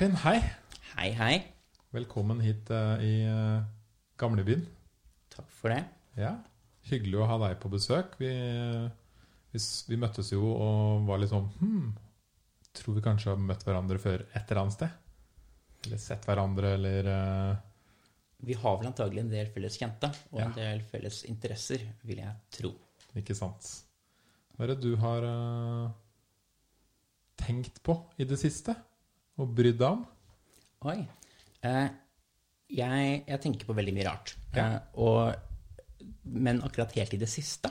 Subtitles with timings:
[0.00, 0.38] Martin, hei.
[0.96, 1.34] Hei, hei.
[1.92, 3.58] Velkommen hit uh, i uh,
[4.16, 4.62] gamlebyen.
[5.28, 5.82] Takk for det.
[6.16, 6.38] Ja,
[6.88, 8.14] Hyggelig å ha deg på besøk.
[8.16, 8.30] Vi,
[9.52, 11.92] vi, vi møttes jo og var litt sånn Hm,
[12.80, 14.96] tror vi kanskje har møtt hverandre før et eller annet sted?
[15.84, 17.60] Eller sett hverandre, eller uh...
[18.48, 20.48] Vi har vel antagelig en del felles kjente og Ja.
[20.48, 22.72] en del felles interesser, vil jeg tro.
[23.20, 23.74] Ikke sant?
[24.56, 25.90] Hva er det du har uh,
[27.44, 28.80] tenkt på i det siste?
[29.40, 30.04] Og brydd deg om?
[30.90, 30.98] Oi.
[31.66, 31.88] Eh,
[32.70, 34.34] jeg, jeg tenker på veldig mye rart.
[34.54, 34.64] Ja.
[34.64, 37.70] Eh, og, men akkurat helt i det siste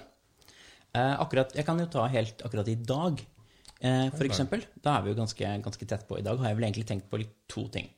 [0.93, 3.21] eh, akkurat, Jeg kan jo ta helt akkurat i dag.
[3.79, 4.65] Eh, for eksempel.
[4.83, 6.19] Da er vi jo ganske, ganske tett på.
[6.19, 7.89] I dag har jeg vel egentlig tenkt på litt to ting.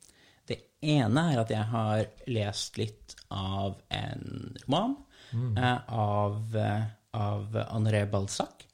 [0.47, 4.97] Det ene er at jeg har lest litt av en roman
[5.57, 6.83] eh, av, eh,
[7.17, 8.65] av André Balzac,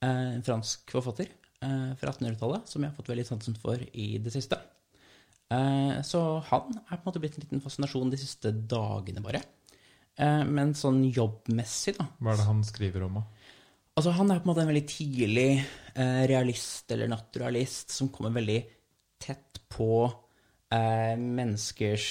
[0.00, 4.06] eh, en fransk forfatter eh, fra 1800-tallet, som jeg har fått veldig sansen for i
[4.22, 4.58] det siste.
[5.52, 9.42] Eh, Så han er på en måte blitt en liten fascinasjon de siste dagene, bare.
[10.18, 13.14] Eh, Men sånn jobbmessig, da, Hva er det han skriver om?
[13.20, 13.24] da?
[13.96, 18.32] Altså, han er på en måte en veldig tidlig eh, realist eller naturalist som kommer
[18.32, 18.62] veldig
[19.20, 19.88] tett på
[20.72, 22.06] eh, menneskers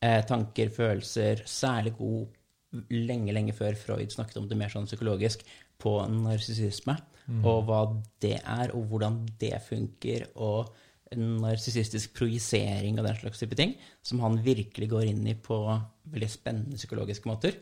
[0.00, 2.28] eh, tanker, følelser, særlig god
[2.96, 5.44] lenge, lenge før Freud snakket om det mer sånn psykologisk,
[5.80, 6.96] på narsissisme,
[7.28, 7.80] og hva
[8.22, 10.70] det er, og hvordan det funker, og
[11.16, 15.58] narsissistisk projisering og den slags type ting, som han virkelig går inn i på
[16.10, 17.56] veldig spennende psykologiske måter,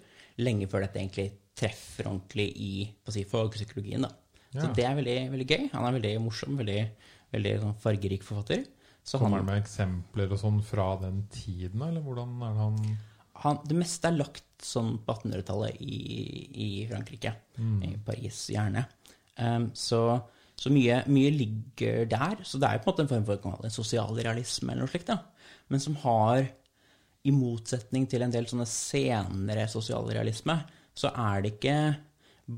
[0.45, 2.73] lenge før dette egentlig treffer ordentlig i
[3.11, 4.05] si, fagpsykologien.
[4.05, 4.13] Da.
[4.53, 5.69] Så det er veldig, veldig gøy.
[5.73, 6.83] Han er veldig morsom, veldig,
[7.35, 8.67] veldig sånn fargerik forfatter.
[9.03, 12.83] Så Kommer han, han med eksempler og sånn fra den tiden, eller hvordan er han
[13.39, 15.99] han, det meste er lagt sånn på 1800-tallet i,
[16.59, 17.31] i Frankrike.
[17.87, 18.83] I Paris, gjerne.
[19.39, 20.03] Um, så
[20.59, 22.41] så mye, mye ligger der.
[22.43, 24.91] Så det er jo på en måte en form for en sosial realisme eller noe
[24.91, 25.13] slikt.
[25.13, 25.21] Da.
[25.71, 26.49] Men som har,
[27.23, 30.57] i motsetning til en del sånne senere sosialrealisme,
[30.99, 31.77] så er det ikke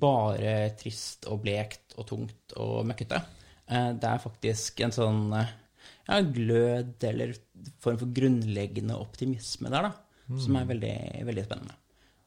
[0.00, 3.20] bare trist og blekt og tungt og møkkete.
[3.68, 7.34] Eh, Det er faktisk en sånn ja, glød eller
[7.82, 9.92] form for grunnleggende optimisme der, da,
[10.40, 10.96] som er veldig,
[11.28, 11.76] veldig spennende.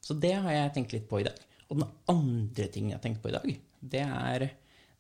[0.04, 1.40] Så det har jeg tenkt litt på i dag.
[1.70, 3.54] Og den andre tingen jeg har tenkt på i dag,
[3.84, 4.48] det er,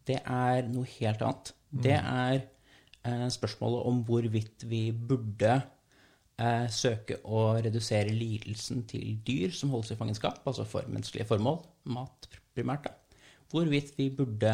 [0.07, 1.53] det er noe helt annet.
[1.73, 9.53] Det er eh, spørsmålet om hvorvidt vi burde eh, søke å redusere lidelsen til dyr
[9.55, 11.61] som holdes i fangenskap, altså for menneskelige formål,
[11.95, 13.21] mat primært, da.
[13.53, 14.53] Hvorvidt vi burde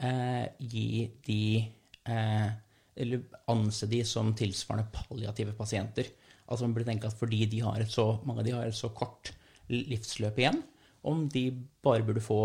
[0.00, 0.88] eh, gi
[1.26, 1.42] de
[2.08, 2.48] eh,
[2.98, 6.08] Eller anse de som tilsvarende palliative pasienter.
[6.50, 8.74] Altså man burde tenke at fordi de har et så, mange av de har et
[8.74, 9.30] så kort
[9.70, 10.58] livsløp igjen,
[11.06, 11.44] om de
[11.84, 12.40] bare burde få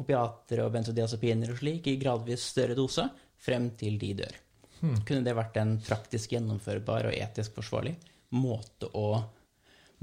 [0.00, 3.06] opiater og benzodiazepiner og slik i gradvis større dose
[3.44, 4.40] frem til de dør.
[4.84, 7.94] Kunne det vært en praktisk gjennomførbar og etisk forsvarlig
[8.36, 9.22] måte å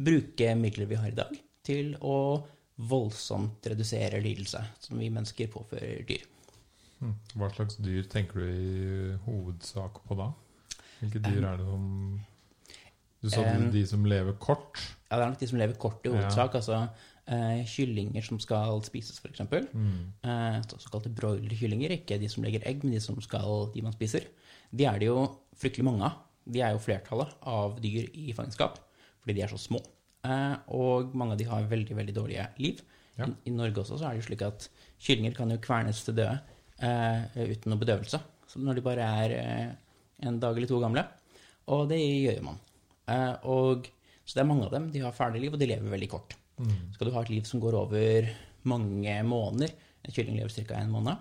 [0.01, 2.41] bruke midler vi har i dag, til å
[2.81, 6.24] voldsomt redusere lidelse som vi mennesker påfører dyr?
[7.01, 7.18] Hmm.
[7.35, 10.31] Hva slags dyr tenker du i hovedsak på da?
[11.01, 11.85] Hvilke dyr er det som
[13.22, 14.81] Du sa um, de, som lever kort.
[15.09, 16.56] Ja, det er nok de som lever kort i hovedsak.
[16.57, 16.88] Altså
[17.27, 19.43] eh, kyllinger som skal spises, f.eks.
[19.43, 21.95] Eh, såkalte broilerkyllinger.
[21.99, 24.27] Ikke de som legger egg, men de, som skal, de man spiser.
[24.71, 25.25] De er det jo
[25.59, 26.21] fryktelig mange av.
[26.51, 28.79] De er jo flertallet av dyr i fangenskap
[29.21, 29.77] fordi de er så små.
[30.25, 32.81] Eh, og mange av de har veldig, veldig dårlige liv.
[33.19, 33.27] Ja.
[33.27, 34.65] I, I Norge også så er det jo slik at
[35.01, 36.39] kyllinger kan jo kvernes til døde
[36.81, 38.21] eh, uten noe bedøvelse.
[38.49, 39.71] Så når de bare er eh,
[40.27, 41.05] en dag eller to gamle.
[41.71, 42.59] Og det gjør man.
[43.09, 43.89] Eh, og,
[44.25, 44.89] så det er mange av dem.
[44.93, 46.35] De har ferdig liv, og de lever veldig kort.
[46.94, 48.30] Skal du ha et liv som går over
[48.63, 49.71] mange måneder
[50.06, 50.75] En kylling lever ca.
[50.81, 51.18] en måned.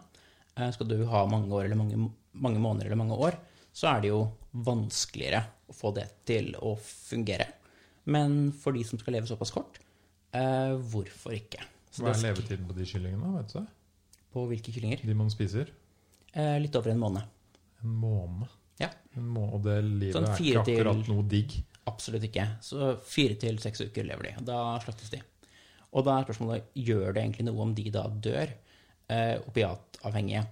[0.56, 3.36] Eh, skal du ha mange år eller mange, mange måneder eller mange år,
[3.72, 4.22] så er det jo
[4.54, 7.46] vanskeligere å få det til å fungere.
[8.06, 9.78] Men for de som skal leve såpass kort,
[10.32, 11.60] eh, hvorfor ikke?
[11.92, 13.36] Så Hva er levetiden på de kyllingene?
[13.36, 13.66] vet du?
[14.32, 15.04] På hvilke kyllinger?
[15.04, 15.68] De man spiser?
[16.32, 17.22] Eh, litt over en måned.
[17.82, 18.48] En måned.
[18.80, 21.64] Ja, En måned og det livet Sånn er ikke akkurat til- noe digg.
[21.86, 22.46] absolutt ikke.
[22.62, 25.20] Så fire til seks uker lever de, da slaktes de.
[25.90, 28.52] Og da er spørsmålet gjør det egentlig noe om de da dør,
[29.10, 30.44] eh, opiatavhengige.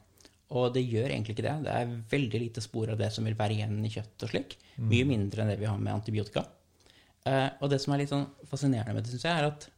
[0.58, 1.56] Og det gjør egentlig ikke det.
[1.66, 4.56] Det er veldig lite spor av det som vil være igjen i kjøtt og slik.
[4.80, 6.46] Mye mindre enn det vi har med antibiotika.
[7.28, 9.68] Eh, og det som er litt sånn fascinerende med det, syns jeg, er at,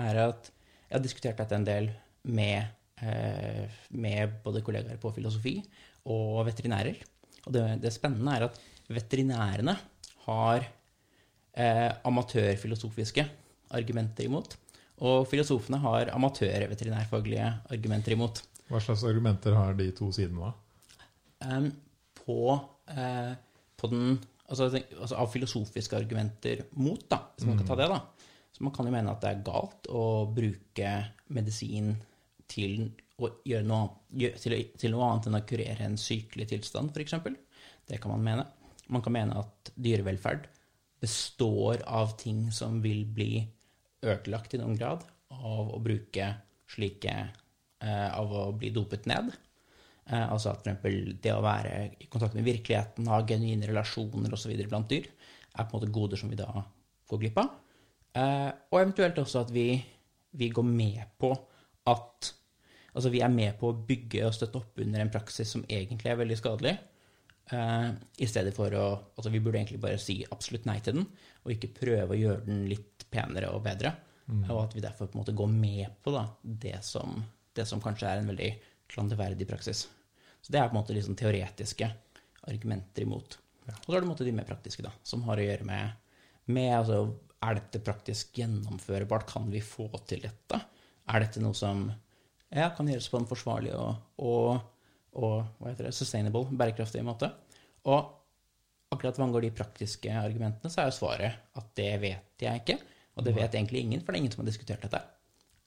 [0.00, 0.50] er at
[0.88, 1.90] jeg har diskutert dette en del
[2.30, 2.70] med,
[3.02, 5.56] eh, med både kollegaer på filosofi
[6.06, 7.00] og veterinærer.
[7.44, 8.60] Og det, det spennende er at
[8.92, 9.74] veterinærene
[10.28, 10.68] har
[11.58, 13.26] eh, amatørfilosofiske
[13.74, 14.54] argumenter imot.
[15.02, 18.44] Og filosofene har amatørveterinærfaglige argumenter imot.
[18.70, 20.52] Hva slags argumenter har de to sidene da?
[21.44, 21.66] Um,
[22.20, 23.34] på uh,
[23.84, 24.18] på den
[24.48, 28.00] altså, altså av filosofiske argumenter mot, da, hvis man kan ta det, da.
[28.54, 30.90] Så man kan jo mene at det er galt å bruke
[31.34, 31.94] medisin
[32.50, 32.86] til
[33.18, 37.16] å gjøre noe, til, til noe annet enn å kurere en sykelig tilstand, f.eks.
[37.88, 38.46] Det kan man mene.
[38.94, 40.46] Man kan mene at dyrevelferd
[41.02, 43.42] består av ting som vil bli
[44.04, 45.04] ødelagt i noen grad
[45.34, 46.28] av å bruke
[46.70, 49.32] slike eh, Av å bli dopet ned.
[50.06, 51.16] Eh, altså at f.eks.
[51.22, 54.54] det å være i kontakt med virkeligheten, ha genuine relasjoner osv.
[54.68, 55.08] blant dyr,
[55.54, 56.48] er på en måte goder som vi da
[57.10, 57.52] går glipp av.
[58.14, 59.68] Eh, og eventuelt også at vi,
[60.38, 61.34] vi går med på
[61.90, 62.34] at
[62.94, 66.12] Altså vi er med på å bygge og støtte opp under en praksis som egentlig
[66.12, 66.76] er veldig skadelig.
[67.50, 67.90] Uh,
[68.22, 68.84] I stedet for å
[69.18, 71.08] Altså vi burde egentlig bare si absolutt nei til den,
[71.42, 73.94] og ikke prøve å gjøre den litt penere og bedre.
[74.48, 77.18] Og at vi derfor på en måte går med på da, det, som,
[77.52, 78.50] det som kanskje er en veldig
[78.92, 79.84] klanderverdig praksis.
[80.40, 81.90] Så det er på en måte liksom teoretiske
[82.48, 83.38] argumenter imot.
[83.68, 85.68] Og så er det på en måte de mer praktiske, da, som har å gjøre
[85.68, 86.00] med,
[86.52, 87.04] med altså,
[87.44, 89.26] Er dette praktisk gjennomførbart?
[89.28, 90.60] Kan vi få til dette?
[91.12, 91.90] Er dette noe som
[92.48, 94.62] ja, kan gjøres på en forsvarlig og, og,
[95.20, 97.28] og hva heter det, sustainable, bærekraftig måte?
[97.84, 98.14] Og
[98.94, 102.78] akkurat hva angår de praktiske argumentene, så er jo svaret at det vet jeg ikke.
[103.14, 105.00] Og det vet egentlig ingen, for det er ingen som har diskutert dette.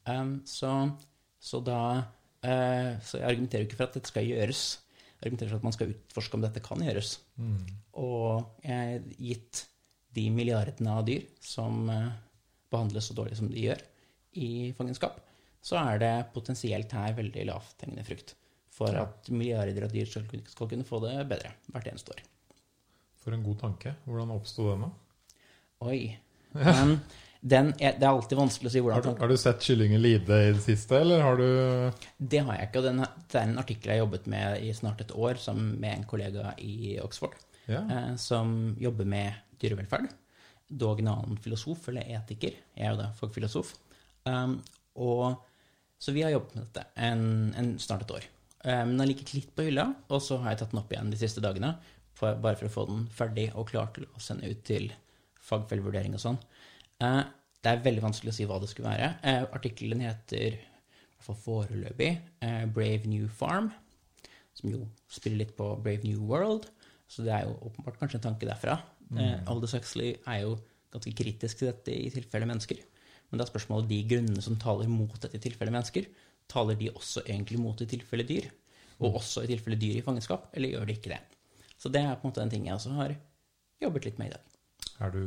[0.08, 0.72] Um, så,
[1.40, 4.64] så da uh, Så jeg argumenterer jo ikke for at dette skal gjøres.
[5.18, 7.18] Jeg argumenterer for at man skal utforske om dette kan gjøres.
[7.98, 9.64] Og jeg, gitt
[10.18, 12.12] de milliardene av dyr som uh,
[12.74, 13.82] behandles så dårlig som de gjør
[14.38, 15.22] i fangenskap,
[15.64, 18.36] så er det potensielt her veldig lavthengende frukt
[18.78, 22.22] for at milliarder av dyr skal, skal kunne få det bedre hvert eneste år.
[23.24, 23.96] For en god tanke.
[24.06, 24.92] Hvordan oppsto den, da?
[25.90, 26.02] Oi.
[26.58, 26.96] Um,
[27.54, 30.02] den er, det er alltid vanskelig å si Har hvordan du, har du sett kyllingen
[30.02, 31.48] lide i det siste, eller har du
[32.18, 32.82] Det har jeg ikke.
[32.82, 35.92] og den, Det er en artikkel jeg har jobbet med i snart et år med
[35.94, 37.36] en kollega i Oxford,
[37.68, 37.84] Ja.
[37.84, 40.10] eh, som jobber med dyrevelferd.
[40.70, 42.56] Dog en annen filosof, eller etiker.
[42.76, 43.76] Jeg er jo da fagfilosof.
[44.26, 44.58] Um,
[44.96, 45.38] og,
[46.00, 48.26] så vi har jobbet med dette en, en snart et år.
[48.66, 51.14] Um, den har ligget litt på hylla, og så har jeg tatt den opp igjen
[51.14, 51.78] de siste dagene.
[52.18, 54.90] For, bare for å få den ferdig og klar til å sende ut til
[55.48, 56.40] fagfellevurdering og sånn.
[57.06, 57.24] Eh,
[57.68, 59.10] det er veldig vanskelig å si hva det skulle være.
[59.28, 62.12] Eh, artikkelen heter, i hvert fall foreløpig,
[62.46, 63.74] eh, Brave New Farm,
[64.56, 66.70] som jo spiller litt på Brave New World.
[67.12, 68.78] Så det er jo åpenbart kanskje en tanke derfra.
[69.20, 70.56] Eh, Aldous Huxley er jo
[70.94, 72.80] ganske kritisk til dette i tilfelle mennesker.
[73.28, 76.08] Men da er spørsmålet de grunnene som taler mot dette i tilfelle mennesker,
[76.48, 78.48] taler de også egentlig mot i tilfelle dyr?
[79.04, 81.20] Og også i tilfelle dyr i fangenskap, eller gjør de ikke det?
[81.78, 83.14] Så det er på en måte den ting jeg også har
[83.84, 84.56] jobbet litt med i dag.
[85.04, 85.24] Er du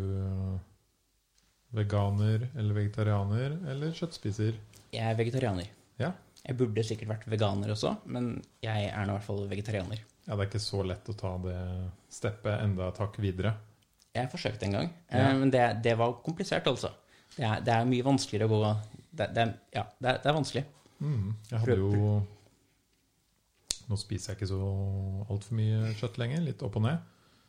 [1.76, 4.56] veganer eller vegetarianer eller kjøttspiser?
[4.92, 5.68] Jeg er vegetarianer.
[6.00, 6.12] Ja.
[6.46, 8.32] Jeg burde sikkert vært veganer også, men
[8.64, 10.00] jeg er nå i hvert fall vegetarianer.
[10.26, 11.56] ja, det er ikke så lett å ta det
[12.10, 13.52] steppet enda et hakk videre.
[14.14, 15.28] Jeg forsøkte en gang, Ja.
[15.30, 16.90] eh, men det, det var komplisert, altså.
[17.36, 18.60] Det er, det er mye vanskeligere å gå
[19.12, 19.44] det, det,
[19.76, 20.64] Ja, det er, det er vanskelig.
[21.00, 21.34] Mm.
[21.50, 22.22] Jeg hadde jo
[23.90, 24.58] Nå spiser jeg ikke så
[25.30, 26.98] altfor mye kjøtt lenger, litt opp og ned.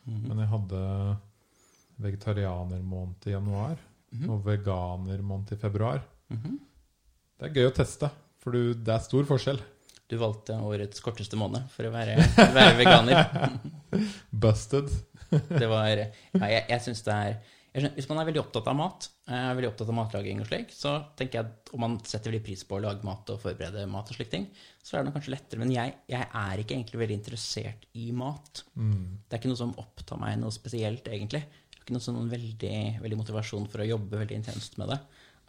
[0.09, 0.79] Men jeg hadde
[2.01, 3.77] vegetarianermåned i januar
[4.27, 6.03] og veganermåned i februar.
[6.33, 6.59] Mhm.
[7.41, 9.61] Det er gøy å teste, for du, det er stor forskjell.
[10.11, 13.55] Du valgte årets korteste måned for å være, være veganer.
[14.43, 14.91] Busted.
[15.61, 16.09] Det var Ja,
[16.51, 17.37] jeg, jeg syns det er
[17.71, 20.73] skjønner, Hvis man er veldig opptatt av mat, er veldig opptatt av matlaging og slik,
[20.75, 23.85] så tenker jeg at om man setter veldig pris på å lage mat og forberede
[23.87, 24.49] mat og slike ting,
[24.83, 25.61] så er det kanskje lettere.
[25.63, 28.65] Men jeg, jeg er ikke egentlig veldig interessert i mat.
[28.75, 31.45] Det er ikke noe som opptar meg noe spesielt, egentlig.
[31.81, 34.99] Ikke noe sånn veldig, veldig motivasjon for å jobbe veldig intenst med det.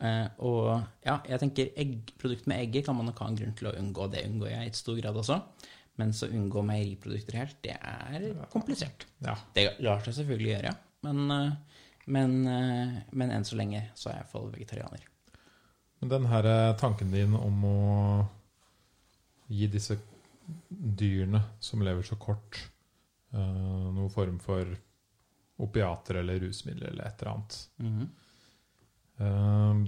[0.02, 3.54] Eh, og ja, jeg tenker egg, produkt med egg kan man nok ha en grunn
[3.58, 4.08] til å unngå.
[4.10, 5.38] Det unngår jeg i stor grad også.
[6.00, 9.04] Men så unngå meieriprodukter helt, det er komplisert.
[9.22, 9.36] Ja.
[9.52, 10.70] Det lar seg selvfølgelig gjøre,
[11.04, 11.82] men, eh,
[12.16, 15.04] men, eh, men enn så lenge så er jeg iallfall vegetarianer.
[16.00, 16.48] Men den her
[16.80, 17.76] tanken din om å
[19.52, 19.98] gi disse
[20.70, 22.58] dyrene som lever så kort,
[23.32, 24.66] noen form for
[25.62, 28.10] opiater eller rusmidler eller et eller annet Mm -hmm.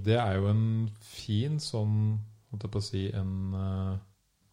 [0.03, 2.19] Det er jo en fin sånn,
[2.51, 3.97] holdt jeg på å si, en eh,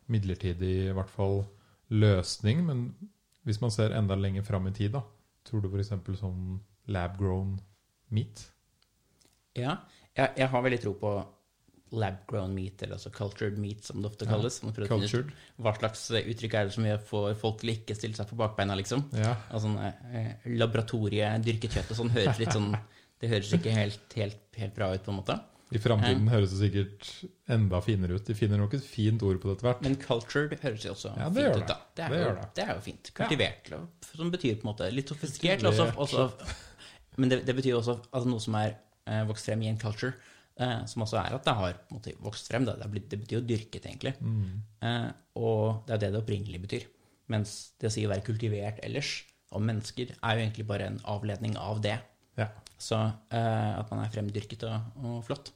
[0.06, 1.44] midlertidig i hvert fall
[1.88, 2.64] løsning.
[2.66, 3.10] Men
[3.46, 5.02] hvis man ser enda lenger fram i tid, da,
[5.44, 5.92] tror du f.eks.
[6.18, 6.60] sånn
[6.92, 7.60] lab-grown
[8.08, 8.52] meat?
[9.54, 9.76] Ja,
[10.16, 11.12] jeg, jeg har veldig tro på
[11.92, 14.58] lab-grown meat, eller altså cultured meat, som det ofte kalles.
[14.64, 15.22] Ja?
[15.62, 18.76] Hva slags uttrykk er det som gjør for folk til ikke stille seg på bakbeina,
[18.78, 19.04] liksom?
[19.18, 19.36] Ja.
[19.52, 19.72] Altså,
[20.12, 22.72] eh, laboratoriedyrket kjøtt og sånn høres litt sånn
[23.22, 25.36] Det høres ikke helt, helt, helt bra ut, på en måte.
[25.72, 27.06] I framtiden høres det sikkert
[27.54, 28.24] enda finere ut.
[28.26, 29.84] De finner nok et fint ord på det etter hvert.
[29.86, 31.76] Men cultured høres jo også Ja, fint ut, da.
[31.94, 32.48] Det er, Det jo, det.
[32.58, 33.12] det er jo fint.
[33.16, 33.70] Kultivert,
[34.10, 35.64] som betyr på en måte litt sofistikert.
[35.70, 36.26] Også, også,
[37.22, 38.74] men det, det betyr også altså, noe som er
[39.06, 40.12] eh, vokst frem i en culture,
[40.60, 42.66] eh, som også er at det har måte, vokst frem.
[42.68, 44.14] Det, blitt, det betyr jo dyrket, egentlig.
[44.82, 46.88] Eh, og det er det det opprinnelig betyr.
[47.32, 50.98] Mens det å si å være kultivert ellers, om mennesker, er jo egentlig bare en
[51.12, 51.98] avledning av det.
[52.40, 52.48] Ja.
[52.80, 55.52] Så eh, at man er fremdyrket og, og flott.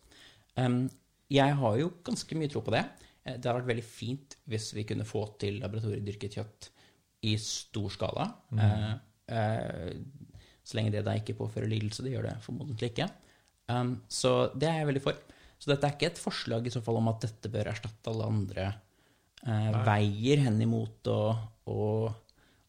[0.56, 0.84] Um,
[1.32, 2.84] jeg har jo ganske mye tro på det.
[3.24, 6.70] Eh, Det har vært veldig fint hvis vi kunne få til laboratoriedyrket kjøtt
[7.26, 8.28] i stor skala.
[8.52, 8.60] Mm.
[8.62, 8.92] Uh,
[9.32, 10.36] uh,
[10.66, 12.04] så lenge det da ikke påfører lidelse.
[12.04, 13.08] Det gjør det formodentlig ikke.
[13.72, 15.20] Um, så det er jeg veldig for.
[15.56, 18.28] Så dette er ikke et forslag i så fall om at dette bør erstatte alle
[18.30, 18.66] andre
[19.46, 21.20] uh, veier hen imot å,
[21.72, 21.86] å,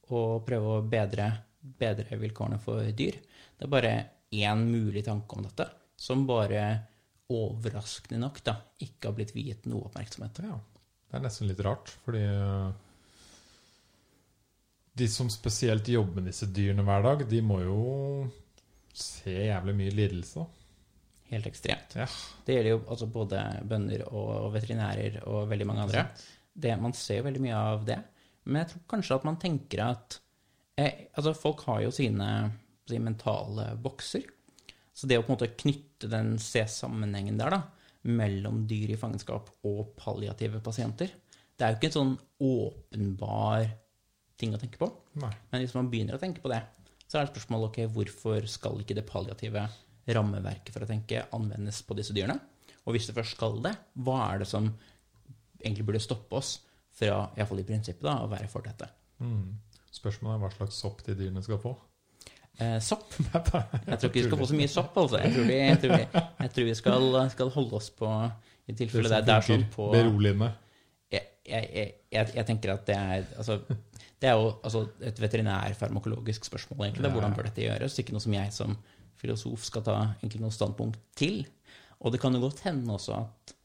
[0.08, 3.20] å prøve å bedre, bedre vilkårene for dyr.
[3.58, 3.96] Det er bare
[4.34, 6.63] én mulig tanke om dette, som bare
[7.34, 10.44] overraskende nok da, ikke har blitt viet noe oppmerksomhet.
[10.48, 10.58] ja.
[11.08, 12.72] Det er nesten litt rart, fordi øh,
[15.00, 17.77] de som spesielt jobber med disse dyrene hver dag, de må jo
[18.92, 20.44] se jævlig mye lidelse.
[21.27, 21.96] Helt ekstremt.
[22.00, 22.07] Ja.
[22.46, 26.05] Det gjelder jo altså både bønder og veterinærer og veldig mange andre.
[26.53, 27.98] Det, man ser jo veldig mye av det.
[28.48, 30.19] Men jeg tror kanskje at man tenker at
[30.79, 32.29] eh, Altså, folk har jo sine
[32.88, 34.24] si, mentale bokser.
[34.96, 37.60] Så det å på en måte knytte den, se sammenhengen der, da,
[38.07, 41.12] mellom dyr i fangenskap og palliative pasienter,
[41.57, 42.15] det er jo ikke en sånn
[42.48, 43.67] åpenbar
[44.39, 44.89] ting å tenke på.
[45.22, 45.34] Nei.
[45.51, 46.62] Men hvis man begynner å tenke på det,
[47.07, 49.65] så er det spørsmålet ok, hvorfor skal ikke det palliative
[50.16, 52.38] rammeverket for å tenke anvendes på disse dyrene?
[52.88, 53.74] Og hvis det først skal det,
[54.06, 54.70] hva er det som
[55.60, 56.54] egentlig burde stoppe oss
[56.96, 58.88] fra, iallfall i prinsippet, da, å være for dette?
[59.20, 59.58] Mm.
[59.92, 61.74] Spørsmålet er hva slags sopp de dyrene skal få.
[62.58, 63.12] Eh, sopp.
[63.28, 65.20] Jeg tror ikke vi skal få så mye sopp, altså.
[65.22, 66.06] Jeg tror vi, jeg tror vi,
[66.42, 68.14] jeg tror vi skal, skal holde oss på
[68.68, 70.50] i tilfelle det, det er sånn på Beroligende.
[71.14, 73.60] jeg, jeg, jeg, jeg, jeg tenker at det er altså,
[74.18, 77.06] Det er jo altså, et veterinærfarmakologisk spørsmål, egentlig.
[77.06, 78.00] Det, hvordan bør dette gjøres?
[78.02, 78.74] Ikke noe som jeg som
[79.21, 81.41] filosof skal ta egentlig noe standpunkt til.
[82.03, 83.55] Og det kan jo godt hende også at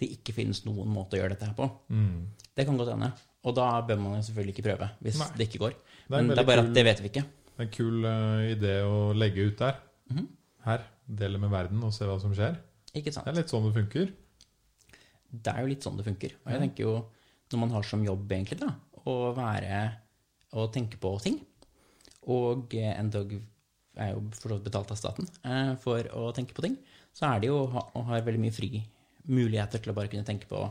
[0.00, 1.68] det ikke finnes noen måte å gjøre dette her på.
[1.92, 2.24] Mm.
[2.56, 3.12] Det kan godt hende.
[3.46, 5.28] Og da bør man jo selvfølgelig ikke prøve, hvis Nei.
[5.38, 5.76] det ikke går.
[5.76, 7.24] Det Men det er bare kul- at det vet vi ikke.
[7.52, 9.78] Det er en kul uh, idé å legge ut der.
[10.10, 10.26] Mhm.
[10.66, 10.84] Her.
[11.22, 12.54] Dele med verden og se hva som skjer.
[12.94, 13.26] Ikke sant?
[13.26, 14.12] Det er litt sånn det funker.
[15.32, 16.34] Det er jo litt sånn det funker.
[16.44, 16.92] Og jeg tenker jo,
[17.52, 18.70] når man har som jobb egentlig da,
[19.10, 19.80] å være
[20.54, 21.40] å tenke på ting,
[22.30, 23.32] og eh, endog
[23.96, 26.76] er jo for så vidt betalt av staten eh, for å tenke på ting,
[27.12, 28.70] så er det jo å ha, veldig mye fri
[29.28, 30.62] muligheter til å bare kunne tenke på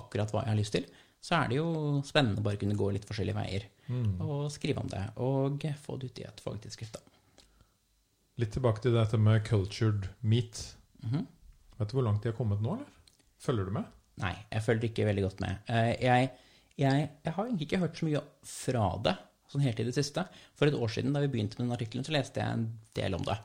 [0.00, 0.86] akkurat hva jeg har lyst til.
[1.20, 3.66] Så er det jo spennende å bare kunne gå litt forskjellige veier
[4.22, 6.94] og skrive om det, og få det ut i et fagtidsskrift.
[6.94, 7.44] da.
[8.40, 10.60] Litt tilbake til dette med cultured meat.
[11.02, 11.26] Mhm.
[11.80, 12.86] Vet du hvor langt de har kommet nå, eller?
[13.40, 13.84] Følger du med?
[14.20, 15.58] Nei, jeg følger ikke veldig godt med.
[15.68, 16.30] Eh, Jeg,
[16.78, 19.16] jeg, jeg har egentlig ikke hørt så mye fra det
[19.50, 20.24] sånn helt i det siste.
[20.58, 23.16] For et år siden da vi begynte med den artikkelen, så leste jeg en del
[23.18, 23.38] om det.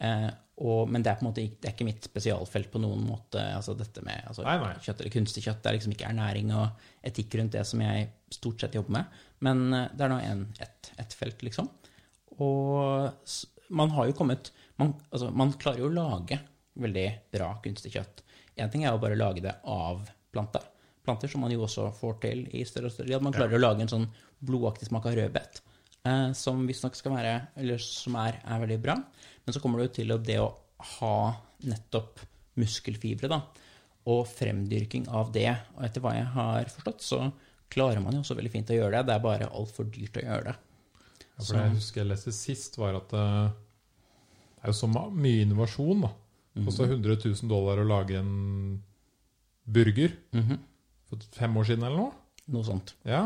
[0.00, 3.02] Eh, og, men det er på en måte det er ikke mitt spesialfelt på noen
[3.06, 3.40] måte.
[3.56, 4.74] altså dette med altså, Nei, nei.
[4.84, 5.62] Kjøtt eller kunstig kjøtt.
[5.62, 9.20] Det er liksom ikke ernæring og etikk rundt det som jeg stort sett jobber med.
[9.46, 11.70] Men eh, det er nå ett et, et felt, liksom.
[12.40, 16.40] Og man har jo kommet man, altså, man klarer jo å lage
[16.80, 18.22] veldig bra kunstig kjøtt.
[18.56, 20.64] Én ting er jo bare å lage det av planter.
[21.10, 23.22] Planter som man jo også får til i større og større grad.
[23.26, 24.06] Man klarer å lage en sånn
[24.46, 25.60] blodaktig smak av rødbet,
[26.06, 28.94] eh, som visstnok skal være Eller som er, er veldig bra.
[29.44, 30.52] Men så kommer det jo til det å
[31.00, 31.14] ha
[31.66, 32.22] nettopp
[32.60, 33.40] muskelfibre, da,
[34.06, 35.50] og fremdyrking av det.
[35.76, 37.20] Og etter hva jeg har forstått, så
[37.70, 39.06] klarer man jo også veldig fint å gjøre det.
[39.10, 40.56] Det er bare altfor dyrt å gjøre det.
[41.20, 43.50] Ja, for det jeg husker jeg leste sist, var at eh,
[44.56, 46.00] det er jo så mye innovasjon.
[46.06, 46.10] da.
[46.64, 48.82] Kosta 100 000 dollar å lage en
[49.70, 50.58] burger Mhm.
[51.10, 52.12] For fem år siden eller noe.
[52.54, 52.94] Noe sånt.
[53.06, 53.24] Ja.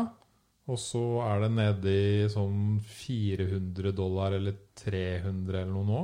[0.65, 6.03] Og så er det nede i sånn 400 dollar eller 300 eller noe nå.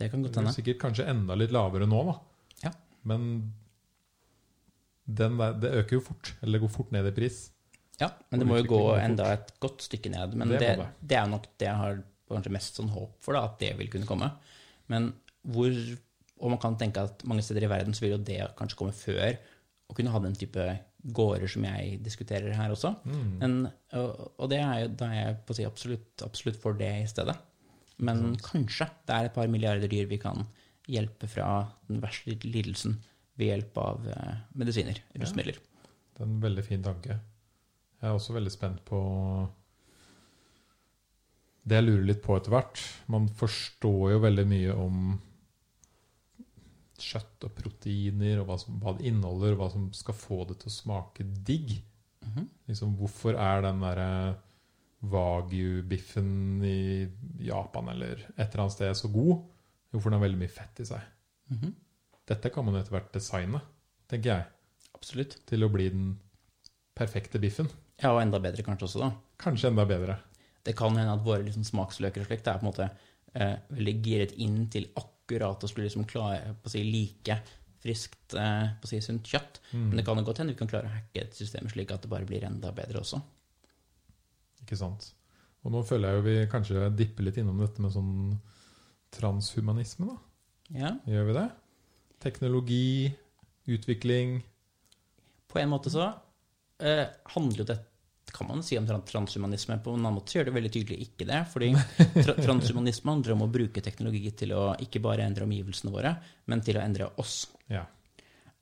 [0.00, 0.54] Det kan godt hende.
[0.56, 2.14] sikkert kanskje enda litt lavere nå, da.
[2.64, 2.72] Ja.
[3.06, 3.26] Men
[5.10, 6.32] den der, det øker jo fort.
[6.40, 7.40] Eller det går fort ned i pris.
[8.00, 10.34] Ja, men det må jo gå enda et godt stykke ned.
[10.38, 11.16] Men Det det, det, det.
[11.20, 11.98] er nok det jeg har
[12.30, 14.30] kanskje mest sånn håp for, da, at det vil kunne komme.
[14.90, 15.12] Men
[15.44, 15.74] hvor
[16.40, 18.94] Og man kan tenke at mange steder i verden så vil jo det kanskje komme
[18.96, 19.34] før
[19.90, 20.62] å kunne ha den type
[21.02, 22.92] gårder som jeg diskuterer her også.
[23.08, 23.30] Mm.
[23.40, 23.54] Men,
[23.96, 26.90] og, og det er jo, da er jeg på å si absolutt, absolutt for det
[27.02, 27.36] i stedet.
[28.00, 30.46] Men kanskje det er et par milliarder dyr vi kan
[30.90, 31.48] hjelpe fra
[31.88, 32.98] den verste lidelsen
[33.38, 35.58] ved hjelp av uh, medisiner, rusmidler.
[36.16, 37.16] Det er en veldig fin tanke.
[38.00, 38.98] Jeg er også veldig spent på
[41.68, 42.80] Det jeg lurer litt på etter hvert
[43.12, 45.10] Man forstår jo veldig mye om
[47.04, 50.60] kjøtt og proteiner, og hva, som, hva det inneholder, og hva som skal få det
[50.62, 51.74] til å smake digg.
[52.26, 52.46] Mhm.
[52.70, 54.10] Liksom, hvorfor er den derre
[55.10, 56.30] wagyu-biffen
[56.66, 57.08] i
[57.46, 59.44] Japan eller et eller annet sted så god?
[59.90, 61.06] Hvorfor den har veldig mye fett i seg.
[61.50, 61.74] Mhm.
[62.30, 63.60] Dette kan man etter hvert designe,
[64.08, 64.44] tenker jeg,
[64.94, 65.38] Absolutt.
[65.46, 66.10] til å bli den
[66.94, 67.68] perfekte biffen.
[68.00, 69.10] Ja, og enda bedre kanskje også, da.
[69.40, 70.18] Kanskje enda bedre.
[70.62, 72.90] Det kan hende at våre liksom smaksløker og slikt er på en måte
[73.34, 77.36] eh, veldig giret inn til akkurat å skulle liksom klare på å si, like
[77.80, 79.60] friskt, eh, på å si, sunt kjøtt.
[79.72, 82.10] Men det kan godt hende vi kan klare å hacke et system slik at det
[82.10, 83.20] bare blir enda bedre også.
[84.64, 85.12] Ikke sant?
[85.64, 88.12] Og nå føler jeg jo vi kanskje dipper litt innom dette med sånn
[89.14, 90.16] transhumanisme, da.
[90.70, 91.48] Ja, Gjør vi det?
[92.22, 93.10] Teknologi,
[93.66, 94.42] utvikling
[95.50, 96.04] på en måte så
[96.78, 97.78] eh, handler jo det
[98.34, 99.78] kan man si om transhumanisme.
[99.84, 101.40] På en annen måte gjør det veldig tydelig ikke det.
[101.52, 101.70] Fordi
[102.24, 106.14] tra transhumanisme handler om å bruke teknologi til å ikke bare endre omgivelsene våre,
[106.50, 107.42] men til å endre oss.
[107.70, 107.84] Ja.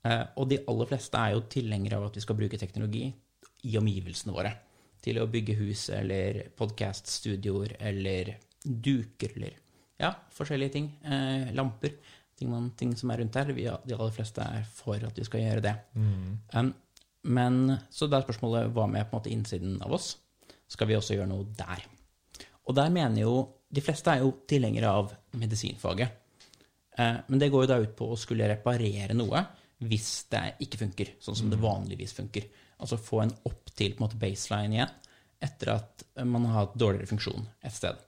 [0.06, 3.08] Uh, og de aller fleste er jo tilhengere av at vi skal bruke teknologi
[3.68, 4.54] i omgivelsene våre.
[5.02, 9.58] Til å bygge hus eller podkaststudioer eller duker eller
[9.98, 10.92] ja, forskjellige ting.
[11.06, 11.98] Uh, lamper.
[12.38, 13.50] Ting, man, ting som er rundt her.
[13.50, 15.74] Vi, de aller fleste er for at vi skal gjøre det.
[16.54, 16.70] Um,
[17.28, 20.14] men så da er spørsmålet hva med på en måte innsiden av oss?
[20.68, 21.84] Skal vi også gjøre noe der?
[22.68, 23.36] Og der mener jo
[23.68, 26.08] De fleste er jo tilhengere av medisinfaget.
[26.96, 29.42] Eh, men det går jo da ut på å skulle reparere noe
[29.84, 32.46] hvis det ikke funker, sånn som det vanligvis funker.
[32.80, 34.94] Altså få en opp til på en måte baseline igjen
[35.44, 38.00] etter at man har hatt dårligere funksjon et sted.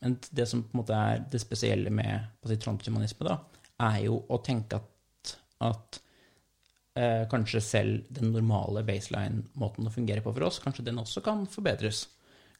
[0.00, 3.38] Men det som på en måte er det spesielle med på si, transhumanisme, da,
[3.92, 5.36] er jo å tenke at,
[5.68, 6.00] at
[6.98, 11.44] eh, kanskje selv den normale baseline-måten å fungere på for oss, kanskje den også kan
[11.50, 12.06] forbedres.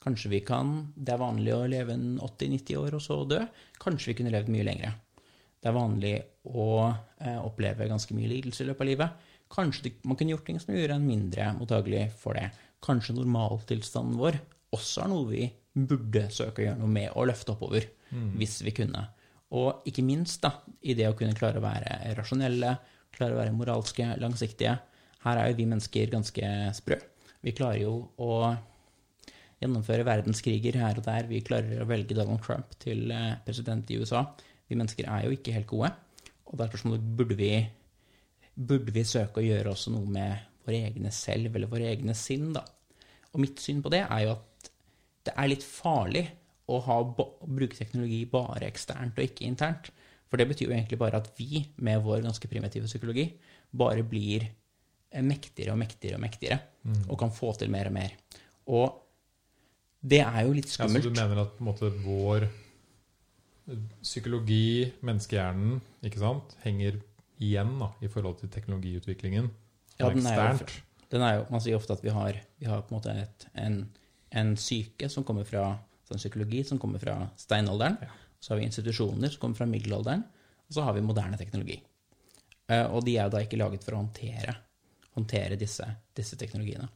[0.04, 3.40] Kanskje vi kan Det er vanlig å leve en 80-90 år og så dø.
[3.80, 4.90] Kanskje vi kunne levd mye lengre.
[5.62, 9.30] Det er vanlig å eh, oppleve ganske mye lidelse i løpet av livet.
[9.54, 12.50] Kanskje det, man kunne gjort ting som gjorde en mindre mottagelig for det.
[12.84, 14.36] Kanskje normaltilstanden vår
[14.76, 17.86] også er noe vi burde søke å gjøre noe med og løfte oppover,
[18.38, 19.06] hvis vi kunne.
[19.54, 22.74] Og ikke minst da, i det å kunne klare å være rasjonelle,
[23.16, 24.76] klare å være moralske, langsiktige.
[25.24, 26.98] Her er jo vi mennesker ganske sprø.
[27.44, 28.38] Vi klarer jo å
[29.62, 31.28] gjennomføre verdenskriger her og der.
[31.30, 34.24] Vi klarer å velge Donald Trump til eh, president i USA.
[34.68, 35.92] Vi mennesker er jo ikke helt gode.
[36.48, 37.52] Og da er spørsmålet burde vi,
[38.54, 42.52] burde vi søke å gjøre også noe med våre egne selv, eller våre egne sinn,
[42.56, 42.64] da.
[43.34, 44.70] Og mitt syn på det er jo at
[45.24, 46.24] det er litt farlig
[46.70, 49.90] å, ha, å bruke teknologi bare eksternt og ikke internt.
[50.34, 53.28] For det betyr jo egentlig bare at vi, med vår ganske primitive psykologi,
[53.70, 54.48] bare blir
[55.14, 56.56] eh, mektigere og mektigere og mektigere,
[57.06, 58.16] og kan få til mer og mer.
[58.66, 58.96] Og
[60.02, 61.06] det er jo litt Ja, så skummelt.
[61.06, 62.48] du mener at på en måte vår
[64.02, 66.98] psykologi, menneskehjernen, ikke sant, henger
[67.40, 69.48] igjen da, i forhold til teknologiutviklingen?
[70.00, 70.66] Ja, den er jo-
[71.14, 73.46] Den er jo, Man sier ofte at vi har, vi har på en måte et,
[73.54, 73.88] en,
[74.32, 77.96] en syke som kommer fra sånn psykologi som kommer fra steinalderen.
[78.44, 80.26] Så har vi institusjoner som kommer fra middelalderen.
[80.68, 81.78] Og så har vi moderne teknologi.
[82.68, 84.52] Eh, og de er jo da ikke laget for å håndtere,
[85.16, 86.90] håndtere disse, disse teknologiene.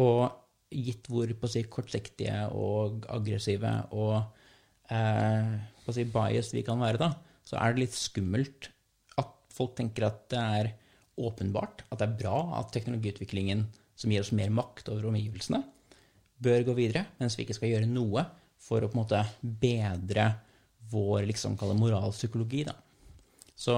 [0.00, 0.28] Og
[0.72, 4.14] gitt hvor si, kortsiktige og aggressive og
[4.92, 5.56] eh,
[5.88, 7.12] si, biased vi kan være, da,
[7.44, 8.70] så er det litt skummelt
[9.20, 10.72] at folk tenker at det er
[11.22, 13.66] åpenbart at det er bra at teknologiutviklingen
[13.98, 15.60] som gir oss mer makt over omgivelsene,
[16.42, 18.24] bør gå videre, mens vi ikke skal gjøre noe
[18.62, 20.30] for å på en måte bedre
[20.92, 22.64] vår liksom moralpsykologi.
[22.68, 22.76] Da.
[23.56, 23.76] Så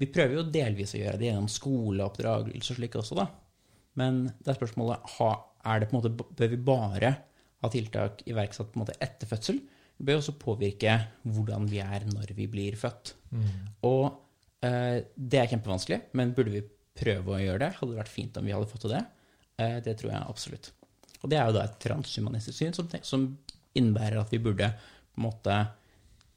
[0.00, 3.26] vi prøver jo delvis å gjøre det gjennom skoleoppdragelse og slik også, da.
[4.00, 5.30] Men det er spørsmålet ha,
[5.68, 7.12] er det på en måte, bør vi bare
[7.60, 9.60] ha tiltak iverksatt på en måte etter fødsel?
[10.00, 10.94] Det bør også påvirke
[11.28, 13.14] hvordan vi er når vi blir født.
[13.84, 14.06] Og
[14.64, 16.62] eh, det er kjempevanskelig, men burde vi
[17.00, 17.74] prøve å gjøre det?
[17.76, 19.02] Hadde det vært fint om vi hadde fått til det?
[19.60, 20.70] Eh, det tror jeg absolutt.
[21.20, 23.28] Og det er jo da et transhumanistisk syn som, som
[23.76, 25.58] innebærer at vi burde på en måte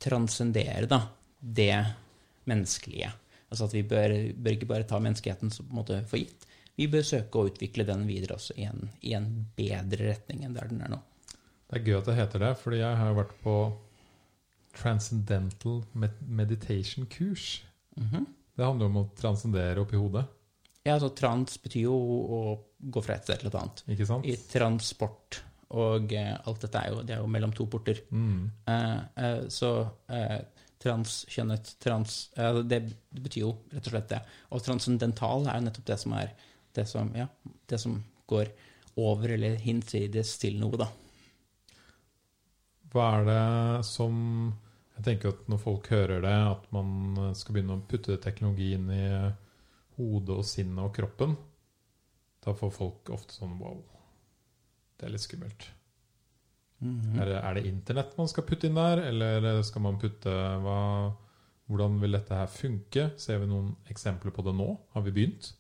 [0.04, 1.00] transcendere da,
[1.40, 1.78] det
[2.50, 3.12] menneskelige.
[3.50, 6.48] Altså at vi bør, bør ikke bare ta menneskeheten for gitt.
[6.76, 10.56] Vi bør søke å utvikle den videre også i en, i en bedre retning enn
[10.58, 11.00] der den er nå.
[11.70, 13.56] Det er gøy at det heter det, fordi jeg har vært på
[14.74, 15.84] Transcendental
[16.26, 17.62] Meditation-kurs.
[17.98, 18.26] Mhm.
[18.54, 20.28] Det handler om å transcendere oppi hodet,
[20.84, 22.40] Ja, altså trans betyr jo å
[22.92, 23.84] gå fra et sted til et annet.
[23.88, 24.26] ikke sant?
[24.28, 25.38] I transport
[25.74, 28.00] og eh, alt dette er jo, det er jo mellom to porter.
[28.14, 28.50] Mm.
[28.70, 29.72] Eh, eh, så
[30.84, 32.82] transkjønnet, trans det,
[33.14, 34.20] det betyr jo rett og slett det.
[34.52, 36.34] Og transcendental er jo nettopp det som er
[36.74, 37.28] det som, ja,
[37.70, 37.96] det som
[38.30, 38.52] går
[39.00, 40.90] over eller hinsides til noe, da.
[42.94, 44.18] Hva er det som
[44.94, 48.92] Jeg tenker at når folk hører det, at man skal begynne å putte teknologi inn
[48.94, 49.08] i
[49.98, 51.34] hodet og sinnet og kroppen,
[52.46, 53.80] da får folk ofte sånn wow.
[55.04, 55.66] Det er litt skummelt.
[56.84, 57.18] Mhm.
[57.20, 60.32] Er, det, er det internett man skal putte inn der, eller skal man putte
[60.64, 60.78] hva,
[61.68, 63.06] Hvordan vil dette her funke?
[63.20, 64.66] Ser vi noen eksempler på det nå?
[64.96, 65.54] Har vi begynt?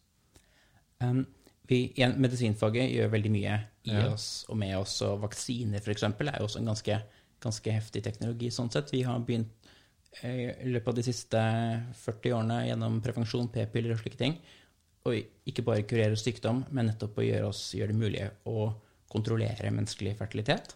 [0.99, 1.21] Um,
[1.67, 3.53] vi, igjen, medisinfaget gjør veldig mye
[3.87, 4.09] i Ja.
[4.11, 6.03] oss og med oss, og vaksiner f.eks.
[6.03, 6.97] er jo også en ganske,
[7.43, 8.91] ganske heftig teknologi sånn sett.
[8.91, 9.51] Vi har begynt
[10.21, 11.39] eh, i løpet av de siste
[12.03, 14.37] 40 årene gjennom prevensjon, p-piller og slike ting,
[15.07, 15.15] og
[15.47, 18.73] ikke bare kurere sykdom, men nettopp å gjøre, oss, gjøre det mulig å
[19.13, 20.75] kontrollere menneskelig fertilitet.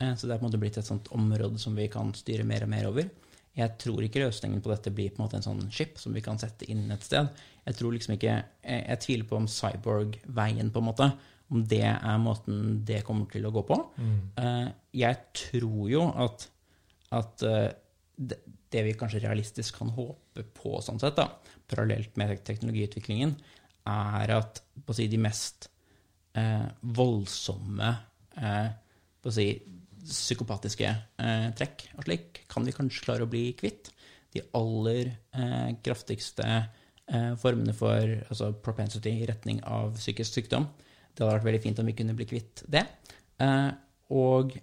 [0.00, 2.44] Eh, Så det er på en måte blitt et sånt område som vi kan styre
[2.48, 3.08] mer og mer over.
[3.56, 6.20] Jeg tror ikke løsningen på dette blir på en måte en sånn chip som vi
[6.20, 7.30] kan sette inn et sted.
[7.64, 11.06] Jeg tror liksom ikke, jeg, jeg tviler på om cyborg-veien, på en måte,
[11.48, 13.78] om det er måten det kommer til å gå på.
[13.96, 14.74] Mm.
[14.98, 16.44] Jeg tror jo at,
[17.16, 17.70] at eh,
[18.18, 18.42] det,
[18.74, 21.30] det vi kanskje realistisk kan håpe på, sånn sett, da,
[21.70, 23.36] parallelt med teknologiutviklingen,
[23.86, 25.70] er at på å si, de mest
[26.36, 27.90] eh, voldsomme
[28.38, 28.68] eh,
[29.32, 29.48] si,
[30.06, 33.90] psykopatiske eh, trekk og slik kan vi kanskje klare å bli kvitt.
[34.34, 40.68] De aller eh, kraftigste eh, formene for altså propensity i retning av psykisk sykdom.
[41.12, 42.84] Det hadde vært veldig fint om vi kunne bli kvitt det.
[43.42, 43.70] Eh,
[44.14, 44.58] og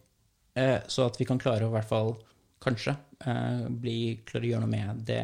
[0.53, 2.11] så at vi kan klare å hvert fall
[2.61, 2.91] kanskje
[3.73, 5.23] bli, klare å gjøre noe med det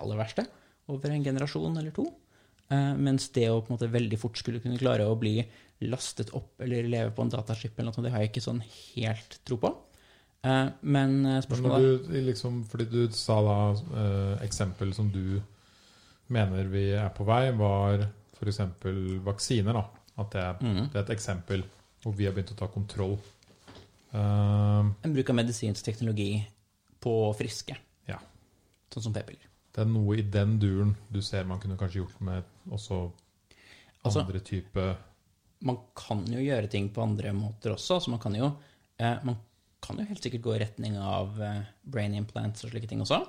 [0.00, 0.46] aller verste
[0.88, 2.06] over en generasjon eller to.
[2.96, 5.34] Mens det å på en måte veldig fort skulle kunne klare å bli
[5.90, 8.62] lastet opp eller lever på en dataship eller noe, sånt, det har jeg ikke sånn
[8.94, 9.70] helt tro på.
[10.44, 13.56] Eh, men eh, Men spørsmålet du, liksom, fordi du sa da
[14.02, 15.40] eh, eksempel som du
[16.32, 18.06] mener vi er på vei, var
[18.38, 18.58] f.eks.
[19.24, 19.72] vaksiner.
[19.72, 19.84] da.
[20.18, 20.90] At det Mhm.
[20.92, 21.62] det er et eksempel
[22.02, 23.18] hvor vi har begynt å ta kontroll.
[24.12, 26.44] Uh, En bruk av medisinsk teknologi
[27.00, 27.76] på friske,
[28.08, 28.18] ja.
[28.92, 29.46] sånn som p-piller.
[29.72, 33.10] Det er noe i den duren du ser man kunne kanskje gjort med også
[34.04, 34.96] Altså- andre type
[35.62, 37.98] Man kan jo gjøre ting på andre måter også.
[37.98, 38.50] Altså man kan jo,
[38.98, 39.38] eh, man
[39.82, 43.20] kan jo helt sikkert gå i retning av eh, brain implants og slike ting også,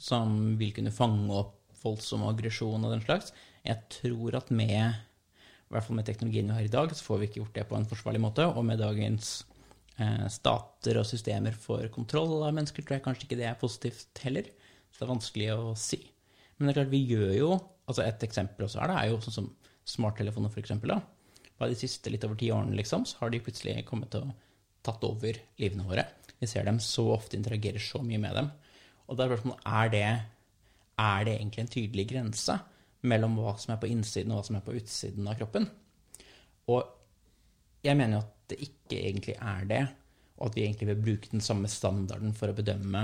[0.00, 3.32] som vil kunne fange opp voldsom aggresjon og den slags.
[3.66, 4.80] Jeg tror at med
[5.68, 7.66] i hvert fall med teknologien vi har i dag, så får vi ikke gjort det
[7.68, 8.46] på en forsvarlig måte.
[8.48, 9.42] Og med dagens
[10.00, 14.22] eh, stater og systemer for kontroll av mennesker, tror jeg kanskje ikke det er positivt
[14.24, 14.48] heller.
[14.88, 16.00] Så det er vanskelig å si.
[16.56, 17.50] Men det er klart, vi gjør jo
[17.88, 19.44] altså Et eksempel også er det, er jo sånn som
[19.88, 20.90] smarttelefoner, for eksempel.
[20.92, 20.98] Da.
[21.58, 24.30] Bare de siste litt over ti årene liksom, så har de plutselig kommet og
[24.86, 26.06] tatt over livene våre.
[26.38, 28.50] Vi ser dem så ofte, interagerer så mye med dem.
[29.08, 30.08] Og da er spørsmålet er det,
[31.02, 32.58] er det egentlig en tydelig grense
[33.08, 35.66] mellom hva som er på innsiden og hva som er på utsiden av kroppen.
[36.68, 36.82] Og
[37.86, 39.82] jeg mener jo at det ikke egentlig er det,
[40.38, 43.02] og at vi egentlig vil bruke den samme standarden for å bedømme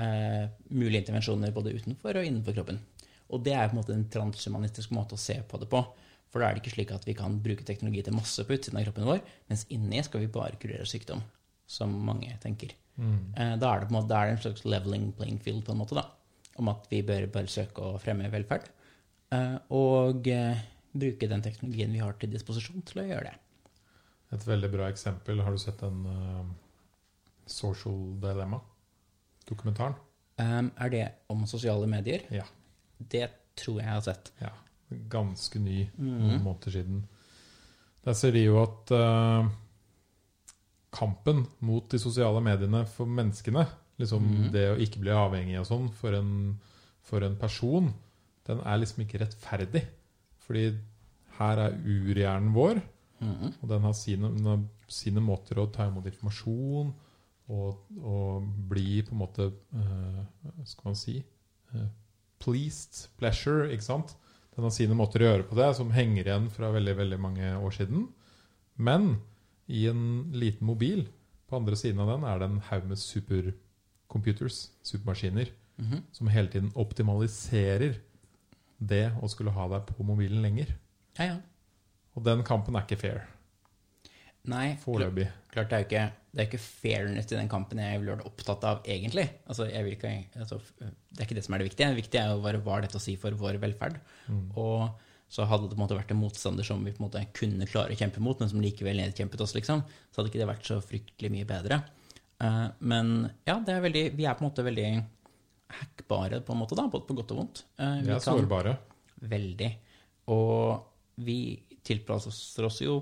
[0.00, 2.80] eh, mulige intervensjoner både utenfor og innenfor kroppen.
[3.28, 5.82] Og det er på en måte en transhumanistisk måte å se på det på.
[6.28, 8.80] For da er det ikke slik at vi kan bruke teknologi til masse på utsiden
[8.80, 11.22] av kroppen vår, mens inni skal vi bare kurere sykdom,
[11.68, 12.74] som mange tenker.
[12.98, 13.30] Mm.
[13.62, 15.94] da er det måte da er det en slags leveling playing field, på en måte,
[15.96, 16.08] da.
[16.58, 18.66] Om at vi bør bare søke å fremme velferd.
[19.34, 20.64] Eh, og eh,
[20.96, 23.36] bruke den teknologien vi har til disposisjon til å gjøre det.
[24.36, 25.40] Et veldig bra eksempel.
[25.44, 26.44] Har du sett den uh,
[27.48, 29.96] Social Dilemma-dokumentaren?
[30.38, 32.26] Um, er det om sosiale medier?
[32.32, 32.44] Ja.
[32.98, 33.24] Det
[33.58, 34.32] tror jeg jeg har sett.
[34.42, 34.52] ja.
[35.12, 37.02] Ganske ny, noen måneder siden.
[38.04, 39.48] Der ser de jo at uh,
[40.94, 43.66] kampen mot de sosiale mediene for menneskene,
[44.00, 44.44] liksom mm.
[44.54, 46.30] det å ikke bli avhengig og sånn for en,
[47.04, 47.90] for en person,
[48.48, 49.84] den er liksom ikke rettferdig.
[50.46, 50.70] Fordi
[51.38, 52.80] her er urhjernen vår,
[53.20, 53.50] mm.
[53.60, 54.56] og den har sine,
[54.88, 56.94] sine måter å ta imot informasjon
[57.52, 61.18] og, og bli på en måte uh, Hva skal man si?
[61.72, 61.86] Uh,
[62.42, 64.16] pleased, pleasure, ikke sant?
[64.58, 67.50] Den har sine måter å gjøre på det, som henger igjen fra veldig veldig mange
[67.62, 68.08] år siden.
[68.74, 69.20] Men
[69.70, 71.04] i en liten mobil,
[71.46, 76.02] på andre siden av den, er det en haug med supercomputers, supermaskiner, Mhm.
[76.12, 78.00] som hele tiden optimaliserer
[78.84, 80.74] det å skulle ha deg på mobilen lenger.
[81.18, 81.36] Ja, ja.
[82.16, 83.28] Og den kampen er ikke fair.
[84.48, 85.26] Nei, Foreløpig.
[85.52, 88.64] klart det er ikke, det er ikke fairness i den kampen jeg vil være opptatt
[88.68, 89.26] av, egentlig.
[89.50, 91.90] Altså, jeg vil ikke, altså, det er ikke det som er det viktige.
[91.92, 93.98] Det viktige er jo bare hva dette å si for vår velferd.
[94.30, 94.46] Mm.
[94.56, 97.20] Og så hadde det på en måte vært en motstander som vi på en måte
[97.36, 100.48] kunne klare å kjempe mot, men som likevel nedkjempet oss, liksom, så hadde ikke det
[100.48, 101.82] vært så fryktelig mye bedre.
[102.40, 103.12] Uh, men
[103.44, 104.88] ja, det er veldig, vi er på en måte veldig
[105.82, 107.62] hackbare, på en måte, da, både på godt og vondt.
[107.76, 108.72] Eh, Vi er sårbare.
[109.28, 109.68] Veldig.
[110.32, 111.38] Og vi
[111.84, 112.94] tilpasser oss jo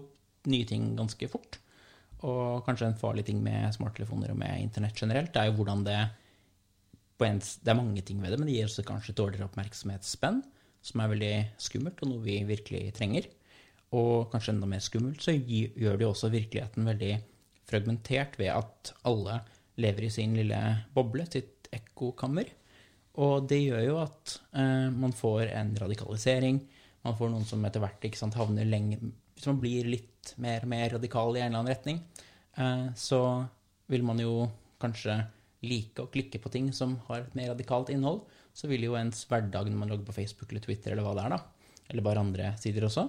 [0.50, 1.58] nye ting ganske fort.
[2.26, 5.84] Og kanskje en farlig ting med smarttelefoner og med internett generelt, det er jo hvordan
[5.86, 5.98] det
[7.24, 10.42] en, Det er mange ting ved det, men det gir også kanskje dårligere oppmerksomhetsspenn,
[10.84, 13.28] som er veldig skummelt, og noe vi virkelig trenger.
[13.96, 17.14] Og kanskje enda mer skummelt, så gjør det jo også virkeligheten veldig
[17.66, 19.40] fragmentert ved at alle
[19.80, 20.60] lever i sin lille
[20.94, 22.50] boble, sitt ekkokammer.
[23.22, 26.60] Og det gjør jo at eh, man får en radikalisering.
[27.06, 30.72] Man får noen som etter hvert sant, havner lenger Hvis man blir litt mer og
[30.72, 32.00] mer radikal i en eller annen retning,
[32.56, 33.20] eh, så
[33.92, 34.48] vil man jo
[34.82, 35.20] kanskje
[35.66, 38.24] like å klikke på ting som har et mer radikalt innhold.
[38.56, 41.26] Så vil jo ens hverdag når man logger på Facebook eller Twitter eller hva det
[41.26, 43.06] er, da, eller bare andre sider også,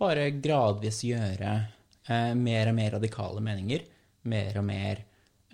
[0.00, 1.54] bare gradvis gjøre
[2.08, 3.84] eh, mer og mer radikale meninger
[4.28, 5.02] mer og mer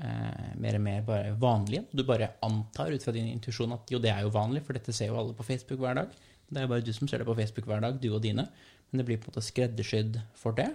[0.03, 1.87] eh, mer og mer bare vanlige.
[1.93, 4.95] Du bare antar ut fra din intuisjon at jo, det er jo vanlig, for dette
[4.95, 6.17] ser jo alle på Facebook hver dag.
[6.47, 8.47] Det er bare du som ser det på Facebook hver dag, du og dine.
[8.91, 10.69] Men det blir på en måte skreddersydd for det.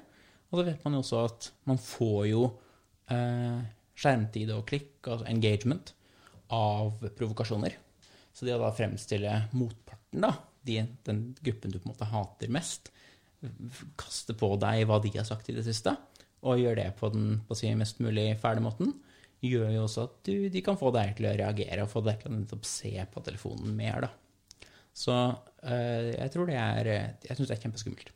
[0.52, 2.43] Og så vet man jo også at man får jo
[3.13, 3.62] eh,
[3.97, 5.93] skjermtid og klikk, altså engagement,
[6.52, 7.78] av provokasjoner.
[8.36, 10.34] Så det å da fremstille motparten, da,
[10.67, 12.91] de, den gruppen du på en måte hater mest,
[14.00, 15.95] kaste på deg hva de har sagt i det siste,
[16.41, 18.93] og gjøre det på den på si, mest mulig fæle måten,
[19.41, 22.21] gjør jo også at du, de kan få deg til å reagere og få deg
[22.21, 24.06] til å se på telefonen mer.
[24.06, 24.12] da.
[24.93, 25.15] Så
[25.63, 26.89] øh, jeg tror det er
[27.23, 28.12] Jeg syns det er kjempeskummelt.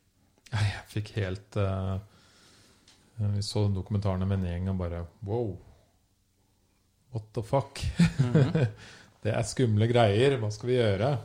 [0.51, 1.97] Jeg fikk helt uh,
[3.35, 5.55] Vi så den dokumentaren med en gjeng og bare Wow!
[7.15, 7.79] What the fuck?
[8.19, 8.67] Mm -hmm.
[9.23, 10.38] det er skumle greier.
[10.38, 11.17] Hva skal vi gjøre?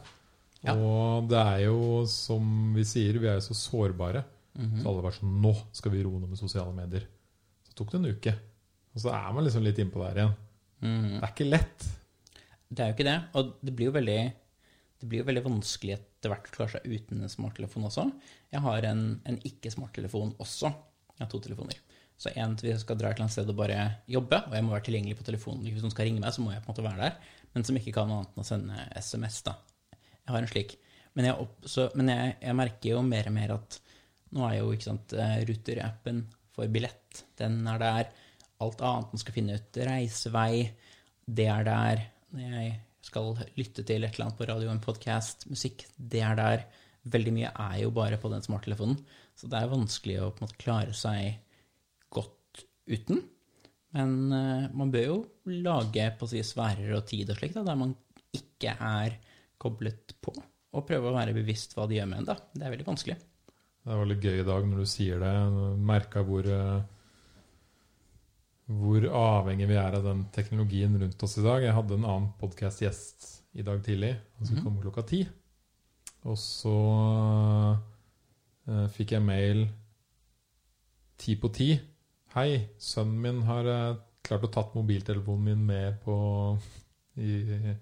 [0.63, 0.77] Ja.
[0.77, 4.23] Og det er jo, som vi sier, vi er jo så sårbare.
[4.55, 4.83] Mm -hmm.
[4.83, 7.07] Så alle var sånn Nå skal vi roe ned med sosiale medier.
[7.65, 8.35] Så tok det en uke.
[8.95, 10.35] Og så er man liksom litt innpå der igjen.
[10.81, 11.21] Mm.
[11.21, 11.89] Det er ikke lett.
[12.69, 13.21] Det er jo ikke det.
[13.35, 14.33] Og det blir jo veldig,
[15.01, 18.05] det blir jo veldig vanskelig etter hvert å klare seg uten en smarttelefon også.
[18.53, 20.71] Jeg har en, en ikke-smarttelefon også.
[21.15, 21.81] Jeg har to telefoner.
[22.21, 23.79] Så en hvis jeg skal dra et eller annet sted og bare
[24.11, 26.53] jobbe, og jeg må være tilgjengelig på telefonen Hvis noen skal ringe meg, så må
[26.53, 27.37] jeg på en måte være der.
[27.55, 29.57] Men som ikke kan noe annet enn å sende SMS, da.
[29.97, 30.77] Jeg har en slik.
[31.17, 33.81] Men jeg, opp, så, men jeg, jeg merker jo mer og mer at
[34.37, 36.21] nå er jo ikke sant, eh, Ruter-appen
[36.55, 38.13] for billett, den er der
[38.61, 39.81] alt annet man skal finne ut.
[39.89, 40.69] Reisevei,
[41.25, 42.03] det er der.
[42.37, 42.75] Jeg
[43.11, 46.65] skal lytte til et eller annet på radio, en podkast, musikk, det er der.
[47.11, 48.99] Veldig mye er jo bare på den smarttelefonen.
[49.39, 51.41] Så det er vanskelig å måte klare seg
[52.13, 53.23] godt uten.
[53.97, 55.19] Men uh, man bør jo
[55.65, 57.97] lage på si sfærer og tid og slikt, der man
[58.37, 59.17] ikke er
[59.61, 60.37] koblet på.
[60.77, 62.31] Og prøve å være bevisst hva de gjør med en.
[62.31, 62.39] da.
[62.55, 63.19] Det er veldig vanskelig.
[63.81, 65.35] Det er veldig gøy i dag når du sier det.
[65.91, 66.81] Merka hvor uh
[68.71, 71.65] hvor avhengig vi er av den teknologien rundt oss i dag.
[71.65, 74.13] Jeg hadde en annen podkast-gjest i dag tidlig.
[74.39, 74.67] Han skulle mhm.
[74.69, 75.25] komme klokka ti.
[76.31, 76.75] Og så
[78.71, 79.65] uh, fikk jeg mail
[81.21, 81.73] ti på ti.
[82.37, 86.15] Hei, sønnen min har uh, klart å tatt mobiltelefonen min med på,
[87.19, 87.75] i,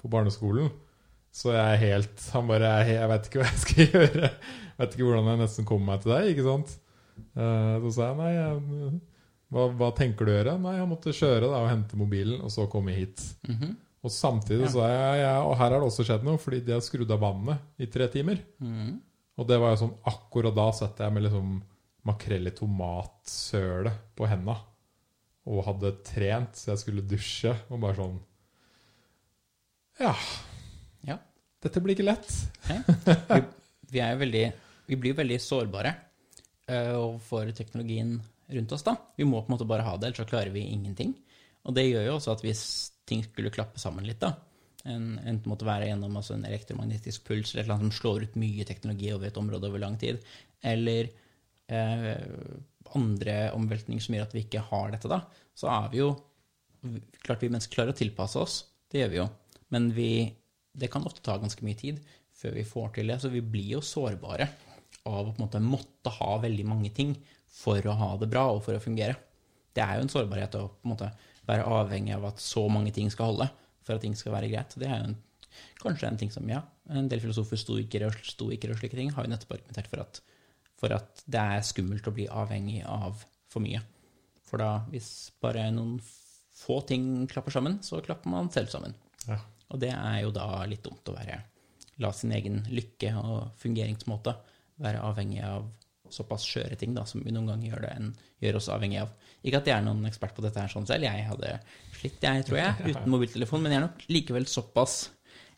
[0.00, 0.72] på barneskolen.
[1.32, 4.26] Så jeg er helt Han bare Jeg vet ikke hva jeg skal gjøre.
[4.26, 6.76] Jeg vet ikke hvordan jeg nesten kommer meg til deg, ikke sant?
[7.36, 9.00] Uh, så sa jeg nei, jeg
[9.52, 10.58] hva, hva, tenker du å gjøre?
[10.62, 13.20] Nei, jeg måtte kjøre da, og hente mobilen, og så komme hit.
[13.48, 13.72] Mm -hmm.
[14.02, 16.72] Og samtidig så er jeg, jeg, Og her har det også skjedd noe, fordi de
[16.72, 18.40] har skrudd av vannet i tre timer.
[18.58, 19.00] Mm.
[19.38, 21.62] Og det var jo sånn Akkurat da satt jeg med liksom
[22.08, 24.56] makrell i tomatsøle på henda.
[25.46, 27.54] Og hadde trent, så jeg skulle dusje.
[27.70, 28.18] Og bare sånn
[30.00, 30.14] Ja.
[31.06, 31.18] ja.
[31.62, 32.26] Dette blir ikke lett.
[32.66, 33.42] vi,
[33.92, 34.46] vi, er jo veldig
[34.88, 35.94] Vi blir veldig sårbare
[36.66, 38.16] uh, for teknologien
[38.56, 38.84] rundt oss.
[38.86, 38.96] da.
[39.16, 41.14] Vi må på en måte bare ha det, ellers så klarer vi ingenting.
[41.68, 42.64] Og det gjør jo også at hvis
[43.08, 44.34] ting skulle klappe sammen litt, da,
[44.88, 48.26] en, enten måtte være gjennom altså en elektromagnetisk puls eller et eller annet som slår
[48.26, 50.18] ut mye teknologi over et område over lang tid,
[50.72, 51.10] eller
[51.70, 52.16] eh,
[52.98, 55.22] andre omveltninger som gjør at vi ikke har dette, da,
[55.54, 56.12] så er vi jo
[57.22, 58.54] Klart vi mennesker klarer å tilpasse oss,
[58.90, 59.26] det gjør vi jo,
[59.70, 60.06] men vi,
[60.74, 62.00] det kan ofte ta ganske mye tid
[62.34, 64.48] før vi får til det, så vi blir jo sårbare
[65.08, 67.16] av å på en måte måtte ha veldig mange ting
[67.52, 69.16] for å ha det bra og for å fungere.
[69.72, 71.10] Det er jo en sårbarhet å på en måte
[71.48, 73.48] være avhengig av at så mange ting skal holde
[73.82, 74.76] for at ting skal være greit.
[74.78, 75.16] Det er jo en,
[75.82, 76.62] kanskje en ting som, ja,
[76.92, 80.20] en del filosofer, stoikere og, stoikere og slike ting, har jo nettopp argumentert for at,
[80.78, 83.82] for at det er skummelt å bli avhengig av for mye.
[84.46, 85.96] For da, hvis bare noen
[86.62, 88.94] få ting klapper sammen, så klapper man selv sammen.
[89.26, 89.40] Ja.
[89.72, 91.40] Og det er jo da litt dumt å være
[92.00, 94.32] La sin egen lykke og fungeringsmåte
[94.82, 95.70] være avhengig av
[96.12, 98.10] såpass skjøre ting da, som vi noen ganger gjør, det, en,
[98.42, 99.12] gjør oss avhengig av.
[99.42, 101.54] Ikke at jeg er noen ekspert på dette her sånn selv, jeg hadde
[101.98, 104.96] slitt, jeg, tror jeg, uten mobiltelefon, men jeg er nok likevel såpass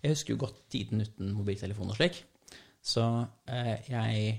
[0.05, 2.19] Jeg husker jo godt tiden uten mobiltelefon og slik.
[2.85, 3.03] Så
[3.49, 4.35] eh, jeg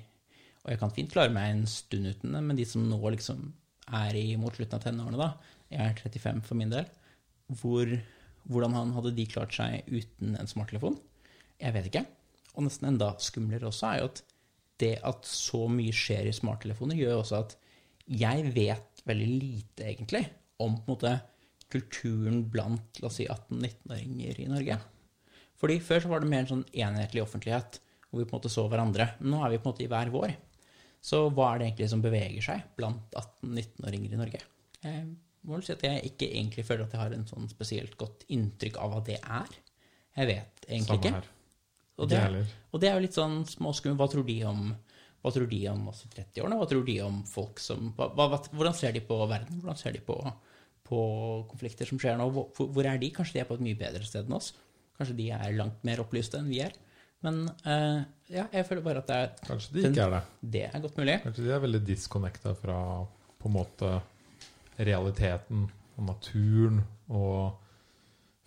[0.61, 3.47] Og jeg kan fint klare meg en stund uten det, men de som nå liksom
[3.95, 5.31] er i mot slutten av tenårene, da
[5.73, 6.85] Jeg er 35 for min del.
[7.59, 7.89] Hvor,
[8.49, 10.97] hvordan han hadde de klart seg uten en smarttelefon?
[11.61, 12.05] Jeg vet ikke.
[12.55, 14.23] Og nesten enda skumlere også er jo at
[14.81, 17.55] det at så mye skjer i smarttelefoner, gjør også at
[18.05, 20.25] jeg vet veldig lite, egentlig,
[20.61, 21.13] om måte
[21.71, 24.77] kulturen blant la oss si 18-19-åringer i Norge.
[25.59, 28.53] Fordi Før så var det mer en sånn enhetlig offentlighet, hvor vi på en måte
[28.53, 29.07] så hverandre.
[29.19, 30.35] Men nå er vi på en måte i hver vår.
[31.05, 34.41] Så hva er det egentlig som beveger seg blant 18-19-åringer i Norge?
[34.85, 35.05] Jeg
[35.45, 38.25] må vel si at jeg ikke egentlig føler at jeg har en sånn spesielt godt
[38.33, 39.57] inntrykk av hva det er.
[40.15, 41.23] Jeg vet egentlig ikke.
[41.95, 42.19] Og det,
[42.75, 44.01] og det er jo litt sånn småskummelt.
[44.01, 44.67] Hva tror de om
[45.25, 46.57] hva tror de om oss i 30-årene?
[46.59, 49.57] Hva tror de om folk som hva, hva, Hvordan ser de på verden?
[49.57, 50.19] Hvordan ser de på,
[50.85, 50.99] på
[51.49, 52.27] konflikter som skjer nå?
[52.35, 53.09] Hvor, hvor er de?
[53.15, 54.51] Kanskje de er på et mye bedre sted enn oss?
[54.99, 56.77] Kanskje de er langt mer opplyste enn vi er?
[57.25, 60.21] Men uh, ja, jeg føler bare at det er, Kanskje de ikke er det.
[60.53, 61.17] det er godt mulig.
[61.25, 62.79] Kanskje de er veldig disconnecta fra
[63.41, 63.91] på en måte
[64.77, 67.64] realiteten og naturen og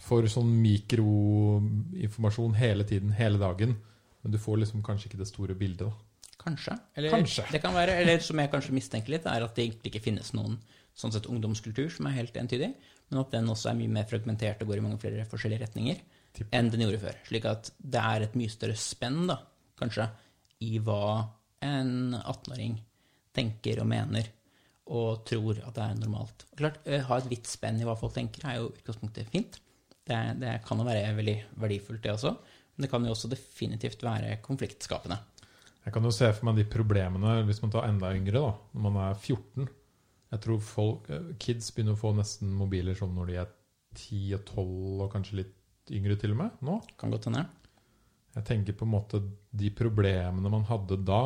[0.02, 3.76] får sånn mikroinformasjon hele tiden, hele dagen.
[4.22, 5.88] Men du får liksom kanskje ikke det store bildet.
[5.88, 5.92] da.
[6.38, 6.76] Kanskje.
[6.94, 7.44] Eller, Kanskje.
[7.52, 10.30] Det kan være, eller som jeg kanskje mistenker litt, er at det egentlig ikke finnes
[10.36, 10.58] noen
[10.98, 12.72] sånn sett ungdomskultur som er helt entydig,
[13.10, 16.00] men at den også er mye mer fragmentert og går i mange flere forskjellige retninger
[16.34, 16.50] Tipper.
[16.58, 17.20] enn den gjorde før.
[17.28, 19.38] Slik at det er et mye større spenn, da,
[19.78, 20.08] kanskje,
[20.66, 21.28] i hva
[21.62, 22.80] en 18-åring
[23.34, 24.30] tenker og mener
[24.88, 26.46] og tror at det er normalt.
[26.52, 29.30] Og klart, Å Ha et vidt spenn i hva folk tenker, er jo i utgangspunktet
[29.30, 29.58] fint.
[30.08, 32.32] Det, det kan jo være veldig verdifullt, det også.
[32.76, 35.18] Men det kan jo også definitivt være konfliktskapende.
[35.84, 38.84] Jeg kan jo se for meg de problemene hvis man tar enda yngre, da, når
[38.84, 39.68] man er 14.
[40.28, 43.54] Jeg tror folk, eh, kids begynner å få nesten mobiler som når de er
[43.96, 46.76] 10 og 12 og kanskje litt yngre til og med nå.
[47.00, 47.46] Kan godt hende.
[48.36, 49.22] Jeg tenker på en måte
[49.58, 51.22] de problemene man hadde da,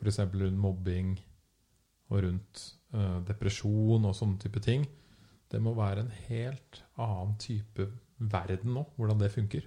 [0.00, 0.18] f.eks.
[0.26, 1.14] rundt mobbing
[2.10, 2.64] og rundt
[2.96, 4.84] uh, depresjon og sånne type ting,
[5.50, 7.88] det må være en helt annen type
[8.20, 9.66] verden nå, hvordan det funker.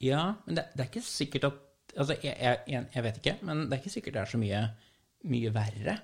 [0.00, 2.36] Ja, men det, det er ikke sikkert at Altså, jeg,
[2.70, 4.58] jeg, jeg, vet ikke, men det er ikke sikkert det er så mye,
[5.26, 5.96] mye verre.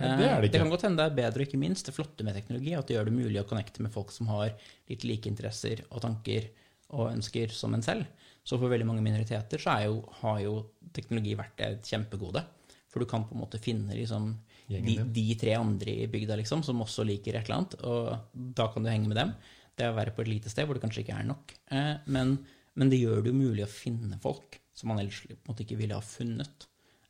[0.00, 0.50] Nei, det det Eh.
[0.50, 2.86] Det kan godt hende det er bedre, og ikke minst det flotte med teknologi, at
[2.86, 4.50] det gjør det mulig å connecte med folk som har
[4.90, 6.48] litt like interesser og tanker
[6.94, 8.06] og ønsker som en selv.
[8.42, 10.54] Så for veldig mange minoriteter så jo, har jo
[10.96, 12.42] teknologi vært et kjempegode.
[12.88, 14.30] For du kan på en måte finne liksom,
[14.68, 18.68] de, de tre andre i bygda liksom, som også liker et eller annet, og da
[18.72, 19.34] kan du henge med dem.
[19.78, 21.54] Det er å være på et lite sted hvor det kanskje ikke er nok.
[21.72, 22.34] Eh, men,
[22.76, 25.64] men det gjør det jo mulig å finne folk som man ellers på en måte
[25.64, 26.66] ikke ville ha funnet.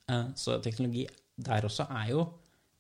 [0.09, 1.07] Eh, så teknologi
[1.39, 2.27] der også er jo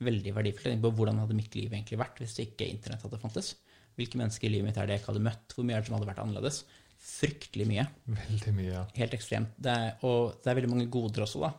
[0.04, 0.82] veldig verdifullt.
[0.84, 3.54] På hvordan hadde mitt liv egentlig vært hvis ikke internett hadde fantes?
[3.98, 5.54] Hvilke mennesker i livet mitt er det jeg ikke hadde møtt?
[5.54, 6.62] Hvor mye er det som hadde vært annerledes?
[6.98, 7.86] Fryktelig mye.
[8.06, 8.72] Veldig mye.
[8.72, 8.82] ja.
[8.98, 9.56] Helt ekstremt.
[9.58, 11.50] Det er, og det er veldig mange goder også, da,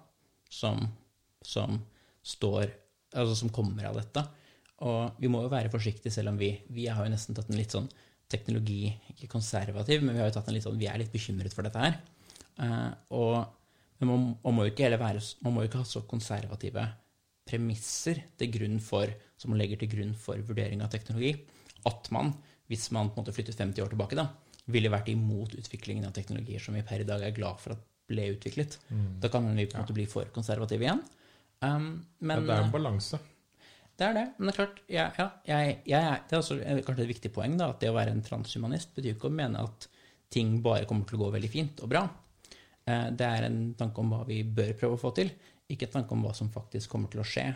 [0.52, 0.86] som,
[1.46, 1.82] som
[2.24, 2.72] står
[3.18, 4.24] Altså som kommer av dette.
[4.86, 7.60] Og vi må jo være forsiktige, selv om vi, vi har jo nesten tatt en
[7.60, 7.90] litt sånn
[8.30, 11.56] teknologi Ikke konservativ, men vi har jo tatt en litt sånn Vi er litt bekymret
[11.56, 11.98] for dette her.
[12.60, 13.34] Uh, og
[14.00, 16.86] men man, man må jo ikke være Man må jo ikke ha så konservative
[17.50, 21.32] premisser til grunn for, som man legger til grunn for vurdering av teknologi.
[21.90, 22.30] At man,
[22.70, 24.28] hvis man på en måte flyttet 50 år tilbake, da,
[24.70, 27.82] ville vært imot utviklingen av teknologier som vi per i dag er glad for at
[28.10, 28.78] ble utviklet.
[29.22, 31.02] Da kan vi på en måte bli for konservative igjen.
[31.62, 33.20] Um, Ja, det er en balanse.
[34.00, 34.26] det er det.
[34.38, 37.32] Men det er klart, ja, ja, jeg, jeg, det er også eh, kanskje et viktig
[37.36, 39.90] poeng, da, at det å være en transhumanist betyr ikke å mene at
[40.32, 42.06] ting bare kommer til å gå veldig fint og bra.
[42.86, 45.34] Eh, Det er en tanke om hva vi bør prøve å få til,
[45.70, 47.50] ikke en tanke om hva som faktisk kommer til å skje.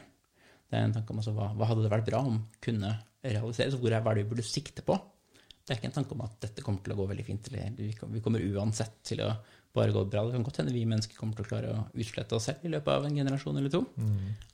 [0.69, 2.91] Det er en tanke om altså, hva, hva hadde det vært bra om kunne
[3.23, 4.99] realiseres, hvor er hva er det vi burde sikte på.
[5.63, 7.77] Det er ikke en tanke om at dette kommer til å gå veldig fint, eller
[7.79, 9.29] vi kommer uansett til å
[9.73, 10.25] bare gå bra.
[10.25, 12.71] Det kan godt hende vi mennesker kommer til å klare å utslette oss selv i
[12.73, 13.81] løpet av en generasjon eller to.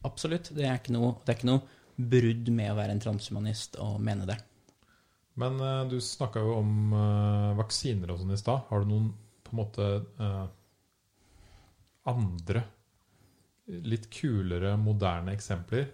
[0.08, 0.52] Absolutt.
[0.56, 1.66] Det er noe, det er ikke noe
[2.00, 4.38] brudd med å være en transhumanist og mene det.
[5.40, 8.66] Men uh, du snakka jo om uh, vaksiner og sånn i stad.
[8.70, 9.10] Har du noen
[9.44, 9.88] på en måte
[10.20, 10.48] uh,
[12.10, 12.64] andre,
[13.86, 15.88] litt kulere, moderne eksempler,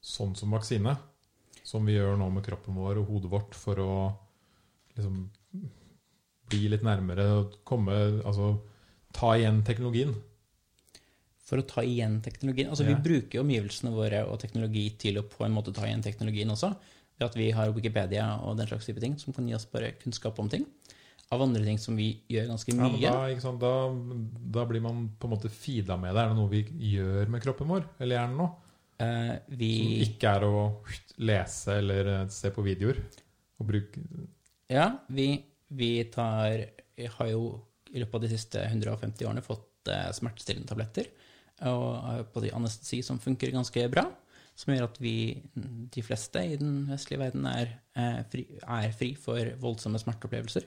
[0.00, 0.96] sånn som vaksine?
[1.64, 3.92] Som vi gjør nå med kroppen vår og hodet vårt for å
[4.96, 5.22] liksom
[6.50, 7.94] bli litt nærmere og komme
[8.26, 8.52] Altså
[9.16, 10.12] ta igjen teknologien.
[11.50, 12.68] For å ta igjen teknologien.
[12.70, 12.94] Altså, Ja.
[12.94, 16.50] Vi bruker jo omgivelsene våre og teknologi til å på en måte ta igjen teknologien
[16.52, 16.70] også.
[17.18, 19.92] Ved at vi har Wikipedia og den slags type ting som kan gi oss bare
[19.98, 20.64] kunnskap om ting.
[21.32, 23.00] Av andre ting som vi gjør ganske Ja, mye.
[23.02, 23.90] da, ikke sant, da,
[24.50, 26.22] da blir man på en måte feeda med det.
[26.22, 26.62] Er det noe vi
[26.94, 28.48] gjør med kroppen vår, eller hjernen nå?
[29.00, 30.64] Uh, vi Som ikke er å
[31.18, 32.98] lese eller eh, se på videoer.
[33.60, 34.02] Og bruke
[34.70, 36.66] Ja, vi, vi tar
[37.16, 37.44] har jo
[37.90, 41.08] i løpet av de siste 150 årene fått eh, smertestillende tabletter
[41.68, 44.06] og på anestesi som funker ganske bra.
[44.60, 49.14] som gjør at vi, de fleste i den vestlige verden, er, eh, fri, er fri
[49.16, 50.66] for voldsomme smerteopplevelser.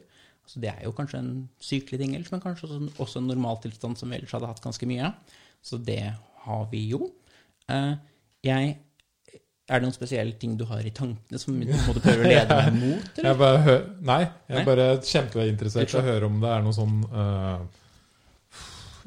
[0.50, 4.18] Så det er jo kanskje en sykelig ting men kanskje også en normaltilstand som vi
[4.18, 5.14] ellers hadde hatt ganske mye av.
[5.62, 7.12] Så det har vi jo.
[7.70, 7.96] Eh,
[8.44, 8.80] jeg
[9.64, 12.58] er det noen spesielle ting du har i tankene som du måtte prøve å lede
[12.58, 13.22] meg mot?
[13.24, 16.98] Jeg bare Nei, jeg er bare kjempeinteressert i å høre om det er noe sånn
[17.14, 17.62] uh,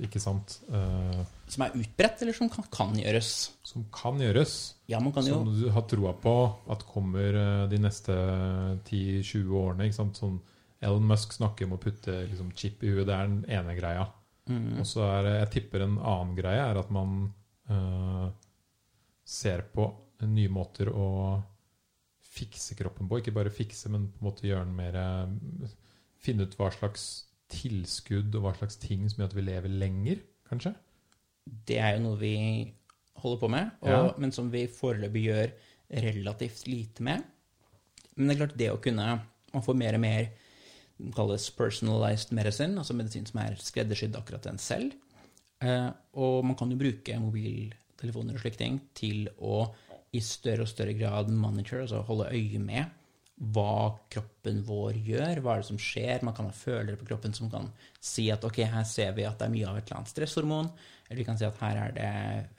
[0.07, 1.21] Ikke sant uh,
[1.53, 3.35] Som er utbredt, eller som kan, kan gjøres?
[3.67, 4.55] Som kan gjøres.
[4.89, 6.35] Ja, man kan jo Som du har troa på
[6.73, 8.15] at kommer øh, de neste
[8.89, 9.89] 10-20 årene.
[9.91, 10.17] Ikke sant?
[10.17, 10.39] Sånn
[10.81, 13.05] Elon Musk snakker om å putte liksom, chip i huet.
[13.09, 14.07] Det er den ene greia.
[14.49, 17.17] mm, Og så er det, jeg tipper en annen greie er at man
[17.69, 18.29] uh,
[19.27, 19.89] ser på
[20.25, 21.43] nye måter å
[22.37, 23.21] fikse kroppen på.
[23.21, 24.97] Ikke bare fikse, men på en måte gjøre den mer
[26.27, 27.03] Finne ut hva slags
[27.53, 30.73] tilskudd og hva slags ting som gjør at vi lever lenger, kanskje.
[31.69, 32.33] Det er jo noe vi
[33.23, 34.15] holder på med, og, Ja.
[34.19, 35.53] men som vi foreløpig gjør
[36.03, 37.23] relativt lite med.
[38.17, 39.21] Men det er klart, det å kunne
[39.53, 40.33] Man får mer og mer
[40.99, 44.93] det kalles personalized medicine, altså medisin som er skreddersydd akkurat den selv.
[45.63, 49.75] Eh, og man kan jo bruke mobiltelefoner og slike ting til å
[50.15, 52.95] i større og større grad monitor, altså holde øye med
[53.37, 56.23] hva kroppen vår gjør, hva er det som skjer.
[56.25, 57.69] Man kan ha følere på kroppen som kan
[58.01, 60.71] si at ok, her ser vi at det er mye av et eller annet stresshormon,
[61.07, 62.13] eller vi kan si at her er det,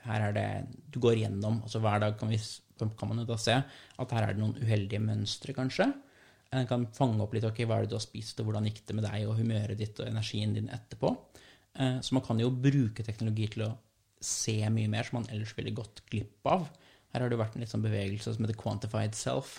[0.04, 0.48] her er det
[0.94, 1.58] du går gjennom.
[1.66, 2.38] altså Hver dag kan, vi,
[2.78, 5.90] kan man jo da se at her er det noen uheldige mønstre, kanskje.
[6.54, 8.84] En kan fange opp litt ok, hva er det du har spist, og hvordan gikk
[8.88, 11.10] det med deg, og humøret ditt og energien din etterpå.
[11.74, 13.74] Eh, Så man kan jo bruke teknologi til å
[14.22, 16.70] se mye mer som man ellers ville gått glipp av.
[17.14, 19.58] Her har det vært en litt sånn bevegelse som heter quantified self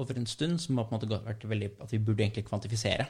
[0.00, 3.06] over en stund, som har på en måte vært veldig at vi burde egentlig kvantifisere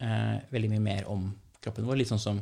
[0.00, 1.28] eh, veldig mye mer om
[1.60, 2.00] kroppen vår.
[2.00, 2.40] Litt sånn som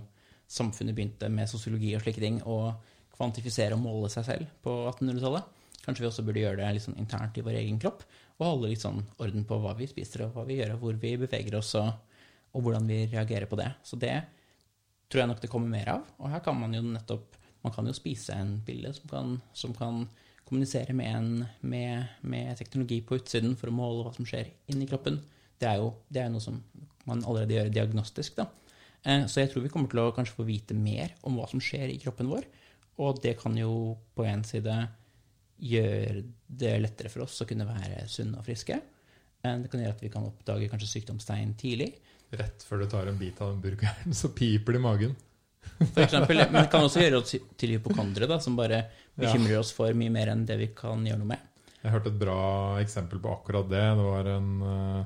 [0.49, 2.73] samfunnet begynte med sosiologi og slike ting, å
[3.19, 5.55] kvantifisere og måle seg selv på 1800-tallet.
[5.85, 8.05] Kanskje vi også burde gjøre det litt sånn internt i vår egen kropp,
[8.39, 10.99] og holde litt sånn orden på hva vi spiser, og hva vi gjør, og hvor
[11.01, 11.89] vi beveger oss, og,
[12.55, 13.71] og hvordan vi reagerer på det.
[13.83, 14.15] Så det
[15.09, 16.09] tror jeg nok det kommer mer av.
[16.21, 19.73] Og her kan man jo nettopp Man kan jo spise en pille som kan, som
[19.75, 20.05] kan
[20.49, 24.89] kommunisere med, en, med, med teknologi på utsiden for å måle hva som skjer inni
[24.91, 25.21] kroppen.
[25.59, 26.61] Det er jo det er noe som
[27.09, 28.37] man allerede gjør diagnostisk.
[28.41, 28.49] da.
[29.05, 31.61] Eh, Så jeg tror vi kommer til å kanskje få vite mer om hva som
[31.63, 32.47] skjer i kroppen vår.
[32.99, 34.75] Og det kan jo på en side
[35.59, 38.79] gjøre det lettere for oss å kunne være sunne og friske.
[39.45, 41.93] Eh, Det kan gjøre at vi kan oppdage kanskje sykdomstegn tidlig.
[42.31, 45.17] Rett før du tar en bit av den burgeren, så piper det i magen.
[45.95, 48.83] For eksempel, men det kan også gjøre oss til hypokondere, da, som bare
[49.19, 51.45] bekymrer oss for mye mer enn det vi kan gjøre noe med.
[51.79, 52.41] Jeg hørte et bra
[52.83, 53.85] eksempel på akkurat det.
[54.01, 55.03] Det var en, eh,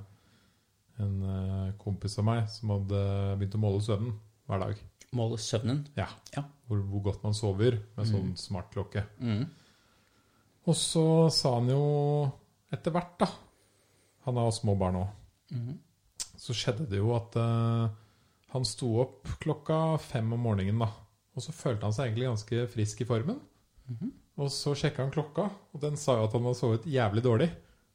[1.05, 3.03] en eh, kompis av meg som hadde
[3.41, 4.17] begynt å måle søvnen
[4.49, 4.81] hver dag.
[5.13, 5.83] Måle søvnen.
[5.99, 6.09] Ja.
[6.33, 6.47] Ja.
[6.67, 9.05] Hvor, hvor godt man sover med sånn smartklokke.
[9.21, 9.45] Mm.
[10.71, 11.83] Og så sa han jo
[12.73, 13.29] etter hvert, da
[14.23, 15.09] Han har små barn òg.
[15.53, 15.75] Mm.
[16.39, 17.91] Så skjedde det jo at eh,
[18.53, 20.89] han sto opp klokka fem om morgenen, da.
[21.37, 23.39] Og så følte han seg egentlig ganske frisk i formen.
[23.89, 24.13] Mhm.
[24.43, 25.45] Og så sjekka han klokka,
[25.75, 27.51] og den sa jo at han hadde sovet jævlig dårlig.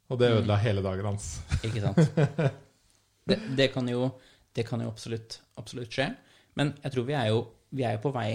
[0.09, 0.37] Og det Mm.
[0.37, 1.41] ødela hele dagen hans.
[1.63, 1.97] Ikke sant?
[3.27, 4.05] Det, det kan jo,
[4.55, 6.05] det kan jo absolutt, absolutt skje.
[6.55, 7.41] Men jeg tror vi er, jo,
[7.75, 8.29] vi er jo på vei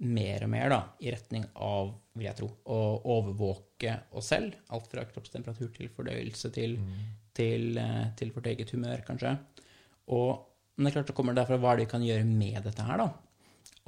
[0.00, 2.78] mer og mer da, i retning av, vil jeg tro, å
[3.14, 4.56] overvåke oss selv.
[4.74, 6.74] Alt fra kroppstemperatur til fordøyelse til,
[7.38, 9.36] til, eh, til vårt eget humør, kanskje.
[10.08, 10.42] Og,
[10.74, 12.86] men det er klart det kommer derfra hva er det vi kan gjøre med dette
[12.86, 13.08] her, da.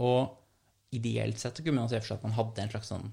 [0.06, 3.08] Og ideelt sett kunne man se for seg at man hadde en slags sånn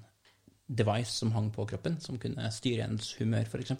[0.66, 3.74] device som hang på kroppen, som kunne styre ens humør, f.eks.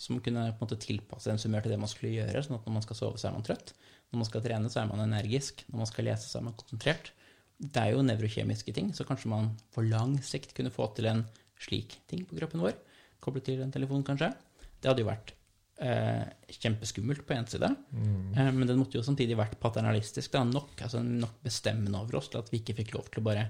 [0.00, 2.42] Som kunne på en måte tilpasse ens humør til det man skulle gjøre.
[2.44, 3.72] sånn at når man skal sove, så er man trøtt.
[4.12, 5.64] Når man skal trene, så er man energisk.
[5.70, 7.12] Når man skal lese, så er man konsentrert.
[7.56, 11.24] Det er jo nevrokjemiske ting, så kanskje man på lang sikt kunne få til en
[11.60, 12.76] slik ting på kroppen vår.
[13.24, 14.30] Koblet til en telefon, kanskje.
[14.76, 15.32] Det hadde jo vært
[15.76, 17.68] kjempeskummelt på én side.
[17.92, 20.32] Eh, men den måtte jo samtidig vært paternalistisk.
[20.32, 23.26] Da, nok, altså nok bestemmende over oss til at vi ikke fikk lov til å
[23.28, 23.46] bare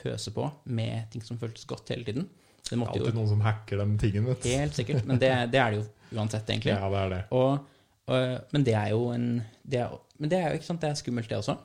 [0.00, 2.28] pøse på med ting som føltes godt hele tiden.
[2.68, 4.46] Det måtte Alltid jo noen som hacker den tingen, vet.
[4.52, 6.76] Helt sikkert, men det, det er det jo uansett, egentlig.
[6.76, 7.20] Ja, det er det.
[7.34, 9.26] Og, og, men det er jo en
[9.64, 11.56] det er, Men det er jo ikke sant, det er skummelt, det også.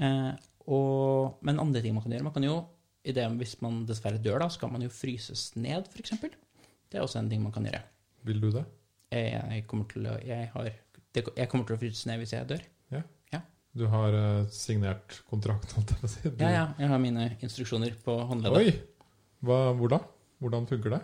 [0.00, 0.32] Eh,
[0.72, 2.58] og, men andre ting man kan gjøre Man kan jo,
[3.04, 6.16] i det, hvis man dessverre dør, da, så kan man jo fryses ned, f.eks.
[6.20, 7.84] Det er også en ting man kan gjøre.
[8.28, 8.64] Vil du det?
[9.10, 10.68] Jeg, kommer, til å, jeg, har,
[11.16, 12.62] jeg kommer til å fryses ned hvis jeg dør.
[12.94, 13.00] Ja.
[13.34, 13.40] ja.
[13.74, 16.22] Du har eh, signert kontrakt, holdt jeg på å si.
[16.38, 18.60] Ja, ja, jeg har mine instruksjoner på håndleddet.
[18.70, 19.08] Oi!
[19.46, 19.98] Hva, hvor da?
[20.40, 21.00] Hvordan funker det?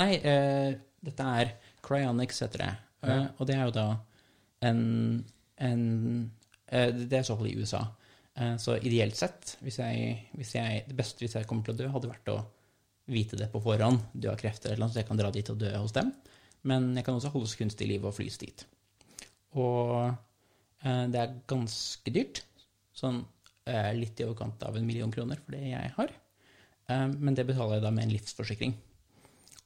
[0.00, 0.74] Nei, eh,
[1.04, 1.54] dette er
[1.84, 2.70] Cryonics, heter det.
[3.02, 3.22] Eh, Ja.
[3.38, 3.86] og det er jo da
[4.62, 4.80] en,
[5.58, 5.82] en
[6.70, 7.80] eh, Det er såkalt i USA.
[8.38, 11.80] Eh, så ideelt sett, hvis jeg, hvis jeg, det beste hvis jeg kommer til å
[11.80, 12.38] dø, hadde vært å
[13.12, 14.04] vite det på forhånd.
[14.14, 16.12] Du har krefter eller noe, så jeg kan dra dit og dø hos dem.
[16.68, 18.64] Men jeg kan også holdes kunstig i live og flys dit.
[19.58, 22.44] Og eh, det er ganske dyrt.
[22.96, 23.22] Sånn
[23.66, 26.14] eh, litt i overkant av en million kroner for det jeg har.
[26.88, 28.76] Eh, men det betaler jeg da med en livsforsikring.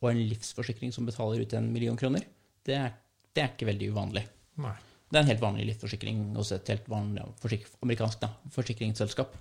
[0.01, 2.27] Og en livsforsikring som betaler ut en million kroner,
[2.67, 2.95] det er,
[3.33, 4.27] det er ikke veldig uvanlig.
[4.63, 4.77] Nei.
[5.07, 9.37] Det er en helt vanlig livsforsikring hos et helt vanlig forsik amerikansk da, forsikringsselskap.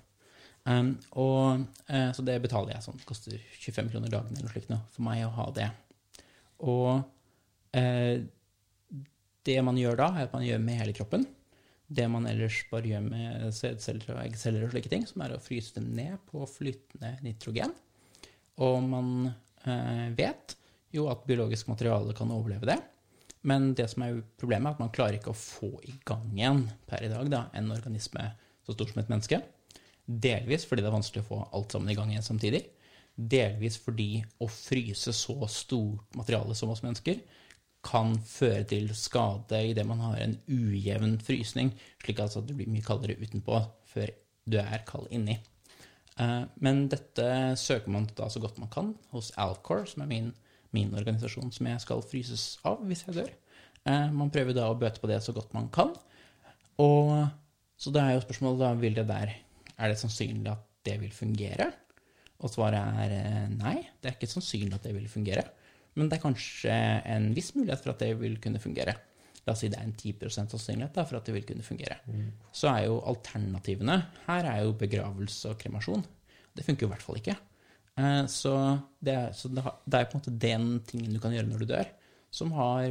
[0.66, 3.00] Um, og, uh, så det betaler jeg sånn.
[3.00, 5.66] Det koster 25 kroner dagen eller noe slikt for meg å ha det.
[6.70, 7.02] Og
[9.46, 11.26] det man gjør da, er at man gjør med hele kroppen
[11.86, 15.42] det man ellers bare gjør med sædceller og eggceller og slike ting, som er å
[15.42, 17.74] fryse dem ned på flytende nitrogen.
[18.62, 20.56] Og man uh, vet
[20.94, 22.78] jo at biologisk materiale kan overleve det.
[23.46, 26.64] Men det som er problemet, er at man klarer ikke å få i gang igjen
[26.88, 28.32] per i dag da, en organisme
[28.66, 29.38] så stor som et menneske.
[30.06, 32.64] Delvis fordi det er vanskelig å få alt sammen i gang igjen samtidig.
[33.14, 37.22] Delvis fordi å fryse så stort materiale som oss mennesker
[37.86, 41.70] kan føre til skade idet man har en ujevn frysning,
[42.02, 43.60] slik altså at det blir mye kaldere utenpå
[43.92, 44.10] før
[44.46, 45.38] du er kald inni.
[46.18, 47.28] Eh, men dette
[47.60, 50.34] søker man da så godt man kan hos Alcor, som er min
[50.76, 53.32] min organisasjon som jeg skal fryses av hvis jeg dør.
[53.86, 55.94] Eh, man prøver da å bøte på det så godt man kan.
[56.82, 57.12] Og
[57.80, 59.34] så da er jo spørsmålet da, vil det der,
[59.76, 61.70] er det sannsynlig at det vil fungere?
[62.44, 65.46] Og svaret er eh, nei, det er ikke sannsynlig at det vil fungere.
[65.96, 66.76] Men det er kanskje
[67.08, 68.96] en viss mulighet for at det vil kunne fungere.
[69.46, 72.00] La oss si det er en 10 sannsynlighet da, for at det vil kunne fungere.
[72.10, 72.30] Mm.
[72.50, 76.02] Så er jo alternativene her er jo begravelse og kremasjon.
[76.56, 77.36] Det funker jo i hvert fall ikke.
[77.96, 78.54] Eh, så,
[78.98, 81.70] det er, så det, er, på en måte den tingen du kan gjøre når du
[81.70, 81.92] dør,
[82.34, 82.90] som har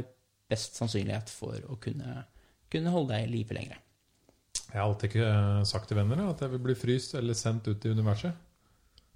[0.50, 2.24] best sannsynlighet for å kunne,
[2.72, 3.82] kunne holde deg i live lenger.
[4.66, 7.68] Jeg har alltid ikke eh, sagt til venner at jeg vil bli fryst eller sendt
[7.68, 8.45] ut i universet.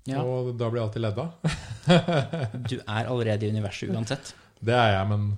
[0.09, 0.22] Ja.
[0.24, 1.57] Og da blir jeg alltid ledd av.
[2.70, 4.34] du er allerede i universet uansett.
[4.61, 5.30] Det er jeg, men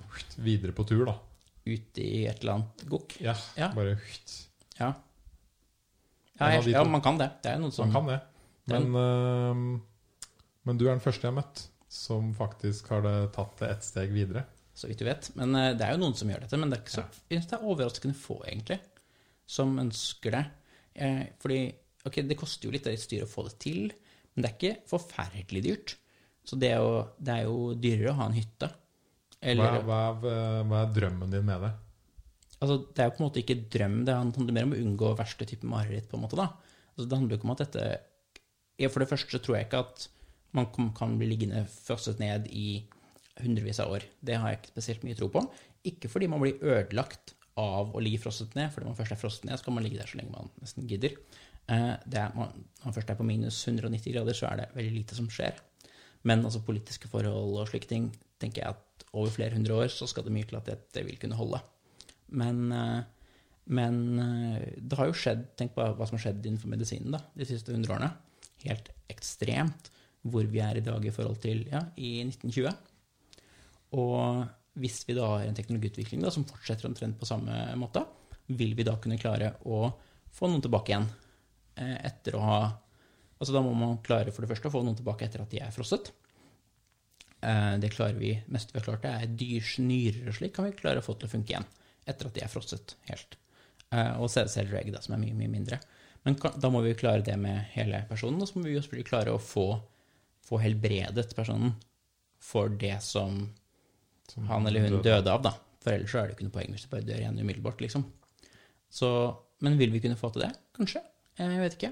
[0.43, 1.17] videre på tur, da.
[1.63, 3.17] Ut i et eller annet gokk?
[3.23, 3.71] Ja, ja.
[3.75, 3.95] Bare
[4.79, 4.91] ja.
[6.39, 7.29] Ja, jeg, ja, man kan det.
[7.43, 8.21] Det er noe som Man kan det.
[8.71, 9.81] Men uh,
[10.63, 13.85] men du er den første jeg har møtt som faktisk har det tatt det ett
[13.85, 14.45] steg videre.
[14.73, 15.29] Så vidt du vet.
[15.37, 16.59] Men uh, det er jo noen som gjør dette.
[16.59, 17.39] Men det er ikke så, ja.
[17.43, 18.79] det er overraskende få, egentlig,
[19.45, 20.43] som ønsker det.
[20.93, 21.59] Eh, fordi
[22.05, 23.93] ok, det koster jo litt av ditt styr å få det til,
[24.33, 25.95] men det er ikke forferdelig dyrt.
[26.43, 28.69] Så det er jo, det er jo dyrere å ha en hytte.
[29.43, 31.71] Eller, hva, hva, hva, er drømmen din med det?
[32.63, 33.99] Altså, det er jo på en måte ikke drøm.
[34.07, 36.07] Det handler mer om å unngå verste type mareritt.
[36.09, 36.49] på en måte da.
[36.93, 39.83] Altså, det handler jo ikke om at dette For det første så tror jeg ikke
[39.83, 40.07] at
[40.53, 40.67] man
[40.97, 42.83] kan bli liggende frosset ned i
[43.41, 44.05] hundrevis av år.
[44.21, 45.41] Det har jeg ikke spesielt mye tro på.
[45.89, 48.71] Ikke fordi man blir ødelagt av å ligge frosset ned.
[48.73, 50.87] Fordi man først er frosset ned, så kan man ligge der så lenge man nesten
[50.89, 51.15] gidder.
[51.71, 52.51] Eh, er, når
[52.83, 55.59] man først er på minus 190 grader, så er det veldig lite som skjer.
[56.27, 58.09] Men altså politiske forhold og slike ting
[58.41, 61.19] tenker jeg at over flere hundre år så skal det mye til at dette vil
[61.21, 61.61] kunne holde.
[62.35, 63.03] Men, eh,
[63.75, 67.21] men eh, det har jo skjedd Tenk på hva som har skjedd innenfor medisinen da,
[67.37, 68.11] de siste hundre årene.
[68.65, 69.91] Helt ekstremt
[70.23, 72.71] hvor vi er i dag i forhold til ja, i 1920.
[73.99, 74.43] Og
[74.79, 78.01] hvis vi da har en teknologiutvikling da, som fortsetter omtrent på samme måte,
[78.47, 79.85] vil vi da kunne klare å
[80.33, 81.05] få noen tilbake igjen
[81.75, 82.63] etter å ha
[83.43, 85.57] Altså da må man klare for det første å få noen tilbake etter at de
[85.59, 86.13] er frosset.
[87.43, 90.69] Eh, det klarer vi mest vi har klart, det er dyrs nyrer og slik kan
[90.69, 91.67] vi klare å få til å funke igjen
[92.07, 93.35] etter at de er frosset helt.
[93.91, 95.81] Eh, og da, som er mye, mye mindre.
[96.23, 99.09] Men da må vi klare det med hele personen, og så må vi jo selvfølgelig
[99.09, 99.67] klare å få
[100.43, 101.73] få helbredet personen
[102.43, 103.45] for det som,
[104.27, 105.03] som han eller hun døde.
[105.07, 105.53] døde av, da.
[105.83, 108.05] For ellers er det ikke noe poeng hvis du bare dør igjen umiddelbart, liksom.
[108.93, 109.09] Så,
[109.63, 110.51] men vil vi kunne få til det?
[110.77, 111.01] Kanskje.
[111.39, 111.91] Jeg vet ikke.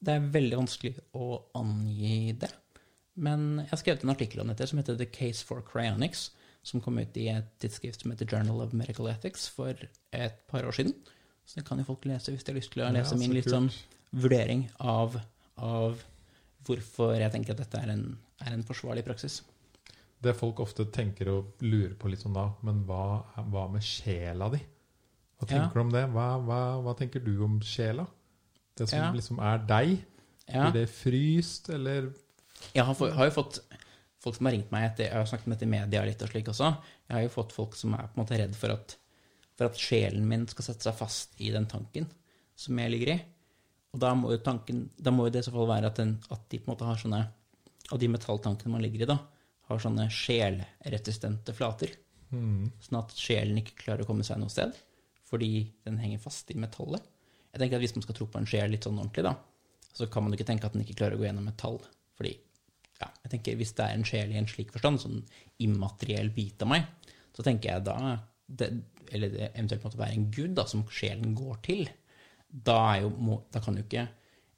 [0.00, 2.50] Det er veldig vanskelig å angi det.
[3.20, 6.30] Men jeg har skrevet en artikkel om dette som heter The Case for Cryonics,
[6.64, 9.76] som kom ut i et tidsskrift som heter Journal of Medical Ethics for
[10.16, 10.94] et par år siden.
[11.44, 13.34] Så det kan jo folk lese hvis de har lyst til å lese ja, min
[13.34, 13.68] litt sånn
[14.14, 15.16] vurdering av,
[15.60, 16.00] av
[16.66, 18.04] hvorfor jeg tenker at dette er en,
[18.44, 19.40] er en, forsvarlig praksis.
[20.20, 24.50] Det folk ofte tenker og lurer på litt sånn da, men hva, hva med sjela
[24.52, 24.60] di?
[25.40, 25.72] Hva tenker ja.
[25.72, 26.04] du om det?
[26.12, 28.04] Hva, hva, hva, tenker du om sjela?
[28.80, 29.10] Det som ja.
[29.16, 29.96] liksom er deg?
[30.46, 30.66] Ja.
[30.66, 32.10] Blir det fryst, eller
[32.74, 33.60] Jeg har, har, jo fått
[34.20, 36.32] folk som har ringt meg etter Jeg har snakket med dette i media litt og
[36.32, 36.70] slik også.
[37.08, 38.96] Jeg har jo fått folk som er på en måte redd for at,
[39.56, 42.08] for at sjelen min skal sette seg fast i den tanken
[42.58, 43.18] som jeg ligger i.
[43.94, 46.14] Og da må jo tanken, da må jo det i så fall være at, den,
[46.30, 47.24] at, de på en måte har sånne
[47.90, 49.16] Av de metalltankene man ligger i, da,
[49.66, 51.90] har sånne sjelresistente flater.
[52.30, 52.68] Mm.
[52.84, 54.76] Sånn at sjelen ikke klarer å komme seg noe sted
[55.30, 57.04] fordi den henger fast i metallet.
[57.50, 59.34] Jeg tenker at Hvis man skal tro på en sjel litt sånn ordentlig, da,
[59.96, 61.80] så kan man jo ikke tenke at den ikke klarer å gå gjennom et tall.
[62.18, 62.32] Fordi
[63.00, 65.22] ja, jeg tenker Hvis det er en sjel i en slik forstand, sånn
[65.64, 66.86] immateriell bit av meg,
[67.36, 67.96] så tenker jeg da
[68.46, 68.70] det,
[69.10, 71.84] Eller det eventuelt måtte være en gud da, som sjelen går til.
[72.50, 74.08] Da, er jo, må, da kan jo ikke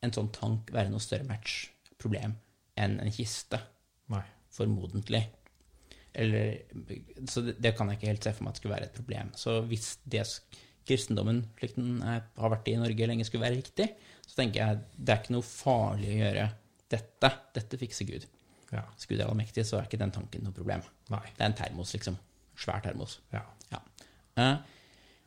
[0.02, 2.34] en sånn tank være noe større match-problem
[2.82, 3.60] enn en kiste,
[4.10, 4.22] Nei.
[4.52, 5.20] formodentlig.
[6.12, 6.64] Eller,
[7.28, 9.32] så det, det kan jeg ikke helt se for meg at skulle være et problem.
[9.38, 10.24] Så hvis det
[10.88, 13.88] kristendommen, slik den er, har vært i Norge lenge, skulle være riktig,
[14.26, 16.46] så tenker jeg det er ikke noe farlig å gjøre
[16.92, 17.32] dette.
[17.56, 18.28] Dette fikser Gud.
[18.72, 18.84] Ja.
[18.96, 20.84] Hvis Gud er allmektig, så er ikke den tanken noe problem.
[21.12, 21.24] Nei.
[21.36, 22.16] Det er en termos, liksom.
[22.58, 23.18] Svær termos.
[23.34, 23.44] Ja.
[23.72, 23.82] Ja.
[24.36, 24.56] Uh,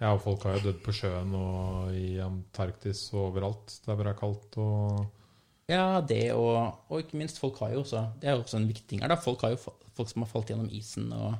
[0.02, 4.08] ja, og folk har jo dødd på sjøen og i Antarktis og overalt der hvor
[4.08, 5.06] det er kaldt og
[5.72, 8.68] Ja, det og, og ikke minst, folk har jo også Det er jo også en
[8.70, 9.18] viktig ting her, da.
[9.18, 9.62] Folk, har jo,
[9.96, 11.40] folk som har falt gjennom isen, og,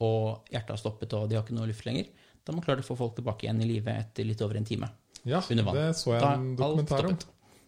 [0.00, 2.08] og hjertet har stoppet, og de har ikke noe luft lenger.
[2.46, 4.68] Da har man klart å få folk tilbake igjen i live etter litt over en
[4.68, 4.88] time.
[5.26, 7.16] Ja, det så jeg en dokumentar om.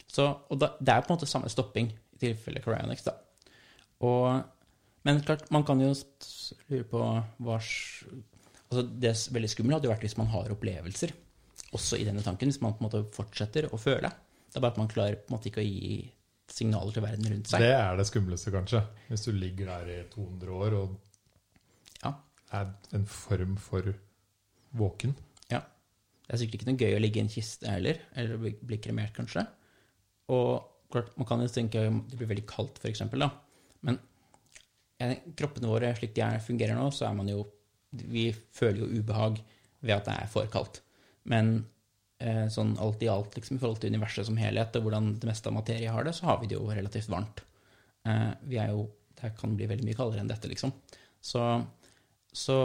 [0.07, 3.16] Så, og da, det er på en måte samme stopping i tilfelle Cryonics, da.
[4.07, 4.45] Og,
[5.03, 5.91] men klart, man kan jo
[6.70, 7.01] lure på
[7.43, 11.14] hva altså Det veldig skumle hadde jo vært hvis man har opplevelser
[11.74, 14.11] også i denne tanken, hvis man på en måte fortsetter å føle.
[14.49, 15.99] Det er bare at man klarer på en måte ikke å gi
[16.49, 17.64] signaler til verden rundt seg.
[17.64, 18.81] Det er det skumleste, kanskje.
[19.11, 20.97] Hvis du ligger der i 200 år og
[22.05, 22.14] Ja,
[22.55, 23.91] er en form for
[24.77, 25.14] våken.
[25.53, 25.62] ja.
[26.27, 28.81] Det er sikkert ikke noe gøy å ligge i en kiste heller, eller bli, bli
[28.85, 29.47] kremert, kanskje.
[30.35, 33.31] Og klart, man kan jo tenke det blir veldig kaldt, for eksempel, da.
[33.87, 34.01] Men
[35.39, 37.47] kroppene våre, slik de er, fungerer nå, så er man jo
[37.89, 39.39] Vi føler jo ubehag
[39.81, 40.83] ved at det er for kaldt.
[41.25, 41.62] Men
[42.21, 45.29] eh, sånn alt i alt, liksom, i forhold til universet som helhet, og hvordan det
[45.31, 47.41] meste av materie har det, så har vi det jo relativt varmt.
[48.05, 48.89] Eh, vi er jo
[49.19, 50.71] Det kan bli veldig mye kaldere enn dette, liksom.
[51.19, 51.41] Så,
[52.31, 52.59] så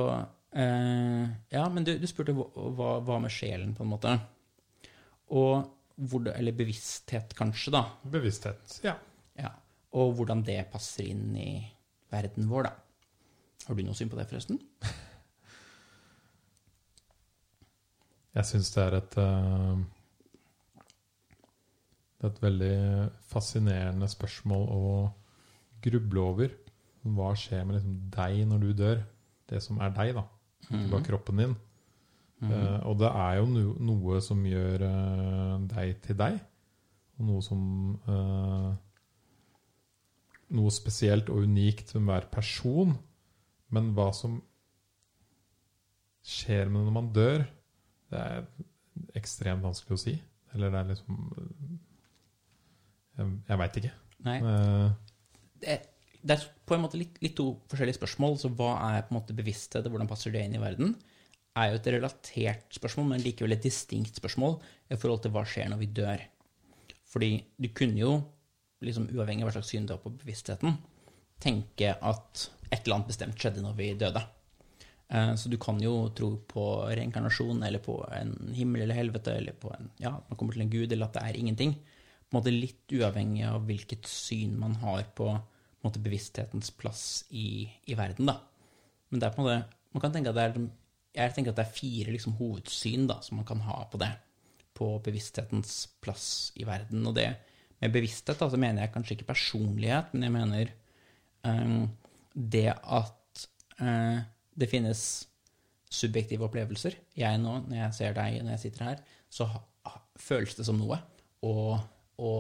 [0.56, 1.24] eh,
[1.54, 4.18] Ja, men du, du spurte hva, hva, med sjelen, på en måte.
[5.34, 7.84] Og hvor Eller bevissthet, kanskje, da.
[8.10, 8.80] Bevissthet.
[8.86, 8.96] Ja.
[9.38, 9.52] Ja.
[9.94, 11.52] Og hvordan det passer inn i
[12.10, 12.74] verden vår, da.
[13.68, 14.58] Har du noe syn på det, forresten?
[18.34, 19.78] Jeg syns det er et uh,
[22.18, 22.78] Det er et veldig
[23.30, 24.84] fascinerende spørsmål å
[25.86, 26.54] gruble over.
[27.04, 29.04] Hva skjer med liksom deg når du dør?
[29.52, 30.24] Det som er deg, da.
[30.70, 31.56] Ikke bare kroppen din.
[32.44, 36.40] Eh, og det er jo no noe som gjør uh, deg til deg.
[37.20, 37.62] Og noe som
[38.10, 38.74] uh,
[40.54, 42.92] Noe spesielt og unikt med hver person.
[43.74, 44.36] Men hva som
[46.24, 47.46] skjer med det når man dør,
[48.14, 48.44] det er
[49.18, 50.14] ekstremt vanskelig å si.
[50.54, 51.24] Eller det er liksom
[53.18, 53.96] Jeg, jeg veit ikke.
[54.28, 54.38] Nei.
[55.64, 55.80] Det,
[56.24, 58.38] det er på en måte litt, litt to forskjellige spørsmål.
[58.40, 60.96] Så hva er på en måte bevissthet, og hvordan passer det inn i verden?
[61.54, 64.56] er jo et relatert spørsmål, men likevel et distinkt spørsmål
[64.90, 66.24] i forhold til hva skjer når vi dør.
[67.14, 68.14] Fordi du kunne jo,
[68.84, 70.80] liksom uavhengig av hva slags syn du har på bevisstheten,
[71.44, 74.24] tenke at et eller annet bestemt skjedde når vi døde.
[75.14, 79.54] Eh, Så du kan jo tro på reinkarnasjon, eller på en himmel eller helvete, eller
[79.54, 81.76] på en, ja, at man kommer til en gud, eller at det er ingenting.
[81.78, 85.36] På en måte litt uavhengig av hvilket syn man har på,
[85.84, 88.40] måte bevissthetens plass i, i verden, da.
[89.12, 90.70] Men det er på en måte, man kan tenke at det er,
[91.14, 94.12] jeg tenker at det er fire liksom, hovedsyn da, som man kan ha på det,
[94.74, 96.28] på bevissthetens plass
[96.58, 97.04] i verden.
[97.10, 97.28] Og det
[97.84, 100.72] med bevissthet, da, så mener jeg kanskje ikke personlighet, men jeg mener
[101.44, 101.84] um,
[102.34, 103.46] det at
[103.82, 104.24] uh,
[104.56, 105.04] det finnes
[105.94, 106.96] subjektive opplevelser.
[107.20, 109.50] Jeg nå, når jeg ser deg, når jeg sitter her, så
[110.20, 110.98] føles det som noe
[111.44, 111.76] å,
[112.18, 112.32] å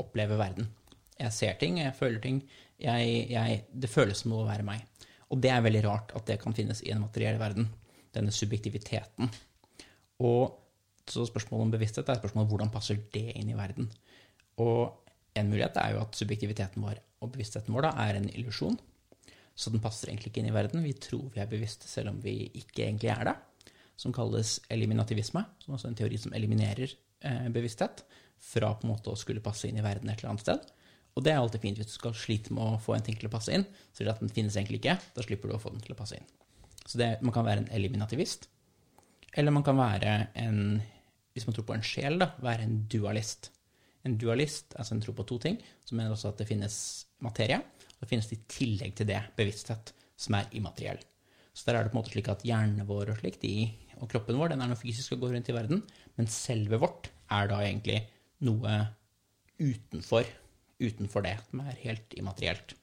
[0.00, 0.68] oppleve verden.
[1.16, 2.42] Jeg ser ting, jeg føler ting.
[2.82, 4.84] Jeg, jeg, det føles som å være meg.
[5.32, 7.70] Og det er veldig rart at det kan finnes i en materiell verden.
[8.14, 9.30] Denne subjektiviteten.
[10.24, 10.54] Og
[11.06, 13.90] så spørsmålet om bevissthet er spørsmålet hvordan passer det inn i verden.
[14.62, 15.06] Og
[15.36, 18.76] en mulighet er jo at subjektiviteten vår og bevisstheten vår da er en illusjon.
[19.56, 20.84] Så den passer egentlig ikke inn i verden.
[20.84, 23.36] Vi tror vi er bevisste selv om vi ikke egentlig er det.
[23.96, 26.90] Som kalles eliminativisme, som er en teori som eliminerer
[27.24, 28.02] eh, bevissthet
[28.42, 30.66] fra på en måte å skulle passe inn i verden et eller annet sted.
[31.16, 33.30] Og det er alltid fint hvis du skal slite med å få en ting til
[33.30, 33.64] å passe inn.
[33.96, 34.98] Så at den finnes egentlig ikke.
[35.16, 36.28] Da slipper du å få den til å passe inn.
[36.84, 38.46] Så det, man kan være en eliminativist.
[39.36, 40.60] Eller man kan være en,
[41.34, 43.50] hvis man tror på en sjel, da, være en dualist.
[44.06, 46.76] En dualist, altså en tro på to ting, som mener også at det finnes
[47.24, 47.58] materie.
[47.96, 51.00] Og det finnes i tillegg til det bevissthet, som er immateriell.
[51.56, 53.48] Så der er det på en måte slik at hjernen vår og slikt,
[53.96, 55.80] og kroppen vår, den er noe fysisk og går rundt i verden,
[56.20, 58.02] men selve vårt er da egentlig
[58.44, 58.74] noe
[59.56, 60.28] utenfor,
[60.82, 62.74] utenfor det, som er helt immaterielt.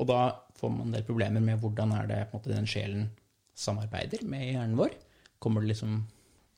[0.00, 0.20] Og da
[0.56, 3.10] får man en del problemer med hvordan er det måte den sjelen
[3.58, 4.96] samarbeider med hjernen vår.
[5.42, 6.02] Kommer det liksom,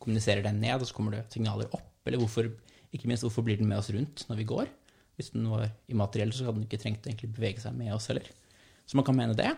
[0.03, 1.91] Kommuniserer den ned, og så kommer det signaler opp?
[2.11, 2.49] Eller hvorfor,
[2.91, 4.71] ikke minst, hvorfor blir den med oss rundt når vi går?
[5.15, 8.27] Hvis den var immateriell, så hadde den ikke trengt å bevege seg med oss heller.
[8.83, 9.53] Så man kan mene det.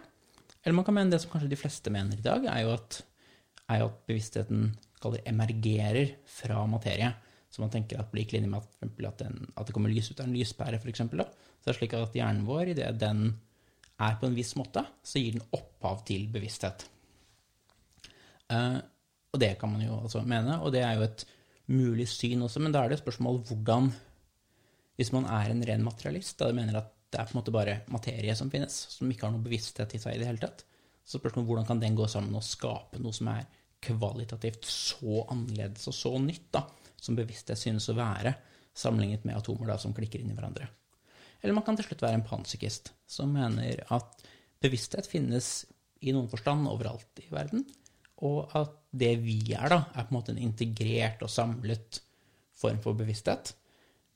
[0.61, 2.99] Eller man kan mene det som kanskje de fleste mener i dag, er jo at,
[3.73, 7.15] er jo at bevisstheten kaller emergerer fra materie.
[7.55, 10.09] Så man tenker at på lik linje med at, at, den, at det kommer lys
[10.11, 11.05] ut av en lyspære, f.eks.
[11.05, 13.29] Så det er slik at hjernen vår, idet den
[14.03, 16.83] er på en viss måte, så gir den opphav til bevissthet.
[18.51, 18.81] Eh,
[19.31, 21.25] og det kan man jo altså mene, og det er jo et
[21.71, 23.93] mulig syn også, men da er det et spørsmål hvordan
[24.95, 27.81] Hvis man er en ren materialist, da mener at det er på en måte bare
[27.91, 30.63] materie som finnes, som ikke har noe bevissthet i seg i det hele tatt,
[31.03, 33.49] så spørsmålet hvordan kan den gå sammen og skape noe som er
[33.83, 36.63] kvalitativt så annerledes og så nytt, da,
[37.05, 38.35] som bevissthet synes å være,
[38.75, 40.67] sammenlignet med atomer da, som klikker inn i hverandre.
[41.45, 44.25] Eller man kan til slutt være en panpsykist, som mener at
[44.65, 45.67] bevissthet finnes
[46.05, 47.67] i noen forstand overalt i verden,
[48.25, 52.01] og at det vi er, da, er på en måte en integrert og samlet
[52.57, 53.53] form for bevissthet.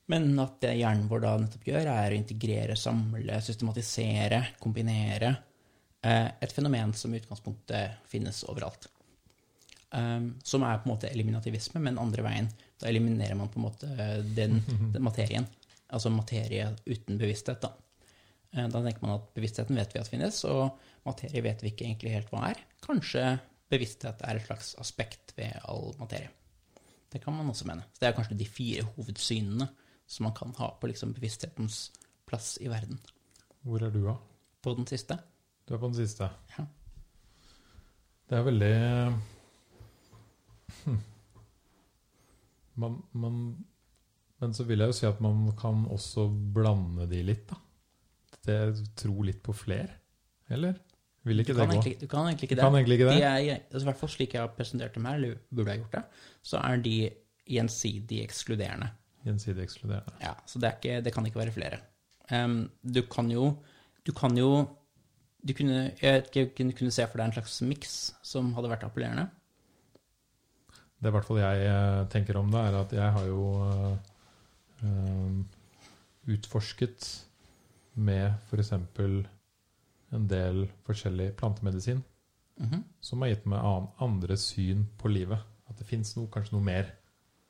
[0.09, 5.35] Men at det hjernen vår da nettopp gjør, er å integrere, samle, systematisere, kombinere
[6.01, 8.89] eh, et fenomen som i utgangspunktet finnes overalt.
[9.89, 12.49] Um, som er på en måte eliminativisme, men andre veien.
[12.79, 13.89] Da eliminerer man på en måte
[14.35, 14.59] den,
[14.93, 15.47] den materien.
[15.89, 17.61] Altså materie uten bevissthet.
[17.63, 17.73] Da.
[18.55, 21.87] Uh, da tenker man at bevisstheten vet vi at finnes, og materie vet vi ikke
[21.87, 22.61] egentlig helt hva er.
[22.85, 23.25] Kanskje
[23.69, 26.31] bevissthet er et slags aspekt ved all materie.
[27.09, 27.85] Det kan man også mene.
[27.93, 29.69] Så det er kanskje de fire hovedsynene
[30.09, 31.89] som man kan ha på liksom bevissthetens
[32.29, 32.99] plass i verden.
[33.65, 34.15] Hvor er du, da?
[34.61, 35.17] På den siste.
[35.67, 36.29] Du er på den siste.
[36.57, 36.65] Ja.
[38.29, 38.73] Det er veldig
[40.83, 40.99] hm.
[42.79, 43.39] Man, man,
[44.39, 47.59] Men så vil jeg jo si at man kan også blande de litt, da.
[48.47, 48.59] Det
[48.97, 49.91] Tro litt på fler,
[50.49, 50.77] eller?
[51.27, 51.73] Vil ikke du, det gå?
[51.75, 52.63] egentlig, du kan egentlig ikke det.
[52.63, 53.17] kan egentlig ikke det?
[53.19, 55.81] De er, altså, I hvert fall slik jeg har presentert dem her, eller burde ha
[55.81, 56.03] gjort det,
[56.47, 56.95] så er de
[57.49, 58.89] gjensidig ekskluderende.
[59.27, 60.15] Gjensidig ekskluderende.
[60.23, 61.81] Ja, Så det, ikke, det kan ikke være flere.
[62.31, 63.55] Um, du kan jo
[64.05, 64.67] Du kan jo
[65.41, 69.29] du kunne, Jeg kunne, kunne se for deg en slags miks som hadde vært appellerende.
[71.01, 73.43] Det i hvert fall jeg eh, tenker om det, er at jeg har jo
[74.83, 75.43] eh,
[76.29, 77.07] utforsket
[77.99, 78.71] med f.eks.
[80.11, 82.03] en del forskjellig plantemedisin
[82.59, 82.83] Mhm.
[82.99, 85.39] som har gitt meg an, andre syn på livet.
[85.69, 86.89] At det fins noe, kanskje noe mer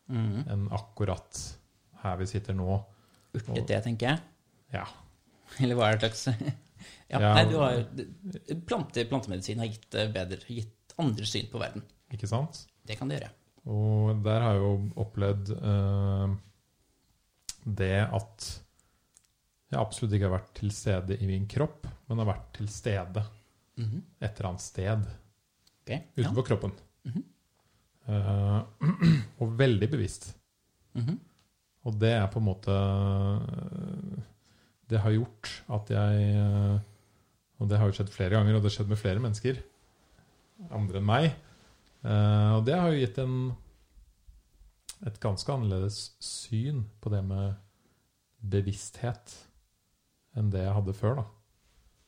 [0.09, 0.43] Mhm.
[0.49, 1.57] enn akkurat
[2.03, 2.83] her vi sitter nå.
[3.33, 4.19] Urtete, tenker jeg.
[4.73, 4.85] Ja.
[5.59, 6.27] Eller hva er det slags
[7.09, 7.33] Ja, Ja.
[7.33, 7.83] nei, du har
[8.67, 11.81] plante, Plantemedisin har gitt, bedre, gitt andre syn på verden.
[12.13, 12.67] Ikke sant?
[12.89, 13.31] Det kan det gjøre.
[13.69, 14.73] Og der har jeg jo
[15.03, 16.31] opplevd eh,
[17.79, 18.47] det at
[19.69, 23.25] jeg absolutt ikke har vært til stede i min kropp, men har vært til stede
[23.79, 24.01] Mhm.
[24.19, 25.99] et eller annet sted Ok, ja.
[26.17, 26.71] utenfor kroppen.
[27.05, 27.23] -hmm.
[28.09, 28.61] Eh,
[29.39, 30.33] og veldig bevisst.
[30.95, 31.19] Mhm.
[31.85, 32.73] Og det er på en måte
[34.89, 36.79] Det har gjort at jeg eh,
[37.61, 39.57] Og det har jo skjedd flere ganger, og det har skjedd med flere mennesker.
[40.71, 41.33] Andre enn meg.
[42.03, 43.39] Eh, og det har jo gitt en
[45.07, 47.55] et ganske annerledes syn på det med
[48.51, 49.35] bevissthet
[50.37, 51.21] enn det jeg hadde før.
[51.21, 51.25] da.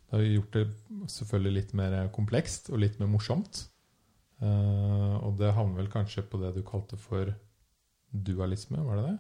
[0.06, 0.66] Det har jo gjort det
[1.14, 3.66] selvfølgelig litt mer komplekst og litt mer morsomt.
[4.42, 7.32] Eh, og det havner vel kanskje på det du kalte for
[8.12, 9.18] dualisme, var det det?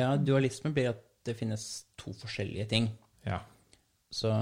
[0.00, 2.90] Ja, dualisme blir at det finnes to forskjellige ting.
[3.24, 3.40] Ja.
[4.12, 4.32] Så,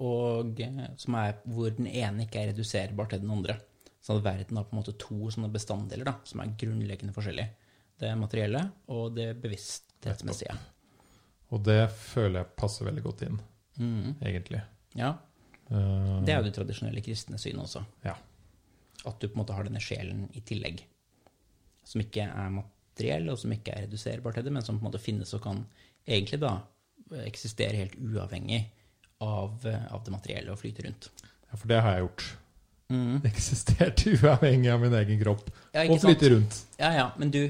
[0.00, 3.58] og eh, som er hvor den ene ikke er reduserbar til den andre.
[4.02, 7.70] Så at verden har på en måte to sånne bestanddeler da, som er grunnleggende forskjellige.
[8.02, 10.56] Det materielle og det bevissthetsmessige.
[11.54, 13.36] Og det føler jeg passer veldig godt inn,
[13.78, 14.16] mm.
[14.24, 14.62] egentlig.
[14.98, 15.12] Ja,
[15.72, 17.84] Eh, det er jo det tradisjonelle kristne synet også.
[18.04, 18.16] Ja.
[19.08, 20.84] At du på en måte har denne sjelen i tillegg.
[21.88, 24.90] Som ikke er materiell, og som ikke er reduserbar til det, men som på en
[24.90, 25.64] måte finnes og kan
[26.06, 26.58] egentlig da
[27.26, 28.62] eksistere helt uavhengig
[29.22, 31.10] av, av det materielle og flyte rundt.
[31.22, 32.24] ja, for det har jeg gjort.
[32.92, 33.20] Mhm.
[33.28, 35.46] Eksisterte uavhengig av min egen kropp.
[35.72, 36.58] Ja, Og flytte rundt.
[36.78, 37.40] Ja, ja, men du,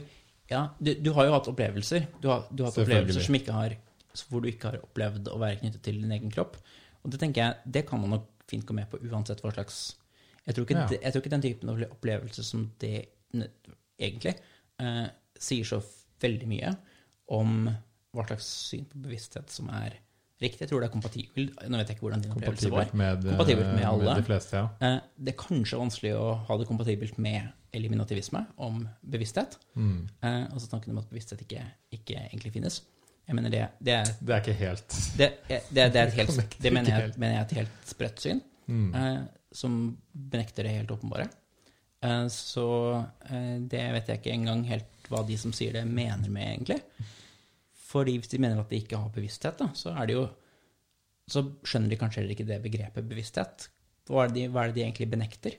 [0.50, 2.06] ja, du, du har jo hatt opplevelser.
[2.22, 3.74] Du har, du har hatt opplevelser som ikke har,
[4.28, 6.58] hvor du ikke har opplevd å være knyttet til din egen kropp.
[7.02, 9.80] Og det tenker jeg, det kan man nok fint gå med på uansett hva slags
[10.46, 10.86] Jeg tror ikke, Ja.
[11.02, 13.06] jeg tror ikke den typen av opplevelse som det
[13.98, 14.32] egentlig
[14.82, 15.06] eh,
[15.38, 15.78] sier så
[16.22, 16.72] veldig mye
[17.34, 17.68] om
[18.12, 19.94] hva slags syn på bevissthet som er
[20.42, 20.60] riktig.
[20.64, 21.56] Jeg tror det er kompatibelt.
[21.70, 22.90] Nå vet jeg ikke hvordan din opplevelse var.
[22.98, 24.14] Med, eh, Kompatibelt med alle.
[24.18, 24.68] de fleste, ja.
[24.88, 29.56] Eh, Det er kanskje vanskelig å ha det kompatibelt med eliminativisme om bevissthet.
[29.76, 30.08] Mm.
[30.22, 31.62] Eh, altså tanken om at bevissthet ikke,
[31.92, 32.80] ikke egentlig finnes.
[33.26, 36.10] Jeg mener det, det er Det er ikke helt det, er- det, er- det er
[36.10, 39.28] helt, det mener jeg, mener jeg er et helt spredt syn, mm.
[39.52, 41.28] som benekter det helt åpenbare.
[42.28, 42.64] Så
[43.70, 46.80] det vet jeg ikke engang helt hva de som sier det, mener med, egentlig.
[47.92, 50.28] Fordi hvis de mener at de ikke har bevissthet, da, så jo
[51.30, 53.68] Så skjønner de kanskje heller ikke det begrepet bevissthet.
[54.10, 55.54] Hva er det de, er det de egentlig benekter?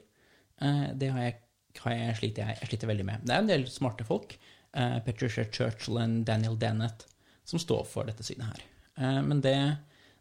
[0.62, 1.38] Eh, det har jeg,
[1.80, 3.24] har jeg, sliter, jeg, jeg sliter veldig med.
[3.24, 4.36] Det er en del smarte folk,
[4.76, 7.08] eh, Patricia Churchill og Daniel Dennett,
[7.48, 8.66] som står for dette synet her.
[9.00, 9.56] Eh, men det,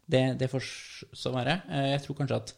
[0.07, 0.69] det, det får
[1.11, 1.59] så være.
[1.91, 2.55] Jeg tror kanskje at,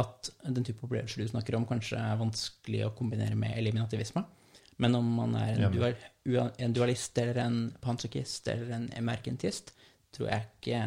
[0.00, 4.24] at den type opplevelser du snakker om, kanskje er vanskelig å kombinere med eliminativisme.
[4.82, 9.70] Men om man er en, dual, en dualist eller en panpsykist eller en emergentist,
[10.14, 10.80] tror jeg ikke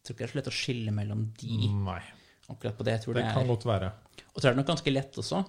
[0.00, 2.02] tror ikke det er så lett å skille mellom de Nei,
[2.50, 2.96] akkurat på det.
[2.98, 3.90] Jeg tror det det kan er, godt være.
[4.32, 5.42] og så er det nok ganske lett også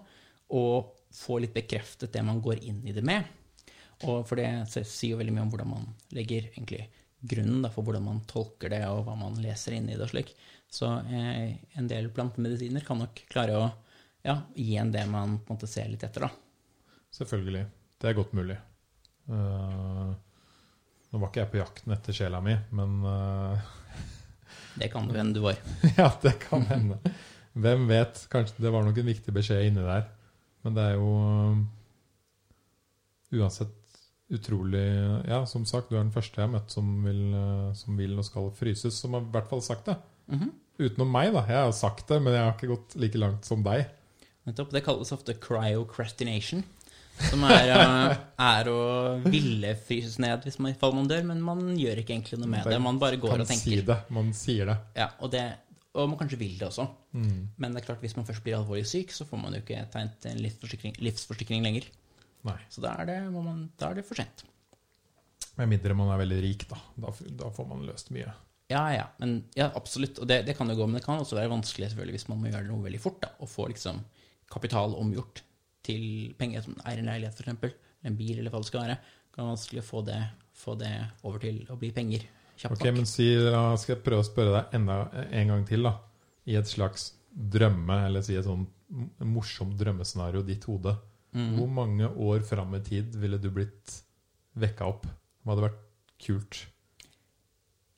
[0.52, 0.64] å
[1.16, 3.28] få litt bekreftet det man går inn i det med.
[4.08, 6.86] Og for det sier jo veldig mye om hvordan man legger egentlig
[7.22, 10.14] grunnen da, for hvordan man tolker det, og hva man leser inn i det og
[10.14, 10.34] slik.
[10.72, 13.68] Så eh, en del plantemedisiner kan nok klare å
[14.26, 16.32] ja, gi en det man på en måte ser litt etter, da.
[17.12, 17.66] Selvfølgelig.
[18.01, 18.57] Det er godt mulig.
[19.30, 20.12] Uh,
[21.12, 23.59] nå var ikke jeg på jakten etter sjela mi, men uh,
[24.80, 25.59] Det kan det hende du var.
[25.99, 26.97] Ja, det kan hende.
[27.53, 28.24] Hvem vet?
[28.32, 30.07] Kanskje det var nok en viktig beskjed inni der.
[30.64, 31.62] Men det er jo um,
[33.36, 33.78] uansett
[34.32, 34.86] utrolig
[35.28, 38.16] Ja, som sagt, du er den første jeg har møtt som vil, uh, som vil
[38.16, 39.97] og skal fryses, som har i hvert fall sagt det.
[40.32, 40.51] Mhm.
[40.82, 41.43] Utenom meg, da.
[41.45, 43.84] Jeg har sagt det, men jeg har ikke gått like langt som deg.
[44.47, 44.72] Nettopp.
[44.74, 46.64] Det kalles ofte cryocrastination.
[47.22, 48.78] Som er, eh, er å
[49.26, 52.80] ville fryses ned hvis man, man dør, men man gjør ikke egentlig noe med det.
[52.82, 53.70] Man bare går kan og tenker.
[53.70, 53.97] si det.
[54.09, 54.78] Man sier det.
[54.97, 55.43] Ja, og, det,
[55.93, 56.88] og man kanskje vil det også.
[57.14, 57.41] Mm.
[57.57, 59.84] Men det er klart, hvis man først blir alvorlig syk, så får man jo ikke
[59.93, 61.89] tegnet en livsforsikring, livsforsikring lenger.
[62.47, 62.57] Nei.
[62.74, 64.45] Så da er det, man, da er det for sent.
[65.59, 66.80] Med mindre man er veldig rik, da.
[67.03, 68.32] Da, da får man løst mye.
[68.72, 70.22] Ja, ja, men, ja absolutt.
[70.24, 72.39] Og det, det kan jo gå, men det kan også være vanskelig selvfølgelig hvis man
[72.41, 73.20] må gjøre noe veldig fort.
[73.24, 73.99] da, Og få liksom
[74.51, 75.43] kapital omgjort
[75.92, 77.80] til penger som eier en leilighet, f.eks.
[78.08, 79.00] En bil, eller hva det skal være.
[79.32, 80.22] Kan være vanskelig å få det,
[80.58, 82.26] få det over til å bli penger
[82.62, 82.98] kjapt Ok, nok.
[83.00, 84.98] men si, da skal jeg prøve å spørre deg enda
[85.30, 85.96] en gang til, da.
[86.50, 88.66] I et slags drømme, eller si et sånn
[89.24, 90.96] morsomt drømmescenario i ditt hode.
[91.32, 91.54] Mm.
[91.56, 93.96] Hvor mange år fram i tid ville du blitt
[94.60, 95.08] vekka opp?
[95.42, 95.84] Hva hadde vært
[96.22, 96.66] kult?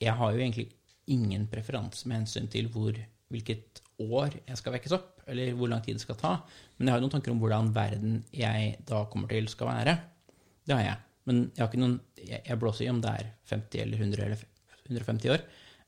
[0.04, 0.68] Jeg har jo egentlig
[1.10, 2.96] ingen preferanse med hensyn til hvor,
[3.32, 6.32] hvilket år jeg skal vekkes opp, eller hvor lang tid det skal ta.
[6.76, 9.98] Men jeg har jo noen tanker om hvordan verden jeg da kommer til, skal være.
[10.64, 11.00] Det har jeg.
[11.28, 14.44] Men jeg har noen Jeg, blåser i om det er 50 eller 100 eller
[14.88, 15.42] 150 år.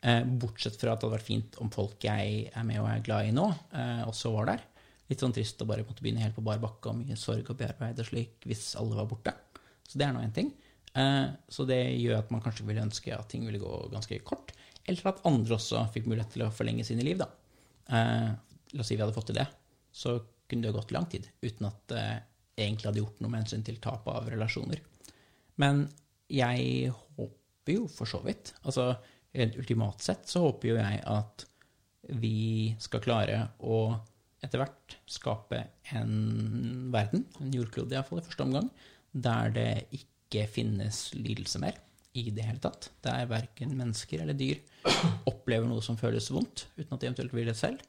[0.05, 3.05] Eh, bortsett fra at det hadde vært fint om folk jeg er med og er
[3.05, 4.67] glad i nå, eh, også var der.
[5.09, 7.57] Litt sånn trist å bare måtte begynne helt på bar bakke og mye sorg og
[7.57, 9.33] bearbeide slik hvis alle var borte.
[9.89, 10.53] Så det er nå én ting.
[10.93, 14.53] Eh, så det gjør at man kanskje ville ønske at ting ville gå ganske kort.
[14.87, 17.31] Eller at andre også fikk mulighet til å forlenge sine liv, da.
[18.77, 19.47] Eh, la oss si vi hadde fått til det.
[19.93, 20.19] Så
[20.49, 22.07] kunne det gått lang tid uten at det
[22.57, 24.81] egentlig hadde gjort noe med hensyn til tap av relasjoner.
[25.61, 25.87] Men
[26.29, 28.89] jeg håper jo for så vidt Altså
[29.37, 31.45] rent ultimat sett så håper jo jeg at
[32.17, 33.97] vi skal klare å
[34.45, 35.59] etter hvert skape
[35.97, 38.69] en verden, en jordklode iallfall i første omgang,
[39.11, 41.81] der det ikke finnes lidelse mer
[42.17, 42.91] i det hele tatt.
[43.05, 44.61] Der verken mennesker eller dyr
[45.29, 47.83] opplever noe som føles vondt, uten at de eventuelt vil det selv.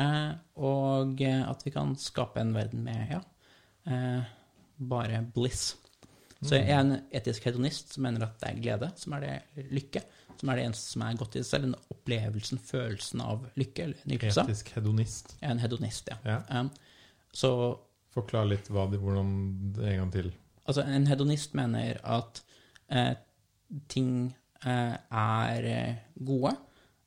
[0.00, 0.32] Eh,
[0.64, 3.20] og at vi kan skape en verden med ja,
[3.90, 4.32] eh,
[4.76, 5.74] bare bliss.
[6.42, 9.66] Så jeg er en etisk hedonist som mener at det er glede som er det
[9.70, 10.00] lykke,
[10.40, 11.68] som er det eneste som er godt i seg selv.
[11.68, 14.42] Den opplevelsen, følelsen av lykke eller nytelse.
[14.48, 15.36] Etisk hedonist.
[15.38, 16.18] Jeg er en hedonist, ja.
[16.26, 16.40] Ja.
[16.50, 16.72] Um,
[17.32, 17.52] så
[18.12, 19.28] Forklar litt hva det, hvordan
[19.72, 20.26] en gang til.
[20.66, 22.42] altså, en hedonist mener at
[22.92, 23.14] eh,
[23.88, 24.10] ting
[24.66, 26.52] eh, er eh, gode,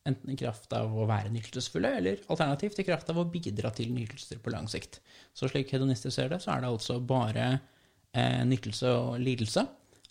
[0.06, 3.94] enten i kraft av å være nytelsesfulle, eller alternativt i kraft av å bidra til
[3.94, 5.00] nytelser på lang sikt.
[5.34, 9.66] Så slik hedonister ser det, så er det altså bare eh, nytelse og lidelse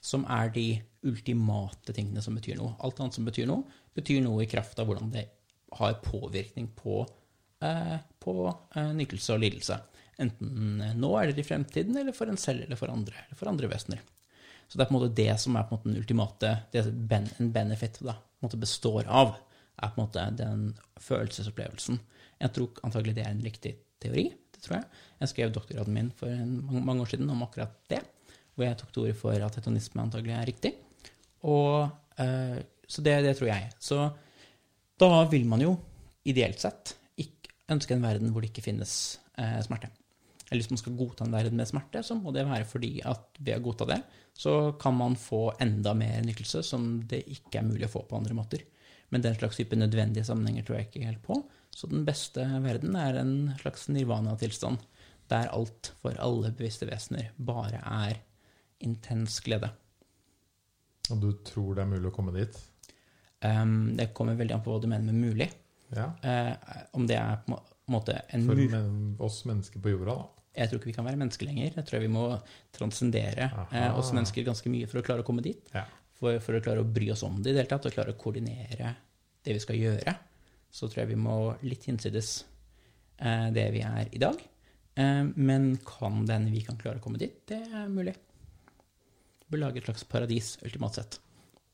[0.05, 0.67] som er de
[1.09, 2.75] ultimate tingene som betyr noe.
[2.85, 3.65] Alt annet som betyr noe,
[3.97, 5.29] betyr noe i kraft av hvordan det
[5.79, 7.05] har påvirkning på,
[7.65, 9.79] eh, på eh, nytelse og lidelse.
[10.21, 13.71] Enten nå eller i fremtiden, eller for en selv eller for andre, eller for andre
[13.71, 14.03] vesener.
[14.69, 16.85] Så det er på en måte det som er på en måte den ultimate det
[17.39, 19.35] en benefit da, på en måte består av,
[19.83, 20.65] er på en måte den
[21.03, 22.01] følelsesopplevelsen.
[22.41, 24.29] Jeg tror antagelig det er en riktig teori.
[24.55, 24.87] det tror Jeg
[25.21, 28.03] Jeg skrev doktorgraden min for mange, år siden om akkurat det,
[28.55, 30.75] hvor jeg tok til orde for at hetonisme antagelig er riktig.
[31.43, 33.71] Og, eh, så det, det tror jeg.
[33.81, 34.11] Så
[34.99, 35.79] da vil man jo
[36.25, 36.97] ideelt sett
[37.73, 39.91] ønske en verden hvor det ikke finnes eh, smerte.
[40.51, 43.41] Eller hvis man skal godta en verden med smerte, så må det være fordi at
[43.41, 44.01] ved å godta det,
[44.37, 48.19] så kan man få enda mer nytelse som det ikke er mulig å få på
[48.19, 48.65] andre måter.
[49.15, 51.39] Men den slags type nødvendige sammenhenger tror jeg ikke helt på.
[51.71, 54.83] Så den beste verden er en slags nirvana-tilstand,
[55.31, 58.19] der alt for alle bevisste vesener bare er
[58.83, 59.71] intens glede.
[61.13, 62.59] Og du tror det er mulig å komme dit?
[63.45, 65.51] Um, det kommer veldig an på hva du mener med mulig.
[65.95, 66.11] Ja.
[66.25, 66.55] Uh,
[66.97, 68.67] om det er på en måte en For mu...
[68.73, 70.31] men, oss mennesker på jorda, da.
[70.55, 71.73] Jeg tror ikke vi kan være mennesker lenger.
[71.75, 72.29] Jeg tror vi må
[72.75, 75.59] transcendere eh, oss mennesker ganske mye for å klare å komme dit.
[75.75, 75.83] Ja.
[76.25, 78.15] For, for å klare å bry oss om det i det hele tatt, og klare
[78.15, 78.95] å koordinere
[79.45, 80.15] det vi skal gjøre,
[80.73, 81.37] så tror jeg vi må
[81.69, 82.31] litt hinsides
[83.21, 84.41] eh, det vi er i dag.
[84.97, 87.43] Eh, men kan den vi kan klare å komme dit?
[87.45, 88.15] Det er mulig.
[89.53, 91.19] Bør lage et slags paradis, ultimat sett.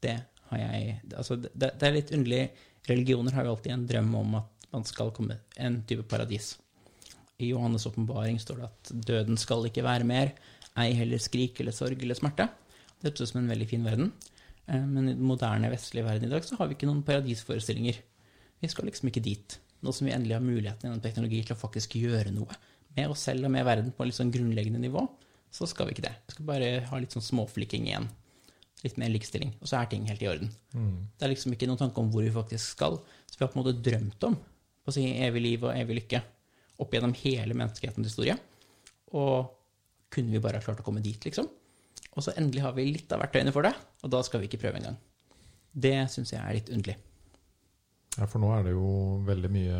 [0.02, 0.16] Det
[0.50, 2.42] har jeg Altså, det, det er litt underlig.
[2.90, 6.56] Religioner har jo alltid en drøm om at man skal komme en type paradis.
[7.40, 10.34] I Johannes' åpenbaring står det at døden skal ikke være mer,
[10.80, 12.50] ei heller skrik eller sorg eller smerte.
[13.00, 14.10] Det høres ut som en veldig fin verden.
[14.70, 17.98] Eh, Men i den moderne vestlige verden i dag så har vi ikke noen paradisforestillinger.
[18.60, 19.58] Vi skal liksom ikke dit.
[19.80, 22.56] Nå som vi endelig har muligheten gjennom teknologi til å faktisk gjøre noe
[22.96, 25.04] med oss selv og med verden på et litt sånn grunnleggende nivå,
[25.50, 26.14] så skal vi ikke det.
[26.26, 28.08] Vi skal bare ha litt sånn småflikking igjen.
[28.82, 29.54] Litt mer likestilling.
[29.60, 30.50] Og så er ting helt i orden.
[31.18, 32.98] Det er liksom ikke noen tanke om hvor vi faktisk skal.
[33.30, 34.36] Så vi har på en måte drømt om
[34.86, 36.22] å si evig liv og evig lykke
[36.80, 38.36] opp gjennom hele menneskehetens historie.
[39.12, 39.50] Og
[40.10, 41.48] kunne vi bare ha klart å komme dit, liksom?
[42.16, 44.60] Og så endelig har vi litt av verktøyene for det, og da skal vi ikke
[44.64, 44.98] prøve engang.
[45.70, 46.96] Det syns jeg er litt underlig.
[48.16, 48.88] Ja, for nå er det jo
[49.28, 49.78] veldig mye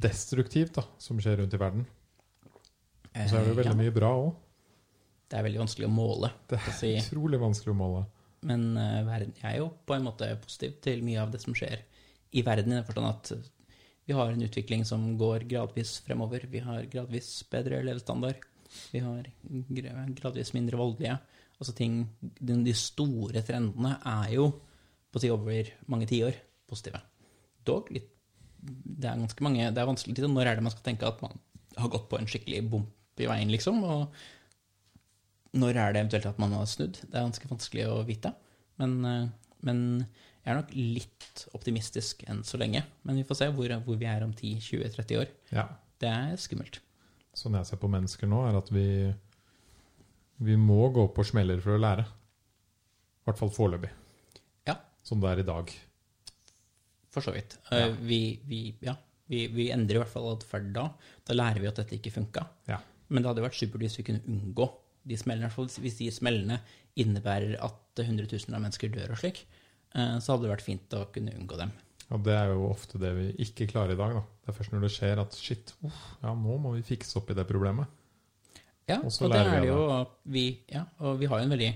[0.00, 1.86] destruktivt da, som skjer rundt i verden.
[3.10, 4.30] Og så er det jo Eh, veldig ja, mye bra òg.
[5.30, 6.30] Det er veldig vanskelig å måle.
[6.50, 6.92] Det er si.
[6.98, 8.04] utrolig vanskelig å måle.
[8.46, 11.54] Men uh, verden, jeg er jo på en måte positiv til mye av det som
[11.56, 11.82] skjer
[12.32, 13.50] i verden, i den forstand at
[14.10, 16.42] vi har en utvikling som går gradvis fremover.
[16.50, 18.42] Vi har gradvis bedre levestandard.
[18.90, 19.28] Vi har
[20.18, 21.14] gradvis mindre voldelige.
[21.60, 26.98] Altså ting, de, store trendene er jo på å si over mange tiår positive.
[27.62, 28.08] Dog litt
[28.60, 31.22] Det er ganske mange Det er vanskelig til når er det man skal tenke at
[31.22, 31.38] man
[31.76, 33.78] har gått på en skikkelig bump i veien, liksom.
[33.84, 34.10] Og
[35.54, 36.98] når er det eventuelt at man har snudd?
[37.04, 38.34] Det er ganske vanskelig å vite.
[38.82, 39.28] Men, eh,
[39.62, 39.80] men
[40.40, 42.80] jeg er nok litt optimistisk enn så lenge.
[43.04, 45.32] Men vi får se hvor, hvor vi er om 10-20-30 år.
[45.52, 45.66] Ja.
[46.00, 46.78] Det er skummelt.
[47.36, 48.86] Sånn jeg ser på mennesker nå, er at vi
[50.40, 52.06] vi må gå på smeller for å lære.
[53.20, 53.90] I hvert fall foreløpig.
[54.70, 54.78] Ja.
[55.04, 55.72] Som det er i dag.
[57.12, 57.58] For så vidt.
[57.68, 57.82] Ja.
[57.90, 58.94] Eh, Vi, vi, ja,
[59.28, 60.86] vi, vi endrer i hvert fall atferd da.
[61.28, 62.46] Da lærer vi at dette ikke funka.
[62.70, 62.80] Ja.
[63.10, 64.70] Men det hadde vært supert hvis vi kunne unngå
[65.10, 65.52] de smellene.
[65.52, 66.60] Hvis de smellene
[67.00, 69.42] innebærer at hundretusener av mennesker dør og slik,
[69.92, 71.72] så hadde det vært fint å kunne unngå dem.
[72.10, 74.16] Og det er jo ofte det vi ikke klarer i dag.
[74.18, 74.22] Da.
[74.42, 77.30] Det er først når det skjer at shit, uff, ja, nå må vi fikse opp
[77.30, 77.90] i det problemet.
[78.90, 79.82] Ja, Og og, det er det jo
[80.34, 81.68] vi, ja, og vi har jo en veldig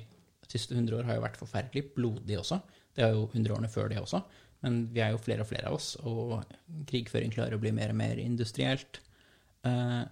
[0.42, 2.58] De siste 100 år har jo vært forferdelig blodig også.
[2.94, 4.20] Det er jo 100 årene før det også.
[4.64, 6.42] Men vi er jo flere og flere av oss, og
[6.88, 9.00] krigføring klarer å bli mer og mer industrielt.
[9.66, 10.02] Eh,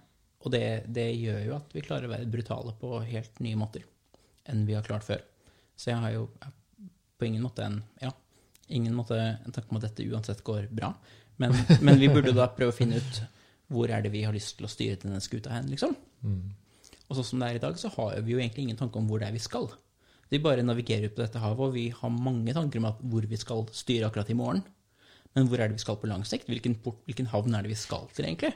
[0.43, 3.85] og det, det gjør jo at vi klarer å være brutale på helt nye måter
[4.49, 5.21] enn vi har klart før.
[5.79, 6.25] Så jeg har jo
[7.23, 8.11] på ingen måte en ja,
[8.67, 10.93] ingen måte en tanke om at dette uansett går bra.
[11.41, 13.23] Men, men vi burde da prøve å finne ut
[13.73, 15.95] hvor er det vi har lyst til å styre denne skuta hen, liksom.
[17.07, 19.07] Og sånn som det er i dag, så har vi jo egentlig ingen tanke om
[19.09, 19.71] hvor det er vi skal.
[20.29, 23.25] Vi bare navigerer ut på dette havet, og vi har mange tanker om at hvor
[23.29, 24.63] vi skal styre akkurat i morgen.
[25.33, 26.47] Men hvor er det vi skal på lang sikt?
[26.49, 28.53] Hvilken, port, hvilken havn er det vi skal til, egentlig?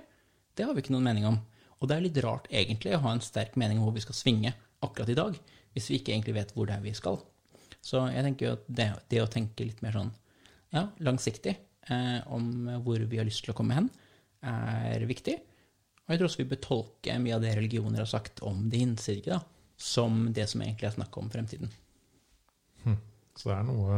[0.58, 1.40] Det har vi ikke noen mening om.
[1.78, 4.18] Og det er litt rart, egentlig, å ha en sterk mening om hvor vi skal
[4.18, 4.54] svinge
[4.86, 5.38] akkurat i dag,
[5.74, 7.20] hvis vi ikke egentlig vet hvor det er vi skal.
[7.84, 10.12] Så jeg tenker jo at det, det å tenke litt mer sånn
[10.76, 13.92] ja, langsiktig eh, om hvor vi har lyst til å komme hen,
[14.48, 15.38] er viktig.
[16.06, 18.84] Og jeg tror også vi bør tolke mye av det religioner har sagt om det
[18.84, 19.40] hinsidige,
[19.78, 21.72] som det som egentlig er snakk om fremtiden.
[23.38, 23.98] Så det er noe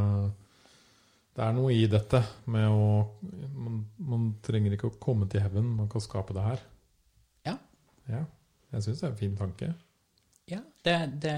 [1.36, 2.19] Det er noe i dette
[2.51, 2.88] med å
[3.55, 6.63] Man, man trenger ikke å komme til heaven, man kan skape det her.
[7.47, 7.55] Ja.
[8.09, 8.23] Ja.
[8.73, 9.69] Jeg syns det er en fin tanke.
[10.49, 11.34] Ja, det, det,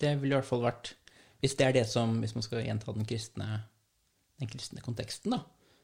[0.00, 0.94] det ville i hvert fall vært
[1.42, 3.60] Hvis det er det som Hvis man skal gjenta den kristne,
[4.40, 5.42] den kristne konteksten, da,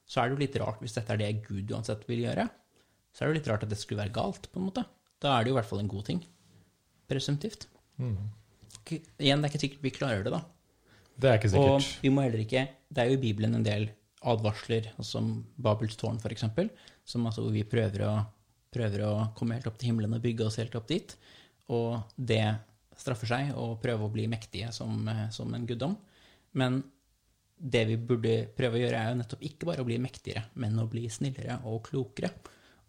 [0.08, 2.48] så er det jo litt rart hvis dette er det Gud uansett vil gjøre.
[3.12, 4.84] Så er det jo litt rart at det skulle være galt, på en måte.
[5.22, 6.22] Da er det jo i hvert fall en god ting.
[7.10, 7.68] Presumptivt.
[8.00, 8.16] Mm.
[9.20, 10.42] Igjen, det er ikke sikkert vi klarer det, da.
[11.22, 11.88] Det er ikke sikkert.
[11.88, 13.90] Og vi må heller ikke Det er jo i Bibelen en del
[14.22, 16.44] advarsler, altså som Babels tårn, f.eks.,
[17.04, 18.12] som altså hvor vi prøver å,
[18.72, 21.16] prøver å komme helt opp til himmelen og bygge oss helt opp dit.
[21.74, 22.44] Og det
[22.98, 25.96] straffer seg å prøve å bli mektige som, eh, som en guddom.
[26.58, 26.82] Men
[27.62, 30.80] det vi burde prøve å gjøre, er jo nettopp ikke bare å bli mektigere, men
[30.82, 32.32] å bli snillere og klokere.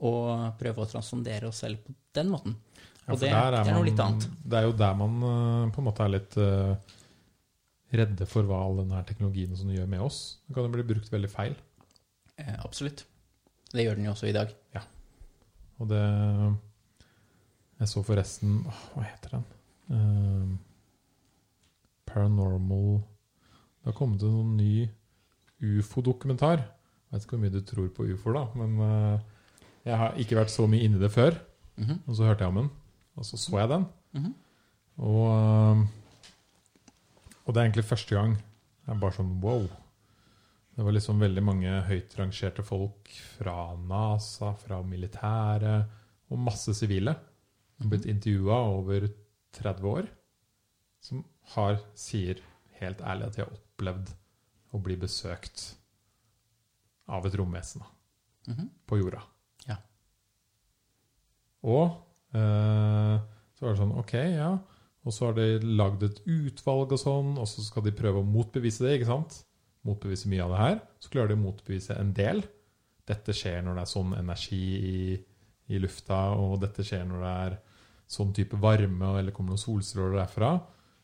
[0.04, 2.58] Og prøve å transcendere oss selv på den måten.
[3.04, 4.28] Og ja, det, er, det er noe litt annet.
[4.44, 6.74] Det er jo der man eh, på en måte er litt uh,
[7.94, 10.20] redde for hva all denne teknologien som gjør med oss.
[10.48, 11.58] Den kan jo bli brukt veldig feil.
[12.40, 13.06] Eh, absolutt.
[13.74, 14.54] Det gjør den jo også i dag.
[15.82, 16.04] Og det
[17.82, 18.60] Jeg så forresten
[18.94, 19.46] Hva heter den?
[19.90, 20.54] Eh,
[22.08, 23.02] Paranormal
[23.82, 24.88] Det har kommet en sånn ny
[25.64, 26.62] ufo-dokumentar.
[26.62, 29.18] Jeg vet ikke hvor mye du tror på ufoer, da, men uh,
[29.84, 31.36] jeg har ikke vært så mye inni det før.
[31.80, 32.00] Mhm.
[32.08, 32.72] Og så hørte jeg om den,
[33.18, 33.86] og så så jeg den.
[34.18, 34.34] Mhm.
[35.04, 35.78] Og, eh,
[37.44, 38.36] og det er egentlig første gang.
[38.86, 39.66] Jeg er bare sånn wow.
[40.74, 45.90] Det var liksom veldig mange høyt rangerte folk fra NASA, fra militæret
[46.30, 47.16] og masse sivile
[47.84, 49.08] blitt intervjua over
[49.60, 50.10] 30 år,
[51.04, 51.24] som
[51.56, 52.42] har, sier
[52.80, 54.12] helt ærlig at de har opplevd
[54.74, 55.74] å bli besøkt
[57.12, 57.84] av et romvesen
[58.48, 58.70] mm -hmm.
[58.86, 59.22] på jorda.
[59.68, 59.78] Ja.
[61.62, 61.84] Og
[62.34, 63.20] eh,
[63.54, 64.58] så var det sånn Ok, ja.
[65.04, 68.28] Og så har de lagd et utvalg og sånn, og så skal de prøve å
[68.28, 68.94] motbevise det.
[68.96, 69.44] ikke sant?
[69.84, 70.82] Motbevise mye av det her.
[71.00, 72.44] Så klarer de å motbevise en del.
[73.06, 75.24] Dette skjer når det er sånn energi i,
[75.68, 77.58] i lufta, og dette skjer når det er
[78.10, 80.52] sånn type varme, eller kommer noen solstråler derfra.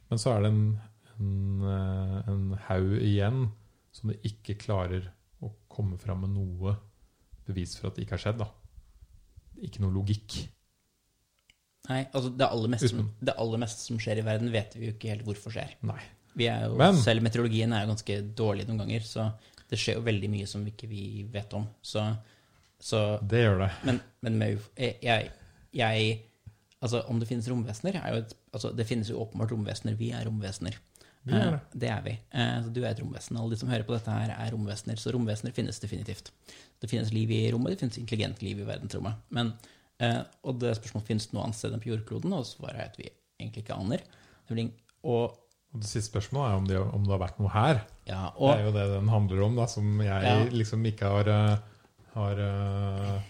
[0.09, 0.61] Men så er det en,
[1.15, 1.33] en,
[1.69, 3.47] eh, en haug igjen
[3.95, 5.09] som det ikke klarer
[5.43, 6.75] å komme fram med noe
[7.47, 8.41] bevis for at det ikke har skjedd.
[8.43, 8.49] da.
[9.65, 10.39] Ikke noe logikk.
[11.89, 14.89] Nei, altså det aller, meste som, det aller meste som skjer i verden, vet vi
[14.89, 15.73] jo ikke helt hvorfor skjer.
[15.89, 16.01] Nei.
[16.37, 19.31] Vi jo, Men- selv meteorologien er jo ganske dårlig noen ganger, så
[19.69, 21.65] det skjer jo veldig mye som vi ikke vi vet om.
[21.81, 22.03] Så,
[22.79, 23.71] så Det gjør det.
[23.85, 25.31] Men, men med, jeg,
[25.73, 26.19] jeg
[26.81, 29.97] Altså, om det finnes romvesener er jo et, altså, Det finnes jo åpenbart romvesener.
[29.99, 30.77] Vi er romvesener.
[31.27, 31.53] Vi er det.
[31.59, 32.13] Eh, det er vi.
[32.31, 33.35] Eh, så du er et romvesen.
[33.37, 34.95] Alle de som hører på dette her, er romvesener.
[34.95, 36.31] Så romvesener finnes definitivt.
[36.79, 39.15] Det finnes liv i rommet, det finnes intelligent liv i verdensrommet.
[39.35, 39.51] Men,
[39.99, 42.97] eh, og det spørsmålet finnes noe annet sted enn på jordkloden, og svaret er at
[42.97, 43.09] vi
[43.39, 43.99] egentlig ikke aner.
[45.03, 45.35] Og,
[45.73, 47.83] Og det siste spørsmålet er om, det, om det har vært noe her.
[48.07, 50.45] ja, Det er jo det den handler om, da, som jeg Ja.
[50.49, 51.57] liksom ikke har eh,
[52.15, 53.21] Har eh,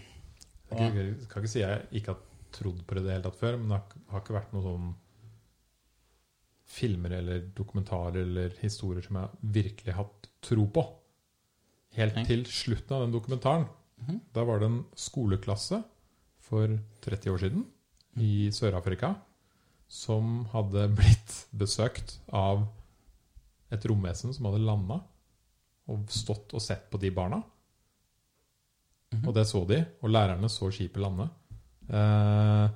[0.72, 2.18] jeg kan ikke- si jeg ikke har
[2.56, 3.80] trodd på det i det hele tatt før, men det
[4.12, 4.90] har, ikke vært noen sånn
[6.70, 10.84] filmer eller dokumentarer eller historier som jeg virkelig har hatt tro på.
[11.98, 12.26] Helt Nei.
[12.28, 13.66] til slutten av den dokumentaren.
[14.00, 14.20] Mhm.
[14.34, 15.82] Da var det en skoleklasse
[16.50, 17.66] for 30 år siden
[18.22, 19.16] i Sør-Afrika
[19.90, 22.68] som hadde blitt besøkt av
[23.74, 25.02] et romvesen som hadde landa
[25.90, 27.42] og stått og sett på de barna.
[29.12, 29.26] Mhm.
[29.28, 31.30] Og det så de, og lærerne så skipet lande.
[31.90, 32.68] Eh,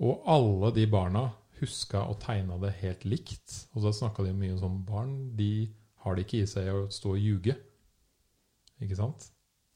[0.00, 1.26] og alle de barna
[1.60, 3.56] huska og tegna det helt likt.
[3.74, 5.68] Og da snakka de mye om sånn barn de
[6.04, 7.56] har det ikke i seg å stå og ljuge.
[8.80, 9.26] Ikke sant?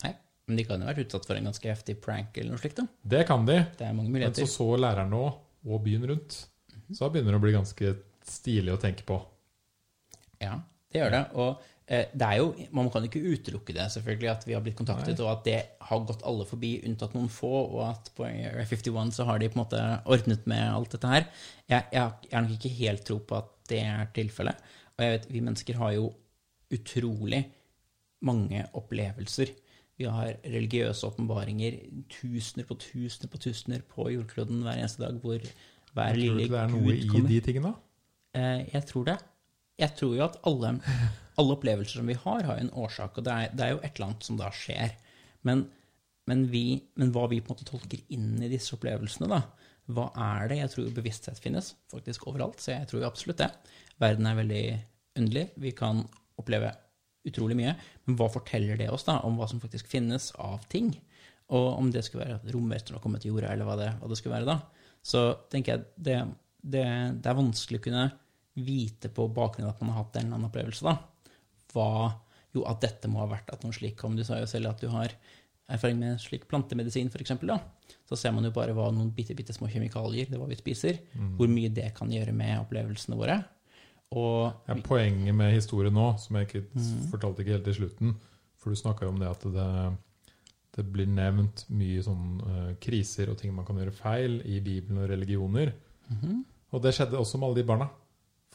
[0.04, 0.14] Nei,
[0.48, 2.80] men de kan jo ha vært utsatt for en ganske heftig prank eller noe slikt.
[2.80, 2.88] da.
[3.04, 3.58] Det kan de.
[3.76, 4.46] Det er mange muligheter.
[4.46, 6.38] Men så så lærerne òg, og byen rundt.
[6.88, 7.92] Så da begynner det å bli ganske
[8.24, 9.20] stilig å tenke på.
[10.40, 10.56] Ja,
[10.92, 11.22] det gjør det.
[11.40, 15.20] Og det er jo, man kan ikke utelukke det, selvfølgelig, at vi har blitt kontaktet,
[15.20, 19.12] og at det har gått alle forbi, unntatt noen få, og at på Area 51
[19.18, 21.26] så har de på en måte ordnet med alt dette her.
[21.68, 24.72] Jeg, jeg, jeg har nok ikke helt tro på at det er tilfellet.
[24.94, 26.08] Og jeg vet, vi mennesker har jo
[26.74, 27.42] utrolig
[28.24, 29.52] mange opplevelser.
[30.00, 31.78] Vi har religiøse åpenbaringer,
[32.10, 35.38] tusener på tusener på tusener på jordkloden hver eneste dag, hvor
[35.94, 36.72] hver lille gud kommer.
[36.72, 37.74] Tror du det er noe i de tingene?
[38.34, 39.18] Eh, jeg tror det.
[39.80, 40.76] Jeg tror jo at alle,
[41.40, 43.90] alle opplevelser som vi har, har en årsak, og det er, det er jo et
[43.96, 44.94] eller annet som da skjer.
[45.46, 45.66] Men,
[46.30, 46.64] men, vi,
[47.00, 49.42] men hva vi på en måte tolker inn i disse opplevelsene, da,
[49.92, 50.60] hva er det?
[50.62, 53.50] Jeg tror bevissthet finnes faktisk overalt, så jeg tror absolutt det.
[54.00, 54.64] Verden er veldig
[55.20, 55.48] underlig.
[55.60, 56.00] Vi kan
[56.40, 56.70] oppleve
[57.28, 57.74] utrolig mye.
[58.06, 60.92] Men hva forteller det oss da om hva som faktisk finnes av ting?
[61.52, 64.08] Og om det skulle være at romvesener har kommet til jorda, eller hva det, hva
[64.10, 64.58] det skulle være da.
[65.04, 66.18] Så tenker jeg det,
[66.64, 66.86] det,
[67.20, 68.06] det er vanskelig å kunne
[68.54, 71.32] vite på bakgrunn av at man har hatt en eller annen opplevelse, da.
[71.74, 71.88] Hva
[72.54, 74.14] Jo, at dette må ha vært at noe slik kom.
[74.14, 75.10] Du sa jo selv at du har
[75.74, 77.32] erfaring med slik plantemedisin, f.eks.
[78.06, 80.58] Så ser man jo bare hva noen bitte, bitte små kjemikalier, det er hva vi
[80.60, 81.00] spiser,
[81.34, 83.40] hvor mye det kan gjøre med opplevelsene våre.
[84.14, 87.10] Og Ja, poenget med historien nå, som jeg ikke mm.
[87.10, 88.12] fortalte ikke helt til slutten
[88.60, 89.68] For du snakka jo om det at det,
[90.76, 95.02] det blir nevnt mye sånn uh, kriser og ting man kan gjøre feil i Bibelen
[95.02, 95.74] og religioner.
[96.12, 96.42] Mhm.
[96.74, 97.86] Og det skjedde også med alle de barna.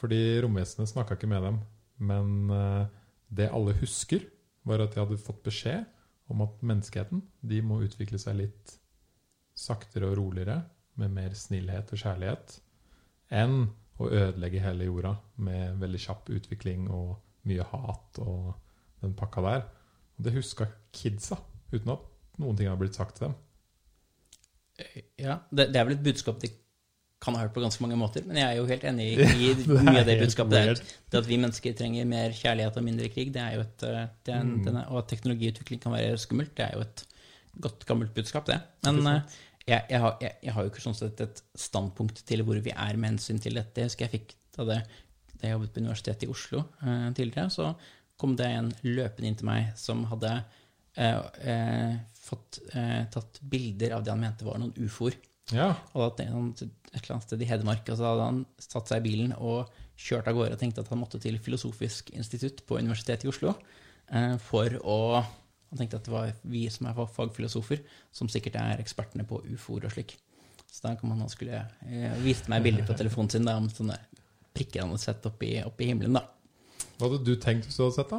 [0.00, 1.60] Fordi romvesenet snakka ikke med dem.
[2.00, 2.84] Men eh,
[3.28, 4.24] det alle husker,
[4.68, 5.86] var at de hadde fått beskjed
[6.30, 8.74] om at menneskeheten de må utvikle seg litt
[9.56, 10.60] saktere og roligere,
[11.00, 12.54] med mer snillhet og kjærlighet,
[13.32, 13.70] enn
[14.00, 15.14] å ødelegge hele jorda
[15.44, 17.14] med veldig kjapp utvikling og
[17.48, 18.50] mye hat og
[19.00, 19.62] den pakka der.
[20.18, 21.38] Og det huska kidsa,
[21.72, 22.04] uten at
[22.40, 23.38] noen ting har blitt sagt til dem.
[25.20, 26.52] ja, det, det er vel et budskap de
[27.20, 29.50] kan ha hørt på ganske mange måter, men jeg er jo helt enig i, i
[29.68, 30.54] mye av det budskapet.
[30.54, 33.66] Det, er, det at vi mennesker trenger mer kjærlighet og mindre krig, det er jo
[33.66, 34.64] et eh, det er en, Mm.
[34.64, 37.04] den er, Og at teknologiutvikling kan være skummelt, det er jo et
[37.60, 38.60] godt, gammelt budskap, det.
[38.86, 39.38] Men Ikke eh,
[39.68, 42.72] jeg, jeg, har, jeg, jeg har jo ikke sånn sett et standpunkt til hvor vi
[42.72, 43.82] er med hensyn til dette.
[43.84, 44.78] Jeg husker jeg fikk da, det,
[45.36, 47.74] da jeg jobbet på Universitetet i Oslo eh, tidligere, så
[48.20, 50.32] kom det en løpende inn til meg som hadde
[50.96, 51.20] eh,
[51.52, 55.16] eh, fått eh, tatt bilder av det han mente var noen ufoer.
[55.54, 55.72] Ja.
[55.96, 59.02] Og at han et eller annet sted i Hedmark, og så hadde han satt seg
[59.02, 59.70] i bilen og
[60.00, 63.52] kjørt av gårde og tenkte at han måtte til Filosofisk institutt på Universitetet i Oslo
[64.08, 64.98] eh, for å
[65.70, 67.78] Han tenkte at det var vi som er fagfilosofer,
[68.10, 70.16] som sikkert er ekspertene på ufoer og slik.
[70.66, 73.68] Så da kom han og skulle eh, viste meg bilder på telefonen sin da, om
[73.70, 73.94] sånne
[74.50, 76.18] prikker han hadde sett oppi, oppi himmelen.
[76.18, 76.24] da.
[76.98, 78.18] Hva hadde du tenkt hvis du hadde sett, da?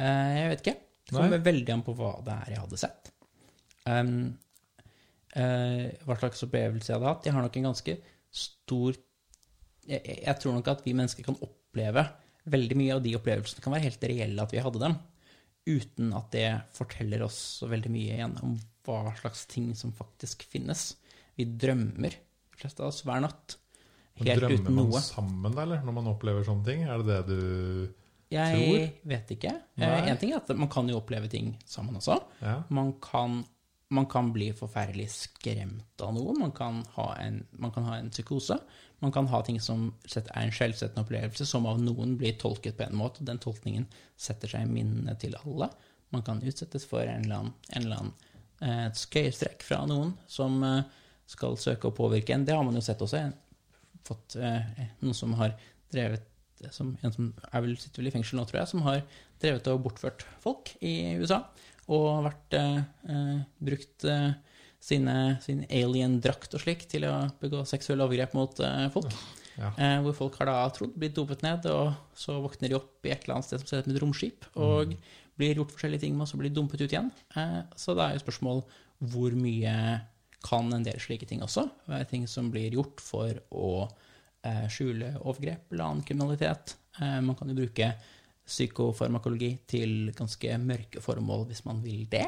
[0.00, 0.76] Eh, jeg vet ikke.
[1.08, 3.12] Det kommer veldig an på hva det er jeg hadde sett.
[3.84, 4.16] Um,
[5.34, 7.26] hva slags opplevelse jeg hadde hatt.
[7.28, 7.94] Jeg har nok en ganske
[8.32, 8.96] stor
[9.88, 12.04] jeg, jeg jeg tror nok at vi mennesker kan oppleve
[12.48, 14.96] veldig mye av de opplevelsene kan være helt reelle at vi hadde dem,
[15.68, 16.46] uten at det
[16.76, 18.56] forteller oss så veldig mye igjen om
[18.88, 20.94] hva slags ting som faktisk finnes.
[21.36, 23.58] Vi drømmer, de fleste av oss, hver natt.
[24.18, 25.02] Helt Drømmer uten man noe.
[25.04, 25.82] sammen da, eller?
[25.86, 26.80] Når man opplever sånne ting?
[26.88, 27.94] Er det det du
[28.34, 28.88] Jeg tror?
[29.12, 29.52] vet ikke.
[29.78, 29.92] Nei.
[30.10, 32.16] En ting er at man kan jo oppleve ting sammen også.
[32.42, 32.56] Ja.
[32.74, 33.42] Man kan,
[33.88, 36.34] man kan bli forferdelig skremt av noe.
[36.36, 36.82] Man kan,
[37.20, 38.58] en, man kan ha en psykose.
[38.98, 42.84] Man kan ha ting som er en skjellsettende opplevelse, som av noen blir tolket på
[42.84, 43.24] en måte.
[43.24, 43.86] Den tolkningen
[44.18, 45.70] setter seg i minnet til alle.
[46.12, 48.14] Man kan utsettes for en eller annen, en eller annen
[48.60, 50.82] eh, skøyestrekk fra noen som eh,
[51.28, 52.44] skal søke å påvirke en.
[52.48, 53.22] Det har man jo sett også.
[54.08, 55.56] Fått eh, noen som har
[55.92, 56.28] drevet
[56.74, 59.02] som, En som er vel, sitter vel i fengsel nå, tror jeg, som har
[59.38, 61.44] drevet og bortført folk i USA.
[61.94, 64.30] Og vært eh, eh, brukt eh,
[64.82, 69.14] sine, sin alien-drakt og slik til å begå seksuelle overgrep mot eh, folk.
[69.58, 69.72] Ja.
[69.74, 73.14] Eh, hvor folk har da trodd, blitt dopet ned, og så våkner de opp i
[73.14, 74.92] et eller annet sted som ser ut som et romskip, og
[75.38, 77.10] blir gjort forskjellige ting med, og så blir de dumpet ut igjen.
[77.34, 78.62] Eh, så det er jo spørsmål
[79.12, 79.74] hvor mye
[80.46, 83.88] kan en del slike ting også være ting som blir gjort for å
[84.70, 86.76] skjule overgrep eller annen kriminalitet.
[87.02, 87.90] Eh, man kan jo bruke
[88.48, 92.26] psykofarmakologi til ganske mørke formål hvis man vil det.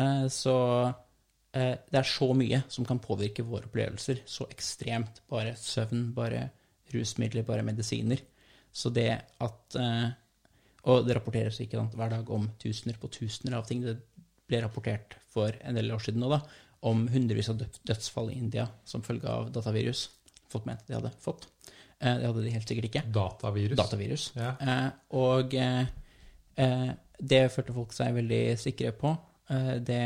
[0.00, 0.56] Eh, så
[1.54, 5.22] eh, det er så mye som kan påvirke våre opplevelser så ekstremt.
[5.30, 6.48] Bare søvn, bare
[6.94, 8.22] rusmidler, bare medisiner.
[8.74, 9.10] Så det
[9.44, 10.10] at eh,
[10.84, 13.80] Og det rapporteres ikke sant, hver dag om tusener på tusener av ting.
[13.80, 13.94] Det
[14.44, 16.42] ble rapportert for en del år siden nå, da,
[16.84, 20.02] om hundrevis av dødsfall i India som følge av datavirus.
[20.52, 21.48] Folk mente de hadde fått.
[22.00, 23.04] Eh, det hadde de helt sikkert ikke.
[23.14, 23.78] Datavirus.
[23.78, 24.26] Datavirus.
[24.38, 24.52] Ja.
[24.60, 24.90] Eh,
[25.20, 29.14] og eh, det følte folk seg veldig sikre på.
[29.52, 30.02] Eh, det,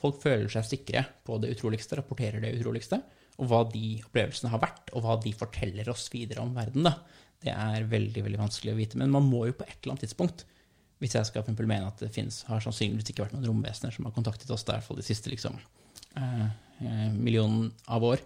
[0.00, 3.00] folk føler seg sikre på det utroligste, rapporterer det utroligste.
[3.40, 6.86] Og hva de opplevelsene har vært, og hva de forteller oss videre om verden.
[6.86, 6.98] Da.
[7.42, 8.98] Det er veldig veldig vanskelig å vite.
[9.00, 10.46] Men man må jo på et eller annet tidspunkt
[11.02, 14.06] Hvis jeg skal for mene at det finnes, har sannsynligvis ikke vært noen romvesener som
[14.06, 15.56] har kontaktet oss, der, i hvert fall de siste liksom,
[16.14, 16.44] eh,
[16.78, 18.22] eh, millionen av år,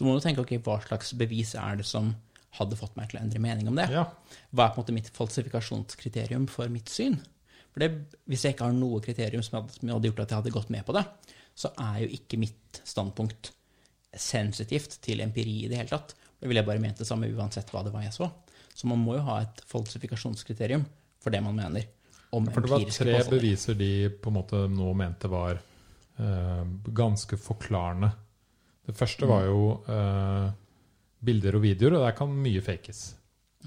[0.00, 2.14] så må du tenke ok, hva slags bevis er det som
[2.56, 3.84] hadde fått meg til å endre mening om det?
[3.92, 4.06] Ja.
[4.48, 7.18] Hva er på en måte mitt falsifikasjonskriterium for mitt syn?
[7.68, 7.90] For det,
[8.24, 10.94] Hvis jeg ikke har noe kriterium som hadde, gjort at jeg hadde gått med på
[10.96, 11.04] det,
[11.52, 13.52] så er jo ikke mitt standpunkt
[14.16, 16.16] sensitivt til empiri i det hele tatt.
[16.40, 18.30] Da ville jeg bare ment det samme uansett hva det var jeg så.
[18.72, 20.88] Så man må jo ha et falsifikasjonskriterium
[21.20, 21.92] for det man mener.
[22.32, 27.36] Om For det var tre beviser de på en måte nå mente var eh, ganske
[27.36, 28.14] forklarende.
[28.90, 30.50] Det første var jo eh,
[31.24, 33.04] bilder og videoer, og der kan mye fakes.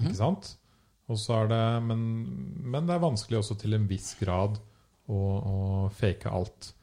[0.01, 0.53] Ikke sant?
[1.11, 2.01] Og så er det, men,
[2.63, 4.57] men det er vanskelig også til en viss grad
[5.07, 5.57] å, å
[5.93, 6.73] fake alt.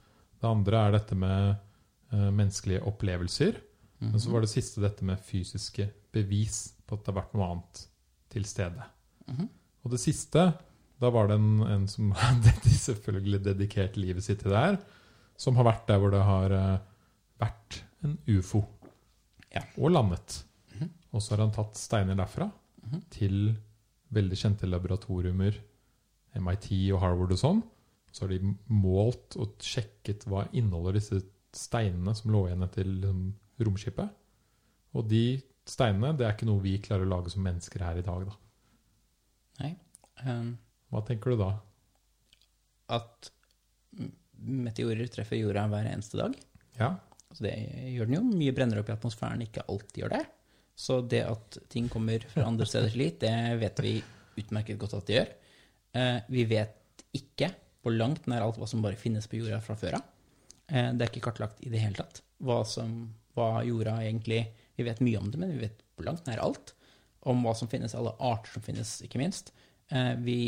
[0.41, 3.61] Det andre er dette med eh, menneskelige opplevelser.
[4.01, 5.85] Men så var det siste dette med fysiske
[6.15, 7.83] bevis på at det har vært noe annet
[8.33, 8.87] til stede.
[9.85, 10.47] Og det siste,
[11.01, 14.81] da var det en, en som hadde selvfølgelig dedikert livet sitt til det her,
[15.41, 16.81] som har vært der hvor det har eh,
[17.41, 18.63] vært en ufo
[19.55, 19.63] Ja.
[19.77, 20.45] og landet.
[21.13, 22.47] Og så har han tatt steiner derfra
[23.11, 23.57] til
[24.15, 25.57] veldig kjente laboratoriumer,
[26.39, 27.63] MIT og Harvard og sånn.
[28.13, 31.19] Så har de målt og sjekket hva inneholder disse
[31.53, 33.25] steinene som lå igjen etter liksom,
[33.59, 34.11] romskipet.
[34.95, 35.25] Og de
[35.67, 38.25] steinene det er ikke noe vi klarer å lage som mennesker her i dag.
[38.31, 38.39] Da.
[39.65, 39.73] Nei.
[40.25, 40.55] Um,
[40.91, 41.51] Hva tenker du da?
[42.91, 43.31] at
[44.41, 46.35] meteorer treffer jorda hver eneste dag.
[46.79, 46.95] Ja,
[47.31, 47.55] Altså det
[47.95, 48.23] gjør den jo.
[48.27, 50.25] Mye brenner opp i atmosfæren, ikke alltid gjør det.
[50.81, 53.99] Så det at ting kommer fra andre steder til hit, det vet vi
[54.41, 55.31] utmerket godt at det gjør.
[56.01, 57.51] Eh, vi vet ikke
[57.83, 60.09] på langt nær alt hva som bare finnes på jorda fra før av.
[60.71, 64.47] Eh, det er ikke kartlagt i det hele tatt hva, som, hva jorda egentlig
[64.79, 66.73] Vi vet mye om det, men vi vet på langt nær alt.
[67.29, 69.53] Om hva som finnes, alle arter som finnes, ikke minst.
[69.93, 70.39] Eh, vi,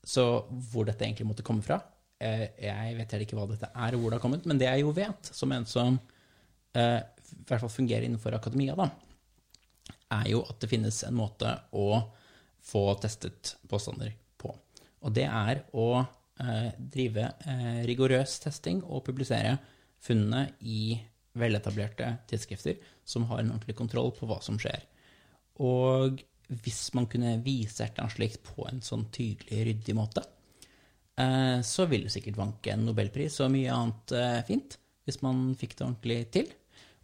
[0.00, 1.82] så hvor dette egentlig måtte komme fra,
[2.16, 4.80] Jeg vet heller ikke hva dette er, og hvor det har kommet, men det jeg
[4.80, 5.98] jo vet, som en som
[6.76, 8.90] i hvert fall fungerer innenfor akademia, da,
[10.16, 12.02] er jo at det finnes en måte å
[12.66, 14.52] få testet påstander på.
[15.06, 19.56] Og det er å eh, drive eh, rigorøs testing og publisere
[20.02, 20.96] funnene i
[21.36, 24.82] veletablerte tidsskrifter som har en ordentlig kontroll på hva som skjer.
[25.62, 26.22] Og
[26.62, 30.24] hvis man kunne vise et eller annet slikt på en sånn tydelig, ryddig måte,
[31.20, 35.48] eh, så ville det sikkert vanke en nobelpris og mye annet eh, fint, hvis man
[35.58, 36.50] fikk det ordentlig til.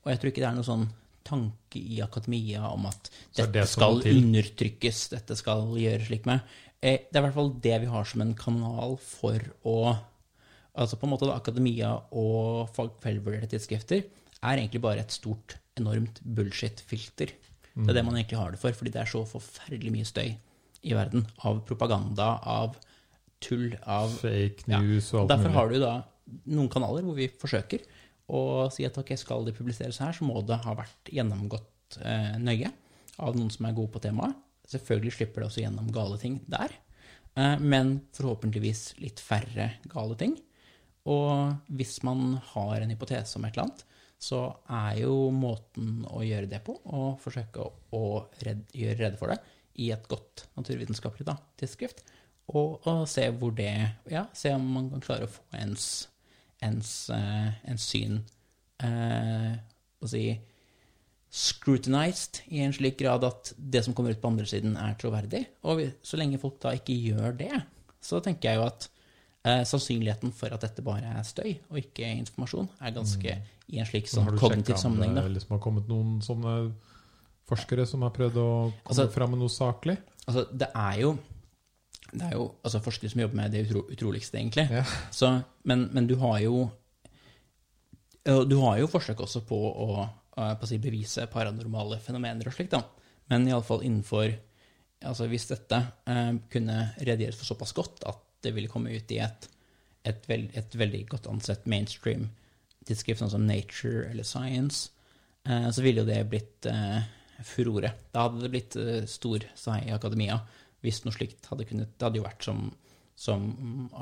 [0.03, 0.87] Og jeg tror ikke det er noe sånn
[1.27, 6.43] tanke i akademia om at dette det skal undertrykkes, dette skal gjøres slik med.
[6.83, 9.77] Eh, Det er i hvert fall det vi har som en kanal for å
[10.73, 14.07] Altså på en måte da, Akademia og fagfellevurderte tidsskrifter
[14.41, 17.35] er egentlig bare et stort, enormt bullshit-filter.
[17.77, 20.31] Det er det man egentlig har det for, fordi det er så forferdelig mye støy
[20.33, 22.79] i verden av propaganda, av
[23.45, 24.81] tull, av Fake ja.
[24.81, 25.29] news og alt mulig.
[25.35, 25.93] Derfor har du da
[26.57, 27.85] noen kanaler hvor vi forsøker
[28.33, 32.39] å si at ok, skal det publiseres her, så må det ha vært gjennomgått eh,
[32.41, 32.71] nøye
[33.23, 34.39] av noen som er gode på temaet.
[34.73, 36.73] Selvfølgelig slipper det også gjennom gale ting der,
[37.37, 40.37] eh, men forhåpentligvis litt færre gale ting.
[41.11, 43.85] Og hvis man har en hypotese om et eller annet,
[44.23, 48.03] så er jo måten å gjøre det på å forsøke å,
[48.47, 49.41] redd, gjøre rede for det
[49.83, 52.05] i et godt naturvitenskapelig da, tidsskrift,
[52.53, 53.73] og, og se hvor det
[54.11, 56.07] Ja, se om man kan klare å få ens,
[56.62, 58.20] ens, eh, ens syn
[58.82, 59.52] eh,
[60.02, 60.24] å si
[61.32, 65.47] scrutinized i en slik grad at det som kommer ut på andre siden, er troverdig.
[65.64, 67.62] Og så lenge folk da ikke gjør det,
[68.02, 68.89] så tenker jeg jo at
[69.48, 73.36] eh, sannsynligheten for at dette bare er støy og ikke informasjon, er ganske
[73.72, 75.14] i en slik Så sånn har du kognitiv om sammenheng.
[75.16, 75.22] da.
[75.24, 76.56] det liksom har kommet noen sånne
[77.48, 79.97] forskere som har prøvd å komme Altså- fram med noe saklig?
[80.26, 81.14] Altså, det er jo
[82.12, 84.66] det er jo altså, forskere som jobber med det utro, utroligste, egentlig.
[84.70, 84.84] Ja.
[85.14, 85.32] Så,
[85.68, 86.70] men, men du har jo
[88.22, 89.86] Du har jo forsøk også på å,
[90.36, 92.76] eh, på å si, bevise paranormale fenomener og slikt.
[93.32, 94.30] Men iallfall innenfor
[95.02, 99.18] Altså hvis dette eh, kunne redegjøres for såpass godt at det ville komme ut i
[99.18, 99.48] et,
[100.06, 102.28] et, veld, et veldig godt ansett mainstream
[102.86, 104.93] tidsskrift sånn som Nature eller Science,
[105.47, 107.02] eh, så ville jo det blitt eh,
[107.47, 107.93] furore.
[108.14, 110.39] Da hadde det blitt eh, stor sei i akademia
[110.83, 112.65] hvis noe slikt hadde kunnet Det hadde jo vært som,
[113.19, 113.45] som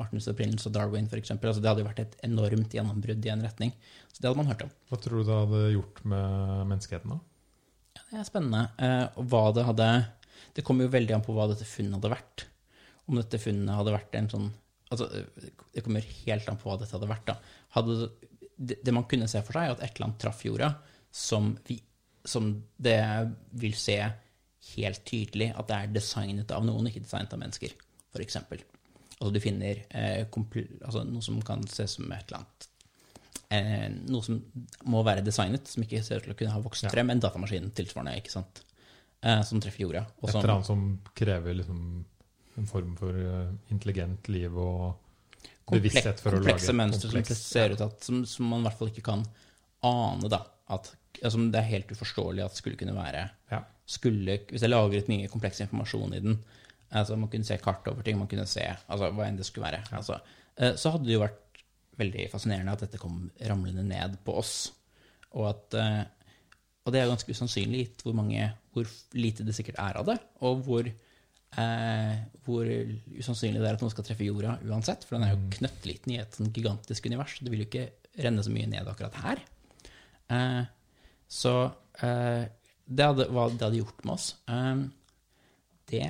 [0.01, 1.35] Artens opprinnelse og Darwin, f.eks.
[1.37, 3.75] Altså, det hadde jo vært et enormt gjennombrudd i en retning.
[4.13, 4.73] Så det hadde man hørt om.
[4.89, 7.21] Hva tror du det hadde gjort med menneskeheten, da?
[7.99, 8.65] Ja, det er spennende.
[8.81, 9.91] Eh, hva det hadde
[10.57, 12.47] Det kommer jo veldig an på hva dette funnet hadde vært.
[13.11, 14.51] Om dette funnet hadde vært en sånn
[14.91, 17.37] Altså, eh, det kommer helt an på hva dette hadde vært, da.
[17.77, 18.09] Hadde
[18.61, 20.73] det, man kunne se for seg, er at et eller annet traff jorda
[21.15, 21.79] som, vi,
[22.29, 22.99] som det
[23.63, 23.97] vil se
[24.77, 27.73] helt tydelig at det er designet av noen, ikke designet av mennesker,
[28.15, 28.37] f.eks.
[29.21, 32.67] Altså du finner eh, altså, noe som kan se som et eller annet
[33.53, 34.39] eh, Noe som
[34.89, 36.93] må være designet, som ikke ser ut til å kunne ha vokst Ja.
[36.93, 37.11] frem.
[37.13, 38.63] En datamaskin tilsvarende, ikke sant.
[39.21, 40.07] Eh, som treffer jorda.
[40.23, 40.85] Et eller annet som
[41.19, 41.83] krever liksom
[42.61, 44.97] en form for eh, intelligent liv og
[45.71, 48.69] bevissthet for å lage komplekse mønstre som kompleks- ser ut at, som, som man i
[48.69, 49.27] hvert fall ikke kan
[49.87, 50.41] ane, da.
[50.71, 50.89] At,
[51.23, 53.61] altså, det er helt uforståelig at skulle kunne være Ja.
[53.91, 56.39] Skulle, Hvis jeg lagret mye kompleks informasjon i den,
[56.91, 59.67] altså man kunne se kart over ting, man kunne se altså, hva enn det skulle
[59.67, 60.21] være, altså,
[60.57, 61.65] eh, så hadde det jo vært
[62.01, 64.55] veldig fascinerende at dette kom ramlende ned på oss.
[65.37, 66.03] Og at eh,
[66.87, 70.17] og det er ganske usannsynlig gitt hvor, mange, hvor lite det sikkert er av det,
[70.47, 72.15] og hvor, eh,
[72.47, 72.71] hvor
[73.21, 76.21] usannsynlig det er at noen skal treffe jorda uansett, for den er jo knøttliten i
[76.23, 77.37] et sånn gigantisk univers.
[77.39, 77.91] Det vil jo ikke
[78.25, 79.45] renne så mye ned akkurat her.
[80.33, 80.63] Eh,
[81.31, 81.55] så
[82.03, 82.49] eh,
[82.91, 84.87] det, hadde, hva det hadde gjort med oss, um,
[85.91, 86.09] det,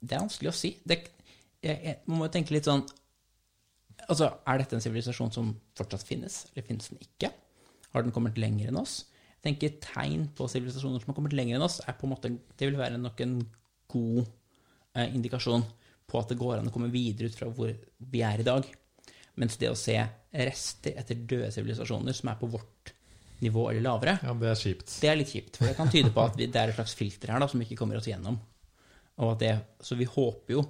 [0.00, 0.74] det er vanskelig å si.
[0.84, 0.98] Det,
[1.62, 2.84] jeg, jeg, man må jo tenke litt sånn
[4.10, 7.28] Altså, er dette en sivilisasjon som fortsatt finnes, eller finnes den ikke?
[7.92, 8.96] Har den kommet lenger enn oss?
[9.36, 12.32] Jeg tenker Tegn på sivilisasjoner som har kommet lenger enn oss, er på en måte,
[12.58, 13.36] det vil være nok en
[13.92, 15.62] god eh, indikasjon
[16.10, 17.70] på at det går an å komme videre ut fra hvor
[18.12, 18.66] vi er i dag.
[19.38, 19.96] Mens det å se
[20.32, 22.92] rester etter døde sivilisasjoner som er på vårt
[23.42, 24.94] nivå eller lavere, Ja, det er kjipt.
[25.02, 25.58] det er litt kjipt.
[25.58, 27.62] For det kan tyde på at vi, det er et slags filter her da, som
[27.64, 28.38] ikke kommer oss gjennom.
[29.22, 29.52] Og at det,
[29.84, 30.62] så vi håper jo,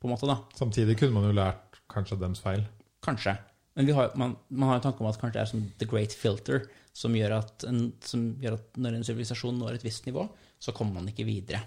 [0.00, 2.64] på en måte, da, Samtidig kunne man jo lært kanskje dems feil.
[3.04, 3.36] Kanskje.
[3.76, 5.86] Men vi har, man, man har en tanke om at kanskje det er som the
[5.90, 10.04] great filter, som gjør, at en, som gjør at når en sivilisasjon når et visst
[10.06, 10.26] nivå,
[10.62, 11.62] så kommer man ikke videre.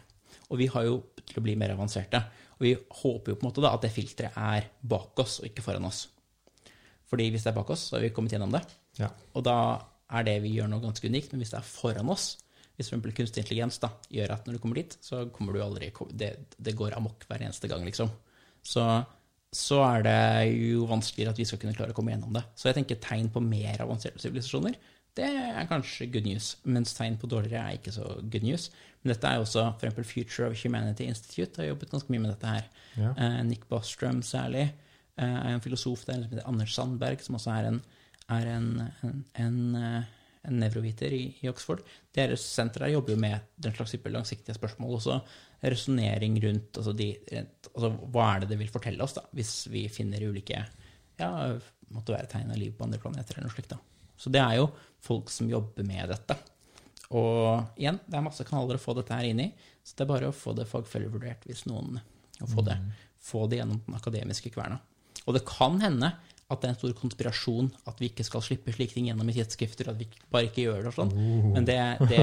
[0.47, 2.21] Og vi har jo til å bli mer avanserte.
[2.57, 2.71] Og vi
[3.01, 5.85] håper jo på en måte da at det filteret er bak oss, og ikke foran
[5.89, 6.05] oss.
[7.11, 8.63] Fordi hvis det er bak oss, så har vi kommet gjennom det.
[8.99, 9.09] Ja.
[9.35, 9.57] Og da
[10.07, 11.33] er det vi gjør noe ganske unikt.
[11.33, 12.29] Men hvis det er foran oss,
[12.77, 13.13] hvis f.eks.
[13.17, 16.75] kunstig intelligens da, gjør at når du kommer dit, så kommer du aldri Det, det
[16.77, 18.11] går amok hver eneste gang, liksom.
[18.63, 18.87] Så
[19.57, 20.19] så er det
[20.59, 22.43] jo vanskeligere at vi skal kunne klare å komme gjennom det.
[22.59, 24.75] Så jeg tenker tegn på mer avanserte sivilisasjoner,
[25.17, 26.51] det er kanskje good news.
[26.69, 28.67] Mens tegn på dårligere er ikke så good news.
[29.01, 32.33] Men dette er jo også eksempel Future of Humanity Institute har jobbet ganske mye med
[32.35, 32.67] dette her.
[32.99, 33.13] Ja.
[33.15, 37.55] Eh, Nick Bostrom særlig eh, er en filosof der som heter Anders Sandberg, som også
[37.55, 37.81] er en,
[38.35, 38.69] er en,
[39.03, 40.09] en, en, eh,
[40.47, 41.83] en nevroviter i, i Oxford.
[42.15, 44.97] Deres senter der jobber jo med den slags type langsiktige spørsmål.
[44.97, 45.19] Også
[45.63, 49.53] resonnering rundt altså de, rent, altså hva er det det vil fortelle oss, da, hvis
[49.73, 50.59] vi finner ulike
[51.17, 51.31] ja,
[51.93, 53.73] måtte være tegn av liv på andre planeter eller noe slikt.
[53.73, 54.13] da.
[54.17, 54.69] Så det er jo
[55.03, 56.37] folk som jobber med dette.
[57.17, 59.49] Og igjen, det er masse kanaler å få dette her inn i,
[59.81, 61.99] så det er bare å få det fagfellevurdert hvis noen
[62.43, 62.75] å få det,
[63.23, 64.77] få det gjennom den akademiske kverna.
[65.25, 66.11] Og det kan hende
[66.47, 69.33] at det er en stor konspirasjon at vi ikke skal slippe slike ting gjennom i
[69.35, 71.11] tidsskrifter, at vi bare ikke gjør det og sånn.
[71.51, 71.75] Men det,
[72.07, 72.21] det,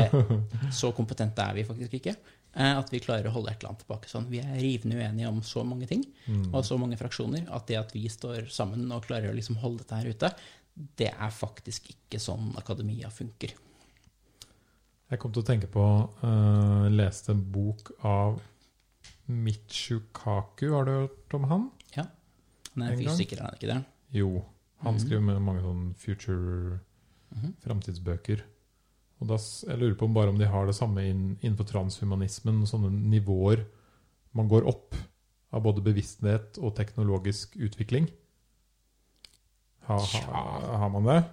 [0.72, 2.14] så kompetente er vi faktisk ikke.
[2.56, 4.30] eh, At vi klarer å holde et eller annet tilbake sånn.
[4.32, 6.06] Vi er rivende uenige om så mange ting
[6.54, 9.84] og så mange fraksjoner at det at vi står sammen og klarer å liksom holde
[9.84, 10.32] dette her ute,
[10.96, 13.52] det er faktisk ikke sånn akademia funker.
[15.12, 15.84] Jeg kom til å tenke på
[16.24, 18.40] uh, Leste en bok av
[19.28, 20.70] Michu Kaku.
[20.72, 21.66] Har du hørt om han?
[21.94, 22.08] Ja.
[22.74, 23.82] Han er En fysiker, er han ikke det?
[24.14, 24.44] Jo.
[24.84, 25.00] Han Mhm.
[25.02, 26.80] skriver med mange sånne future
[27.34, 27.54] Mhm.
[27.64, 28.42] framtidsbøker.
[29.20, 31.00] Og da, jeg lurer på om bare om de har det samme
[31.42, 33.64] innenfor transhumanismen, sånne nivåer
[34.34, 34.94] man går opp
[35.52, 38.08] av både bevissthet og teknologisk utvikling.
[39.86, 41.24] Ha, ha, har man det?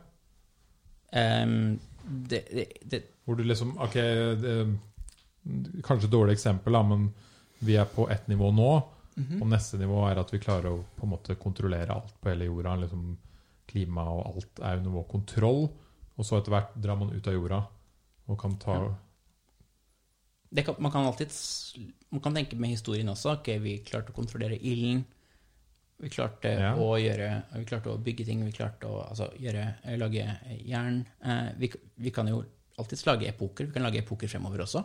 [1.14, 1.80] Um,
[2.28, 4.80] det, det, det Hvor du liksom Ok, det,
[5.84, 7.14] kanskje et dårlig eksempel, da, men
[7.62, 8.70] vi er på ett nivå nå.
[9.18, 9.42] Mhm.
[9.42, 12.46] Og neste nivå er at vi klarer å på en måte kontrollere alt på hele
[12.48, 12.76] jorda.
[12.80, 13.18] Liksom
[13.68, 15.70] klima og alt er under vår kontroll.
[16.18, 17.68] Og så etter hvert drar man ut av jorda
[18.28, 18.96] og kan ta Ja.
[20.54, 21.32] det kan, man kan alltid
[22.12, 23.38] Man kan tenke med historien også.
[23.40, 25.06] Ok, vi klarte å kontrollere ilden.
[26.00, 26.76] Vi klarte Ja.
[26.76, 28.44] å gjøre Vi klarte å bygge ting.
[28.46, 31.06] Vi klarte å altså, gjøre, eh, lage jern.
[31.24, 32.44] Eh, vi, vi kan jo
[32.78, 33.66] alltids lage epoker.
[33.68, 34.84] Vi kan lage epoker fremover også.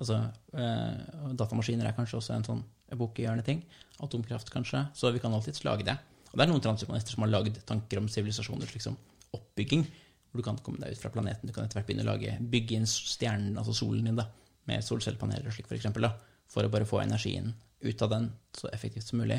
[0.00, 0.18] Altså,
[0.58, 2.62] eh, datamaskiner er kanskje også en sånn
[2.94, 3.62] epokegjørende ting.
[4.02, 4.86] Atomkraft, kanskje.
[4.96, 5.96] Så vi kan alltids lage det.
[6.32, 8.96] Og det er noen transhumanister som har lagd tanker om sivilisasjoners liksom,
[9.36, 9.84] oppbygging.
[10.30, 11.46] Hvor du kan komme deg ut fra planeten.
[11.46, 14.26] Du kan etter hvert begynne å lage, bygge inn stjernen, altså solen din, da,
[14.66, 16.14] med solcellepaneler og slik, for eksempel, da,
[16.50, 17.52] for å bare få energien
[17.84, 19.38] ut av den så effektivt som mulig.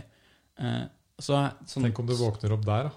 [0.62, 0.86] Eh,
[1.20, 2.96] så, sånn, Tenk om du våkner opp der, da.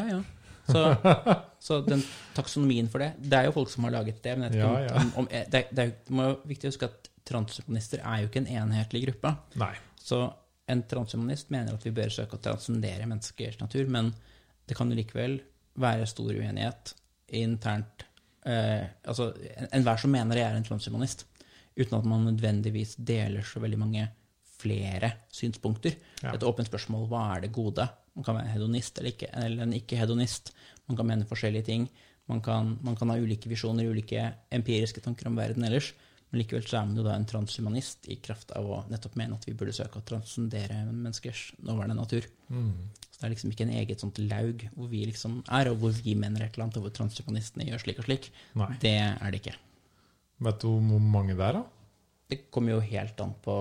[0.00, 0.20] ja, ja.
[0.66, 0.82] Så,
[1.66, 2.02] så den
[2.34, 4.32] taksonomien for det Det er jo folk som har laget det.
[4.38, 4.94] Men jeg Ja, ja.
[5.00, 9.04] om, om, det, det er viktig å huske at transhumanister er jo ikke en enhetlig
[9.06, 9.32] gruppe.
[9.62, 9.72] Nei.
[10.02, 10.20] Så
[10.70, 14.12] en transhumanist mener at vi bør søke å transcendere menneskers natur, men
[14.66, 15.38] det kan jo likevel
[15.78, 16.94] være stor uenighet
[17.38, 18.04] internt
[18.46, 21.24] eh, Altså en- enhver som mener det er en transhumanist,
[21.76, 24.06] uten at man nødvendigvis deler så veldig mange
[24.56, 25.94] flere synspunkter.
[26.22, 26.32] Ja.
[26.34, 27.84] Et åpent spørsmål hva er det gode?
[28.16, 30.54] Man kan være hedonist eller, ikke, eller en ikke-hedonist.
[30.88, 31.86] Man kan mene forskjellige ting.
[32.30, 34.24] Man kan, man kan ha ulike visjoner, ulike
[34.54, 35.92] empiriske tanker om verden ellers.
[36.30, 39.36] Men likevel så er man jo da en transhumanist i kraft av å nettopp mene
[39.36, 42.26] at vi burde søke å transcendere menneskers nåværende natur.
[42.50, 42.72] Mm.
[43.04, 45.94] Så det er liksom ikke en eget sånt laug hvor vi liksom er, og hvor
[45.94, 48.26] vi mener et eller annet, og hvor transhumanistene gjør slik og slik.
[48.58, 48.72] Nei.
[48.82, 49.54] Det er det ikke.
[50.48, 52.02] Vet du hvor mange det er, da?
[52.26, 53.56] Det kommer jo helt an på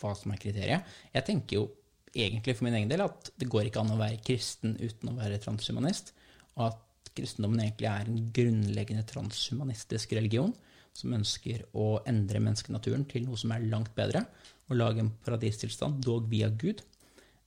[0.00, 0.96] hva som er kriteriet.
[1.12, 1.66] Jeg tenker jo
[2.14, 5.18] egentlig for min egen del at det går ikke an å være kristen uten å
[5.18, 6.12] være transhumanist,
[6.58, 10.52] og at kristendommen egentlig er en grunnleggende transhumanistisk religion
[10.96, 14.24] som ønsker å endre menneskenaturen til noe som er langt bedre,
[14.70, 16.82] og lage en paradistilstand, dog via Gud,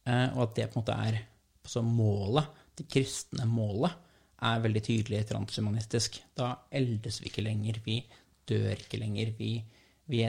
[0.07, 1.19] eh, og at det på en måte er
[1.67, 3.93] så målet, det kristne målet,
[4.43, 6.17] er veldig tydelig transhumanistisk.
[6.35, 8.01] Da eldes vi ikke lenger, vi
[8.49, 9.31] dør ikke lenger.
[9.37, 9.53] Vi,
[10.11, 10.23] vi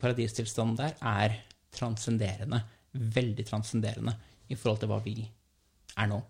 [0.00, 1.36] paradistilstanden der er
[1.76, 4.14] transcenderende, veldig transcenderende
[4.50, 6.20] i forhold til hva vi er nå.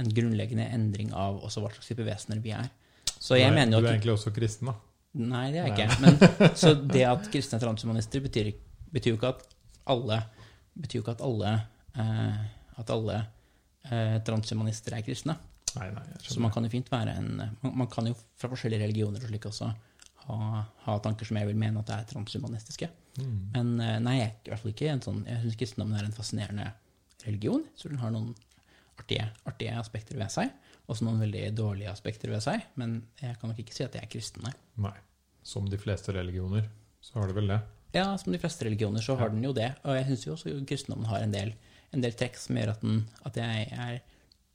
[0.00, 2.68] En grunnleggende endring av også hva slags type vesener vi er.
[3.14, 4.76] Så jeg Nei, mener du er egentlig også kristen, da.
[5.14, 6.00] Nei, det er jeg ikke.
[6.02, 6.18] Men,
[6.60, 8.50] så det at kristne er transhumanister betyr,
[8.92, 9.46] betyr jo ikke at
[9.94, 10.20] alle
[10.74, 11.54] betyr ikke at alle,
[11.94, 12.44] eh,
[12.82, 13.18] at alle
[13.86, 15.36] eh, transhumanister er kristne.
[15.74, 18.84] Nei, nei, Så man kan jo fint være en Man, man kan jo fra forskjellige
[18.84, 19.72] religioner og slik også
[20.28, 22.88] ha, ha tanker som jeg vil mene at er transhumanistiske.
[23.20, 23.36] Mm.
[23.54, 26.08] Men eh, nei, jeg er i hvert fall ikke en sånn Jeg syns kristendommen er
[26.08, 26.70] en fascinerende
[27.24, 27.64] religion.
[27.78, 28.32] Så den har noen
[28.98, 30.52] artige, artige aspekter ved seg.
[30.90, 32.64] Også noen veldig dårlige aspekter ved seg.
[32.80, 34.54] Men jeg kan nok ikke si at jeg er kristen, nei.
[34.88, 34.96] Nei.
[35.44, 36.66] Som de fleste religioner,
[37.04, 37.60] så har det vel det.
[37.94, 39.70] Ja, som de fleste religioner så har den jo det.
[39.84, 41.52] Og jeg syns jo også kristendommen har en del,
[41.94, 44.00] en del trekk som gjør at, den, at jeg er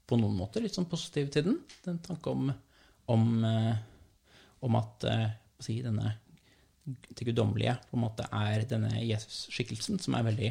[0.09, 1.59] på noen måter litt sånn positiv til den.
[1.85, 2.49] Den tanke om,
[3.13, 3.77] om, eh,
[4.65, 5.29] om at eh,
[5.64, 6.15] si, denne
[6.90, 10.49] det guddommelige er denne Jesus-skikkelsen, som er veldig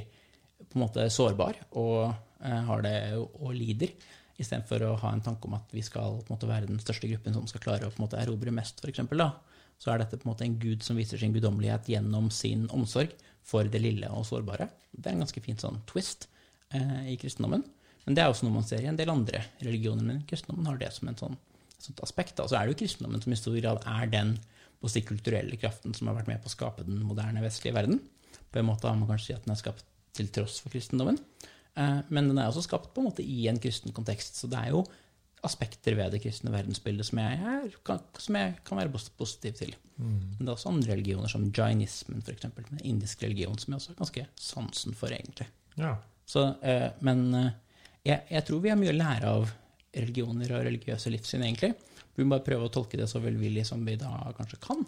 [0.68, 2.10] på en måte sårbar og
[2.44, 3.92] eh, har det og lider,
[4.38, 7.10] istedenfor å ha en tanke om at vi skal på en måte være den største
[7.10, 9.02] gruppen som skal klare å på en måte erobre mest, f.eks.
[9.78, 13.14] Så er dette på en måte en gud som viser sin guddommelighet gjennom sin omsorg
[13.46, 14.68] for det lille og sårbare.
[14.90, 16.26] Det er en ganske fin sånn twist
[16.74, 17.62] eh, i kristendommen.
[18.06, 20.78] Men det er også noe man ser i en del andre religioner, men kristendommen har
[20.80, 21.38] det som en sånn,
[21.74, 22.38] et sånt aspekt.
[22.42, 24.36] Og så er det jo kristendommen som i stor grad er den
[24.78, 28.00] på de kulturelle kraften som har vært med på å skape den moderne vestlige verden.
[28.52, 29.86] På en måte har man kanskje si at den er skapt
[30.16, 31.18] til tross for kristendommen.
[31.78, 34.38] Eh, men den er også skapt på en måte i en kristen kontekst.
[34.38, 34.84] Så det er jo
[35.46, 39.74] aspekter ved det kristne verdensbildet som jeg, er, kan, som jeg kan være positiv til.
[39.96, 40.18] Mm.
[40.38, 42.48] Men det er også andre religioner, som jainismen, f.eks.
[42.48, 45.46] En indisk religion, som jeg også har ganske sansen for, egentlig.
[45.78, 45.94] Ja.
[46.28, 47.52] Så, eh, men eh,
[48.04, 49.52] jeg, jeg, tror vi har mye å lære av
[49.94, 51.74] religioner og religiøse livssyn, egentlig.
[52.18, 54.82] Vi må bare prøve å tolke det så velvillig som vi da kanskje kan,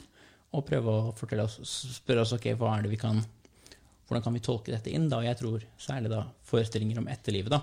[0.50, 1.12] og prøve å
[1.44, 1.60] oss,
[1.94, 3.22] spørre oss ok, hva er det vi kan
[4.10, 5.06] hvordan kan vi tolke dette inn?
[5.06, 5.20] da?
[5.22, 7.60] Jeg tror særlig da forestillinger om etterlivet da,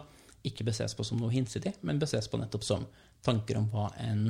[0.47, 2.85] ikke beses på som noe hinsidig, men beses på nettopp som
[3.25, 4.29] tanker om hva en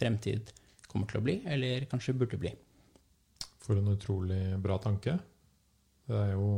[0.00, 0.48] fremtid
[0.88, 2.54] kommer til å bli, eller kanskje burde bli.
[3.60, 5.18] For en utrolig bra tanke.
[6.08, 6.48] Det er jo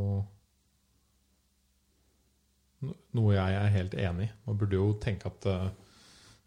[3.18, 4.34] noe jeg er helt enig i.
[4.46, 5.66] Man burde jo tenke at eh,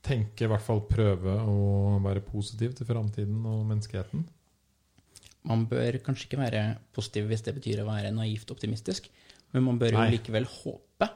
[0.04, 4.26] Tenke, i hvert fall prøve å være positiv til framtiden og menneskeheten.
[5.48, 6.64] Man bør kanskje ikke være
[6.96, 9.10] positiv hvis det betyr å være naivt optimistisk,
[9.56, 11.10] men man bør jo likevel håpe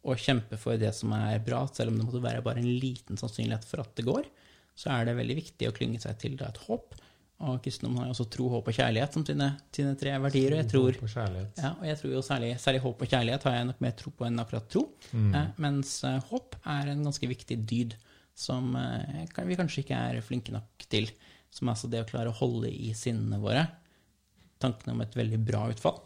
[0.00, 3.20] og kjempe for det som er bra, selv om det måtte være bare en liten
[3.20, 4.28] sannsynlighet for at det går,
[4.78, 6.96] så er det veldig viktig å klynge seg til et håp.
[7.40, 10.52] Og kristendommen har jo også tro, håp og kjærlighet som sine, sine tre verdier.
[10.52, 11.60] Og jeg tror, håp og kjærlighet.
[11.60, 14.12] Ja, og jeg tror jo særlig, særlig, håp og kjærlighet har jeg nok mer tro
[14.16, 14.82] på enn akkurat tro.
[15.12, 15.30] Mm.
[15.36, 17.96] Eh, mens eh, håp er en ganske viktig dyd
[18.40, 21.10] som eh, vi kanskje ikke er flinke nok til.
[21.52, 23.66] Som er altså det å klare å holde i sinnene våre
[24.60, 25.96] tankene om et veldig bra utfall,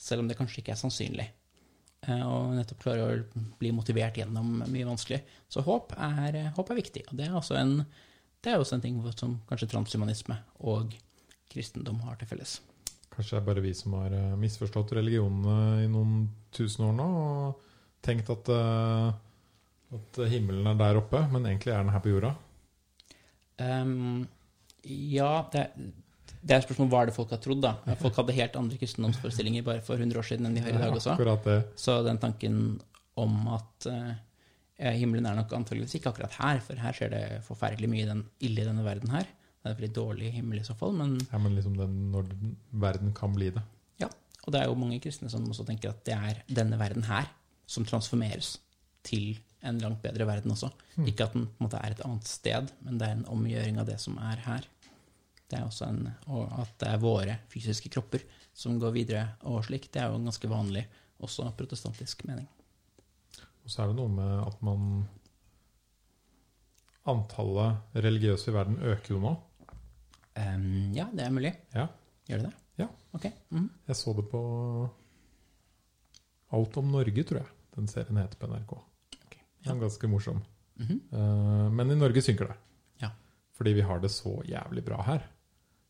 [0.00, 1.28] selv om det kanskje ikke er sannsynlig.
[2.06, 5.22] Eh, og nettopp klare å bli motivert gjennom mye vanskelig.
[5.52, 7.06] Så håp er, håp er viktig.
[7.10, 7.80] Og det er, også en,
[8.42, 10.38] det er også en ting som kanskje transhumanisme
[10.72, 10.94] og
[11.52, 12.60] kristendom har til felles.
[13.12, 16.24] Kanskje det er bare vi som har eh, misforstått religionene i noen
[16.56, 17.68] tusen år nå og
[18.04, 19.12] tenkt at, eh,
[19.98, 22.32] at himmelen er der oppe, men egentlig er den her på jorda?
[23.62, 24.24] Um,
[24.88, 25.66] ja, det,
[26.40, 27.62] det er spørsmål hva er det folk har trodd.
[27.64, 27.74] da.
[28.02, 30.96] Folk hadde helt andre kristendomsforestillinger bare for 100 år siden enn de har i dag
[30.96, 31.16] også.
[31.44, 31.58] det.
[31.78, 32.56] Så den tanken
[33.20, 34.14] om at uh,
[34.96, 38.64] himmelen er nok antageligvis ikke akkurat her, for her skjer det forferdelig mye den, ille
[38.64, 39.28] i denne verden her.
[39.62, 42.32] Det er en veldig dårlig himmel i så fall, men Ja, Men liksom den, når
[42.72, 43.62] verden kan bli det.
[44.00, 44.08] Ja.
[44.42, 47.30] Og det er jo mange kristne som også tenker at det er denne verden her
[47.70, 48.56] som transformeres
[49.06, 50.70] til en langt bedre verden også.
[50.96, 51.06] Mm.
[51.10, 53.78] Ikke at den på en måte er et annet sted, men det er en omgjøring
[53.78, 54.66] av det som er her.
[55.50, 58.24] Det er også en, og at det er våre fysiske kropper
[58.56, 59.90] som går videre og slik.
[59.92, 60.86] Det er jo en ganske vanlig
[61.22, 62.48] også protestantisk mening.
[63.62, 64.86] Og så er det noe med at man
[67.02, 69.32] Antallet religiøse i verden øker jo nå.
[70.38, 71.50] Um, ja, det er mulig.
[71.74, 71.88] Ja.
[72.28, 72.52] Gjør det det?
[72.84, 72.86] Ja.
[73.18, 73.26] Ok.
[73.50, 73.66] Mm.
[73.88, 74.42] Jeg så det på
[76.54, 78.76] Alt om Norge, tror jeg den serien heter på NRK.
[79.62, 79.74] Ja.
[79.78, 80.42] Ganske morsom.
[80.80, 81.70] Mm -hmm.
[81.70, 82.54] men i Norge synker det.
[82.98, 83.10] Ja.
[83.54, 85.28] Fordi vi har det så jævlig bra her.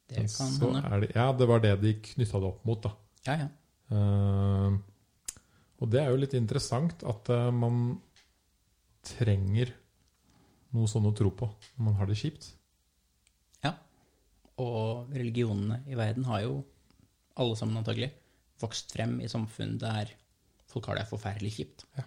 [0.09, 1.01] Det kan hende.
[1.01, 2.93] Det, ja, det var det de knytta det opp mot, da.
[3.27, 3.49] Ja, ja.
[3.93, 4.79] Uh,
[5.83, 8.01] og det er jo litt interessant at uh, man
[9.03, 9.73] trenger
[10.73, 12.53] noe sånn å tro på når man har det kjipt.
[13.65, 13.75] Ja.
[14.63, 16.63] Og religionene i verden har jo,
[17.41, 18.13] alle sammen antagelig,
[18.63, 20.13] vokst frem i samfunn der
[20.71, 21.87] folk har det forferdelig kjipt.
[21.99, 22.07] Ja.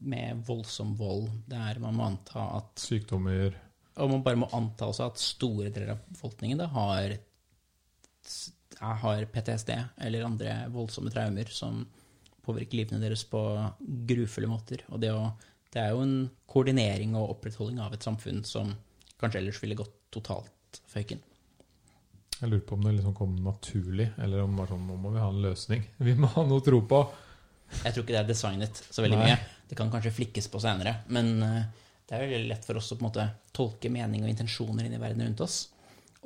[0.00, 1.28] Med voldsom vold.
[1.50, 3.56] Der man må anta at Sykdommer.
[4.00, 7.18] Og man bare må anta også at store deler av befolkningen da har
[8.80, 9.70] har PTSD
[10.00, 11.82] eller andre voldsomme traumer som
[12.44, 13.40] påvirker livene deres på
[14.08, 14.84] grufulle måter.
[14.88, 15.30] Og det, å,
[15.72, 16.14] det, er jo en
[16.48, 18.72] koordinering og opprettholding av et samfunn som
[19.20, 21.20] kanskje ellers ville gått totalt føyken.
[22.40, 25.10] Jeg lurer på om det liksom kom naturlig, eller om det var sånn nå må
[25.12, 25.82] vi ha en løsning.
[26.00, 27.02] Vi må ha noe å tro på.
[27.84, 29.28] Jeg tror ikke det er designet så veldig Nei.
[29.30, 29.60] mye.
[29.70, 30.96] Det kan kanskje flikkes på senere.
[31.14, 31.62] Men eh,
[32.08, 34.96] det er veldig lett for oss å på en måte tolke mening og intensjoner inn
[34.96, 35.62] i verden rundt oss.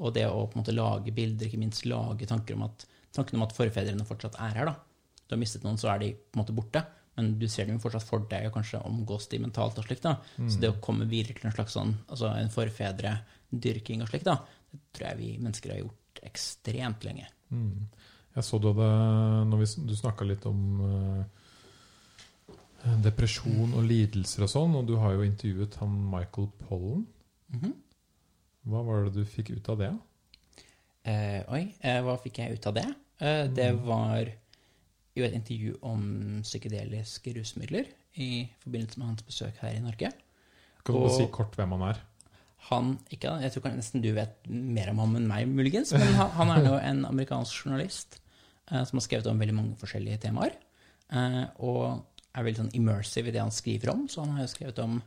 [0.01, 3.39] Og det å på en måte lage bilder, ikke minst lage tanker om at, tanken
[3.39, 4.73] om at forfedrene fortsatt er her.
[4.73, 4.75] da.
[5.29, 6.83] Du har mistet noen, så er de på en måte borte.
[7.15, 9.79] Men du ser dem fortsatt for deg, og kanskje omgås de mentalt.
[9.79, 10.17] og slikt da.
[10.37, 10.49] Mm.
[10.51, 14.41] Så det å komme videre til en slags sånn, altså en forfedredyrking og slikt, da,
[14.73, 17.29] det tror jeg vi mennesker har gjort ekstremt lenge.
[17.55, 17.87] Mm.
[18.35, 21.23] Jeg så det når vi, du snakka litt om uh,
[23.05, 27.07] depresjon og lidelser og sånn, og du har jo intervjuet han Michael Pollen.
[27.49, 27.75] Mm -hmm.
[28.65, 29.93] Hva var det du fikk ut av det?
[31.05, 32.87] Eh, oi, eh, hva fikk jeg ut av det?
[33.21, 33.83] Eh, det mm.
[33.87, 34.31] var
[35.15, 37.85] jo et intervju om psykedeliske rusmidler
[38.17, 40.11] i forbindelse med hans besøk her i Norge.
[40.85, 42.01] Kan du Og- si kort hvem han er?
[42.71, 45.93] Han, ikke, Jeg tror nesten du vet mer om ham enn meg, muligens.
[45.93, 48.21] Men han, han er jo en amerikansk journalist
[48.65, 50.55] som har skrevet om veldig mange forskjellige temaer.
[51.13, 52.05] Eh, og
[52.35, 54.07] er veldig sånn immersive i det han skriver om.
[54.11, 54.99] Så han har jo skrevet om,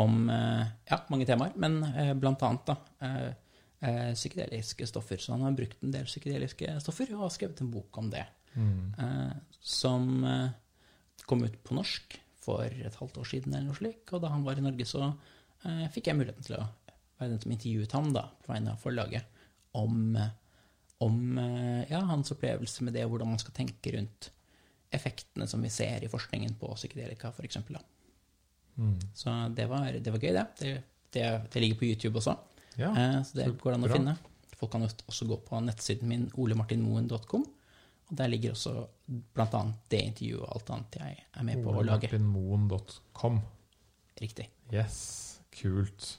[0.00, 3.28] om eh, ja, mange temaer, men eh, blant annet da, eh,
[3.86, 5.20] eh, psykedeliske stoffer.
[5.22, 8.26] Så han har brukt en del psykedeliske stoffer og har skrevet en bok om det.
[8.56, 8.94] Mm.
[9.60, 10.48] som eh,
[11.28, 14.06] kom ut på norsk for et halvt år siden, eller noe slik.
[14.14, 15.10] Og da han var i Norge, så
[15.66, 16.64] eh, fikk jeg muligheten til å
[17.18, 19.42] være den som intervjuet ham da, på vegne av forlaget
[19.76, 20.32] om, eh,
[21.04, 24.30] om eh, ja, hans opplevelse med det, og hvordan man skal tenke rundt
[24.96, 27.58] effektene som vi ser i forskningen på psykedelika, f.eks.
[29.16, 30.46] Så det var, det var gøy, det.
[30.60, 30.72] Det,
[31.16, 31.26] det.
[31.52, 32.36] det ligger på YouTube også,
[32.76, 33.98] Ja, eh, så det så går an å bra.
[33.98, 34.16] finne.
[34.56, 37.46] Folk kan også gå på nettsiden min, olemartinmoen.com.
[38.06, 38.86] Og der ligger også
[39.34, 42.08] annet det intervjuet og alt annet jeg er med på å lage.
[42.12, 43.40] OleMartinmoen.com.
[44.20, 44.46] Riktig.
[44.72, 46.12] Yes, kult.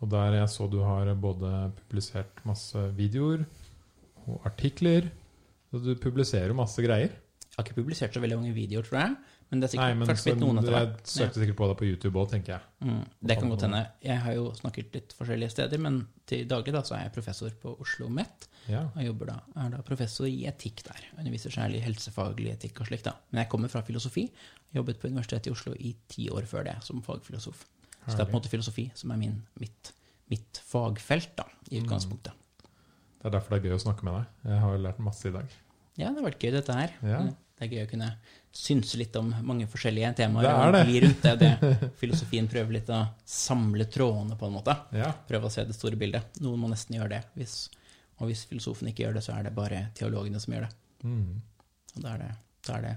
[0.00, 3.44] Og der jeg så du har både publisert masse videoer
[4.28, 5.10] og artikler.
[5.70, 7.14] Så du publiserer masse greier.
[7.54, 9.16] Jeg har ikke publisert så veldig mange videoer, tror jeg.
[9.50, 10.94] Men det er Nei, sikkert men først blitt så, noen etter hvert.
[11.04, 12.70] jeg søkte sikkert på deg på YouTube òg, tenker jeg.
[12.82, 13.82] Mm, det kan godt hende.
[14.02, 17.54] Jeg har jo snakket litt forskjellige steder, men til daglig da, så er jeg professor
[17.62, 18.48] på Oslo OsloMet.
[18.72, 18.82] Ja.
[18.96, 21.04] Og jobber da, er da professor i etikk der.
[21.20, 23.06] Underviser særlig helsefaglig etikk og slikt.
[23.06, 23.14] da.
[23.30, 24.26] Men jeg kommer fra filosofi.
[24.74, 27.66] Jobbet på Universitetet i Oslo i ti år før det som fagfilosof.
[28.08, 29.92] Så det er på en måte filosofi som er min, mitt,
[30.32, 32.43] mitt fagfelt, da, i Mm.
[33.24, 34.32] Det er derfor det er gøy å snakke med deg.
[34.50, 35.52] Jeg har jo lært masse i dag.
[35.96, 36.90] Ja, det har vært gøy, dette her.
[37.08, 37.20] Ja.
[37.54, 38.08] Det er gøy å kunne
[38.54, 40.44] synse litt om mange forskjellige temaer.
[40.44, 40.98] Det er det.
[41.06, 41.32] rundt det.
[41.40, 41.88] det.
[42.02, 44.76] Filosofien prøver litt å samle trådene, på en måte.
[44.92, 45.08] Ja.
[45.24, 46.36] Prøve å se det store bildet.
[46.44, 47.22] Noen må nesten gjøre det.
[47.40, 47.56] Hvis,
[48.20, 50.74] og hvis filosofen ikke gjør det, så er det bare teologene som gjør det.
[51.08, 51.40] Mm.
[51.96, 52.30] Og da er det,
[52.68, 52.94] da er det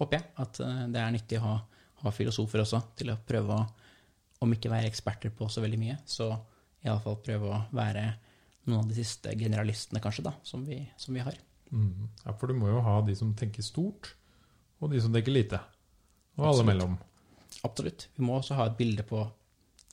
[0.00, 1.54] håper jeg, at eh, det er nyttig å ha,
[2.06, 3.68] ha filosofer også, til å prøve å,
[4.40, 6.32] om ikke være eksperter på så veldig mye, så
[6.86, 8.06] iallfall prøve å være
[8.68, 11.36] noen av de siste generalistene, kanskje, da, som vi, som vi har.
[11.70, 12.08] Mm.
[12.24, 14.14] ja, for du må jo ha de som tenker stort,
[14.80, 15.60] og de som tenker lite.
[16.38, 16.96] Og alle mellom.
[17.66, 18.08] Absolutt.
[18.16, 19.22] Vi må også ha et bilde på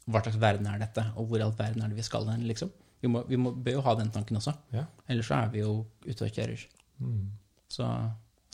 [0.07, 2.45] hva slags verden er dette, og hvor i all verden er det vi skal hen,
[2.47, 2.71] liksom.
[3.03, 4.55] Vi, må, vi må, bør jo ha den tanken også.
[4.73, 4.87] Ja.
[5.11, 5.73] Ellers så er vi jo
[6.07, 6.63] ute og kjører.
[7.03, 7.27] Mm.
[7.69, 7.87] Så,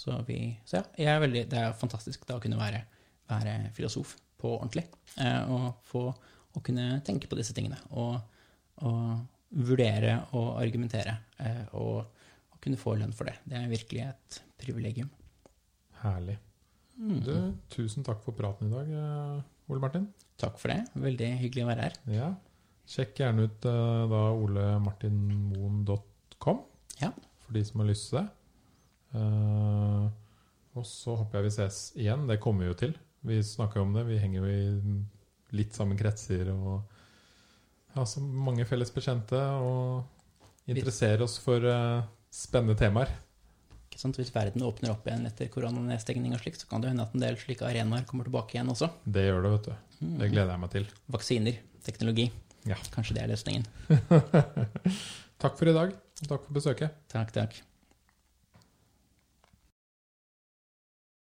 [0.01, 2.81] så, vi, så ja, jeg er veldig, det er fantastisk da å kunne være,
[3.29, 4.83] være filosof på ordentlig.
[5.21, 7.79] Eh, og få å kunne tenke på disse tingene.
[7.95, 8.17] Og,
[8.83, 9.23] og
[9.53, 11.17] vurdere og argumentere.
[11.39, 11.97] Eh, og,
[12.53, 13.35] og kunne få lønn for det.
[13.45, 15.09] Det er virkelig et privilegium.
[16.03, 16.37] Herlig.
[16.97, 17.19] Mm.
[17.25, 17.33] Du,
[17.73, 20.05] tusen takk for praten i dag, eh, Ole Martin.
[20.41, 20.81] Takk for det.
[20.99, 21.93] Veldig hyggelig å være her.
[22.13, 22.29] Ja.
[22.89, 26.57] Sjekk gjerne ut eh, da olemartinmoen.com
[26.99, 27.09] Ja.
[27.45, 28.27] for de som har lyst til det.
[29.13, 30.05] Uh,
[30.73, 32.27] og så håper jeg vi ses igjen.
[32.29, 32.93] Det kommer vi jo til.
[33.23, 34.03] Vi snakker jo om det.
[34.07, 34.53] Vi henger jo i
[35.53, 36.81] litt samme kretser og
[37.95, 43.11] har så mange felles bekjente og interesserer oss for uh, spennende temaer.
[43.89, 44.17] Ikke sant?
[44.17, 47.25] Hvis verden åpner opp igjen etter koronanedstengning og slikt, så kan det hende at en
[47.25, 48.89] del slike arenaer kommer tilbake igjen også.
[49.05, 49.99] Det gjør det, vet du.
[50.23, 50.87] Det gleder jeg meg til.
[51.13, 52.31] Vaksiner, teknologi.
[52.69, 52.79] Ja.
[52.95, 53.67] Kanskje det er løsningen.
[55.43, 55.91] Takk for i dag,
[56.23, 57.03] og takk for besøket.
[57.11, 57.61] Takk, takk.